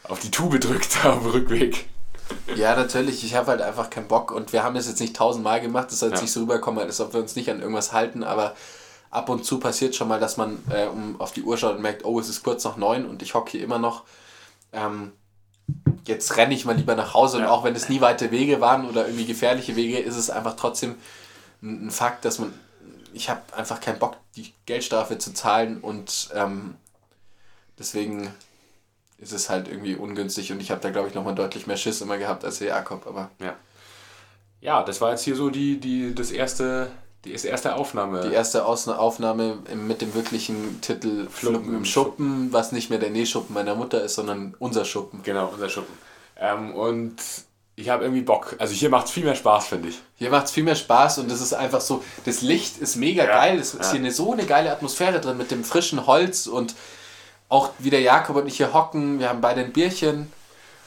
auf 0.04 0.18
die 0.20 0.30
Tube 0.30 0.58
drückt 0.60 1.04
am 1.04 1.26
Rückweg. 1.26 1.88
Ja, 2.56 2.74
natürlich. 2.76 3.24
Ich 3.24 3.34
habe 3.34 3.48
halt 3.48 3.62
einfach 3.62 3.90
keinen 3.90 4.08
Bock 4.08 4.30
und 4.32 4.52
wir 4.52 4.62
haben 4.64 4.74
das 4.74 4.88
jetzt 4.88 5.00
nicht 5.00 5.14
tausendmal 5.16 5.60
gemacht. 5.60 5.88
Das 5.90 5.98
soll 6.00 6.08
jetzt 6.10 6.18
Ja. 6.20 6.22
nicht 6.22 6.32
so 6.32 6.40
rüberkommen, 6.40 6.80
als 6.82 7.00
ob 7.00 7.12
wir 7.12 7.20
uns 7.20 7.36
nicht 7.36 7.50
an 7.50 7.60
irgendwas 7.60 7.92
halten, 7.92 8.22
aber 8.24 8.54
ab 9.10 9.28
und 9.28 9.44
zu 9.44 9.58
passiert 9.60 9.94
schon 9.94 10.08
mal, 10.08 10.18
dass 10.20 10.36
man 10.36 10.58
äh, 10.70 10.86
um, 10.86 11.20
auf 11.20 11.32
die 11.32 11.42
Uhr 11.42 11.56
schaut 11.58 11.76
und 11.76 11.82
merkt, 11.82 12.04
oh, 12.04 12.18
es 12.18 12.28
ist 12.28 12.42
kurz 12.42 12.64
nach 12.64 12.76
neun 12.76 13.06
und 13.06 13.22
ich 13.22 13.34
hocke 13.34 13.50
hier 13.50 13.62
immer 13.62 13.78
noch. 13.78 14.04
Ähm, 14.72 15.12
jetzt 16.06 16.36
renne 16.36 16.54
ich 16.54 16.64
mal 16.64 16.76
lieber 16.76 16.94
nach 16.94 17.14
Hause 17.14 17.38
und 17.38 17.44
Ja. 17.44 17.50
auch 17.50 17.64
wenn 17.64 17.74
es 17.74 17.88
nie 17.88 18.00
weite 18.00 18.30
Wege 18.30 18.60
waren 18.60 18.88
oder 18.88 19.06
irgendwie 19.06 19.26
gefährliche 19.26 19.76
Wege, 19.76 19.98
ist 19.98 20.16
es 20.16 20.30
einfach 20.30 20.56
trotzdem 20.56 20.96
ein, 21.62 21.86
ein 21.86 21.90
Fakt, 21.90 22.24
dass 22.24 22.38
man, 22.38 22.52
ich 23.12 23.30
habe 23.30 23.40
einfach 23.56 23.80
keinen 23.80 23.98
Bock, 23.98 24.16
die 24.36 24.52
Geldstrafe 24.66 25.18
zu 25.18 25.32
zahlen 25.32 25.80
und 25.80 26.30
ähm, 26.34 26.76
deswegen 27.78 28.32
ist 29.18 29.32
es 29.32 29.48
halt 29.48 29.68
irgendwie 29.68 29.94
ungünstig 29.94 30.50
und 30.50 30.60
ich 30.60 30.70
habe 30.70 30.80
da 30.80 30.90
glaube 30.90 31.08
ich 31.08 31.14
nochmal 31.14 31.34
deutlich 31.34 31.66
mehr 31.66 31.76
Schiss 31.76 32.00
immer 32.00 32.18
gehabt 32.18 32.44
als 32.44 32.58
der 32.58 32.68
Jakob, 32.68 33.06
aber 33.06 33.30
Ja. 33.38 33.54
Ja, 34.60 34.82
das 34.84 35.00
war 35.00 35.10
jetzt 35.10 35.24
hier 35.24 35.34
so 35.34 35.50
die, 35.50 35.78
die, 35.80 36.14
das 36.14 36.30
erste, 36.30 36.90
die 37.24 37.32
erste 37.32 37.76
Aufnahme. 37.76 38.22
die 38.22 38.34
erste 38.34 38.64
Ausna 38.64 38.96
Aufnahme 38.96 39.58
mit 39.74 40.00
dem 40.02 40.14
wirklichen 40.14 40.80
Titel 40.80 41.28
Fluppen 41.28 41.74
im 41.74 41.84
Schuppen, 41.84 42.52
was 42.52 42.72
nicht 42.72 42.90
mehr 42.90 42.98
der 42.98 43.10
Nähschuppen 43.10 43.54
meiner 43.54 43.74
Mutter 43.74 44.02
ist, 44.02 44.16
sondern 44.16 44.54
unser 44.58 44.84
Schuppen. 44.84 45.22
Genau, 45.22 45.50
unser 45.52 45.68
Schuppen. 45.68 45.94
Ähm, 46.36 46.74
und 46.74 47.16
ich 47.76 47.88
habe 47.88 48.04
irgendwie 48.04 48.22
Bock. 48.22 48.56
Also 48.58 48.74
hier 48.74 48.90
macht 48.90 49.06
es 49.06 49.12
viel 49.12 49.24
mehr 49.24 49.34
Spaß, 49.34 49.66
finde 49.66 49.88
ich. 49.90 49.98
Hier 50.16 50.30
macht 50.30 50.46
es 50.46 50.52
viel 50.52 50.64
mehr 50.64 50.74
Spaß 50.74 51.18
und 51.18 51.30
es 51.30 51.40
ist 51.40 51.52
einfach 51.54 51.80
so, 51.80 52.02
das 52.24 52.42
Licht 52.42 52.78
ist 52.78 52.96
mega 52.96 53.24
Ja, 53.24 53.30
geil, 53.30 53.58
es 53.58 53.74
ist 53.74 53.86
ja. 53.86 53.90
hier 53.92 54.00
eine, 54.00 54.10
so 54.10 54.32
eine 54.32 54.44
geile 54.44 54.70
Atmosphäre 54.72 55.20
drin 55.20 55.38
mit 55.38 55.50
dem 55.50 55.64
frischen 55.64 56.06
Holz 56.06 56.46
und 56.46 56.74
auch 57.48 57.70
wie 57.78 57.90
der 57.90 58.00
Jakob 58.00 58.36
und 58.36 58.46
ich 58.46 58.56
hier 58.56 58.72
hocken, 58.72 59.20
wir 59.20 59.28
haben 59.28 59.40
beide 59.40 59.60
ein 59.60 59.72
Bierchen, 59.72 60.32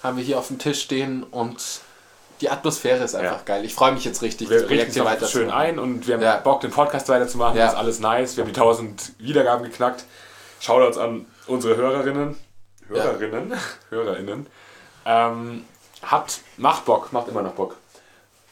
haben 0.03 0.17
wir 0.17 0.23
hier 0.23 0.37
auf 0.37 0.47
dem 0.47 0.59
Tisch 0.59 0.81
stehen 0.81 1.23
und 1.23 1.81
die 2.41 2.49
Atmosphäre 2.49 3.03
ist 3.03 3.15
einfach 3.15 3.37
Ja. 3.37 3.41
geil. 3.45 3.65
Ich 3.65 3.73
freue 3.73 3.91
mich 3.93 4.03
jetzt 4.05 4.21
richtig, 4.21 4.49
Wir 4.49 4.59
das 4.59 4.67
Projekt 4.67 4.93
hier 4.93 5.05
uns 5.05 5.21
noch 5.21 5.27
schön 5.29 5.49
ein 5.51 5.79
und 5.79 6.07
wir 6.07 6.15
haben 6.15 6.21
Ja. 6.21 6.37
Bock, 6.37 6.61
den 6.61 6.71
Podcast 6.71 7.07
weiterzumachen. 7.09 7.57
Ja. 7.57 7.65
Das 7.65 7.73
ist 7.73 7.79
alles 7.79 7.99
nice. 7.99 8.35
Wir 8.37 8.43
haben 8.43 8.49
die 8.53 8.59
1000 8.59 9.13
Wiedergaben 9.19 9.63
geknackt. 9.65 10.03
Shoutouts 10.59 10.97
an 10.97 11.25
unsere 11.47 11.75
Hörerinnen. 11.77 12.35
Hörerinnen? 12.87 13.53
Hörerinnen. 13.89 14.47
Ähm, 15.05 15.65
hat, 16.01 16.39
macht 16.57 16.85
Bock, 16.85 17.13
macht 17.13 17.27
immer 17.27 17.41
noch 17.41 17.53
Bock. 17.53 17.75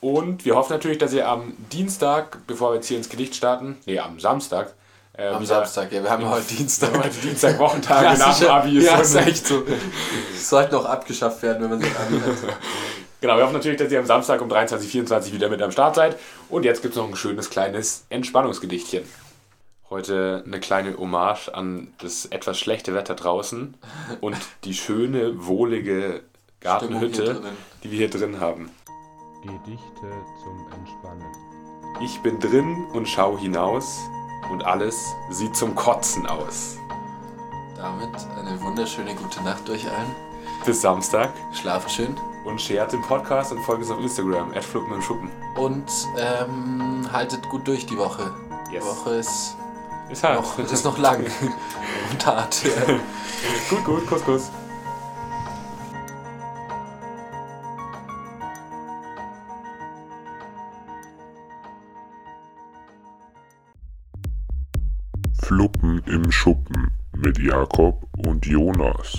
Und 0.01 0.43
wir 0.43 0.55
hoffen 0.55 0.73
natürlich, 0.73 0.97
dass 0.97 1.13
ihr 1.13 1.27
am 1.27 1.53
Dienstag, 1.71 2.39
bevor 2.47 2.71
wir 2.71 2.75
jetzt 2.75 2.87
hier 2.87 2.97
ins 2.97 3.09
Gedicht 3.09 3.35
starten, 3.35 3.77
nee, 3.85 3.99
am 3.99 4.19
Samstag, 4.19 4.73
äh, 5.15 5.27
Am 5.27 5.45
Samstag, 5.45 5.91
ja, 5.91 6.01
wir 6.03 6.09
haben 6.09 6.23
ja 6.23 6.29
heute 6.31 6.55
Dienstag. 6.55 6.91
heute 6.97 7.15
Dienstag, 7.21 7.59
Wochentage 7.59 8.17
nach 8.19 8.37
dem 8.39 8.49
Abi 8.49 8.79
ist 8.79 8.85
ja, 8.85 8.97
ist 8.97 9.13
echt 9.15 9.45
so. 9.45 9.63
Sollte 10.35 10.73
noch 10.73 10.85
abgeschafft 10.85 11.43
werden, 11.43 11.61
wenn 11.61 11.69
man 11.69 11.81
sich 11.81 11.91
anhört. 11.99 12.37
Genau, 13.23 13.37
wir 13.37 13.45
hoffen 13.45 13.53
natürlich, 13.53 13.77
dass 13.77 13.89
ihr 13.89 13.99
am 13.99 14.05
Samstag 14.05 14.41
um 14.41 14.49
23, 14.49 14.91
24 14.91 15.33
wieder 15.33 15.47
mit 15.47 15.61
am 15.61 15.71
Start 15.71 15.95
seid. 15.95 16.19
Und 16.49 16.65
jetzt 16.65 16.81
gibt 16.81 16.93
es 16.93 16.97
noch 16.97 17.07
ein 17.07 17.15
schönes 17.15 17.49
kleines 17.49 18.05
Entspannungsgedichtchen. 18.09 19.05
Heute 19.89 20.43
eine 20.45 20.59
kleine 20.59 20.97
Hommage 20.97 21.47
an 21.47 21.93
das 21.99 22.25
etwas 22.25 22.59
schlechte 22.59 22.93
Wetter 22.93 23.15
draußen 23.15 23.75
und 24.19 24.35
die 24.65 24.73
schöne, 24.73 25.47
wohlige 25.47 26.23
Gartenhütte, 26.59 27.41
die 27.85 27.91
wir 27.91 27.97
hier 27.99 28.09
drin 28.09 28.41
haben. 28.41 28.69
Gedichte 29.41 30.11
zum 30.43 30.67
Entspannen. 30.77 31.31
Ich 32.03 32.19
bin 32.23 32.41
drin 32.41 32.87
und 32.91 33.07
schau 33.07 33.37
hinaus 33.37 33.99
und 34.51 34.65
alles 34.65 35.13
sieht 35.29 35.55
zum 35.55 35.75
Kotzen 35.75 36.27
aus. 36.27 36.75
Damit 37.77 38.09
eine 38.37 38.61
wunderschöne 38.61 39.15
gute 39.15 39.41
Nacht 39.43 39.69
euch 39.69 39.89
allen. 39.89 40.13
Bis 40.65 40.81
Samstag 40.81 41.31
Schlaft 41.53 41.89
schön 41.89 42.17
und 42.45 42.59
shared 42.61 42.91
den 42.91 43.01
Podcast 43.01 43.51
und 43.51 43.59
folgt 43.63 43.81
uns 43.83 43.91
auf 43.91 43.99
Instagram, 43.99 44.51
Fluppen 44.61 44.93
und 44.93 45.01
Schuppen. 45.03 45.29
und 45.57 45.85
ähm, 46.17 47.07
haltet 47.11 47.47
gut 47.49 47.67
durch 47.67 47.85
die 47.85 47.97
Woche. 47.97 48.31
Yes. 48.71 48.83
Die 48.83 48.87
Woche 48.89 49.09
ist 49.15 49.55
Ist 50.09 50.23
halt. 50.23 50.39
noch, 50.41 50.59
ist 50.59 50.85
noch 50.85 50.97
lang 50.97 51.25
und 52.11 52.25
hart. 52.25 52.63
Ja. 52.63 52.93
gut, 53.69 53.85
gut, 53.85 54.07
Kuss, 54.07 54.23
Kuss. 54.23 54.51
Fluppen 65.41 66.01
im 66.05 66.31
Schuppen 66.31 66.91
mit 67.15 67.37
Jakob 67.39 68.07
und 68.25 68.45
Jonas. 68.45 69.13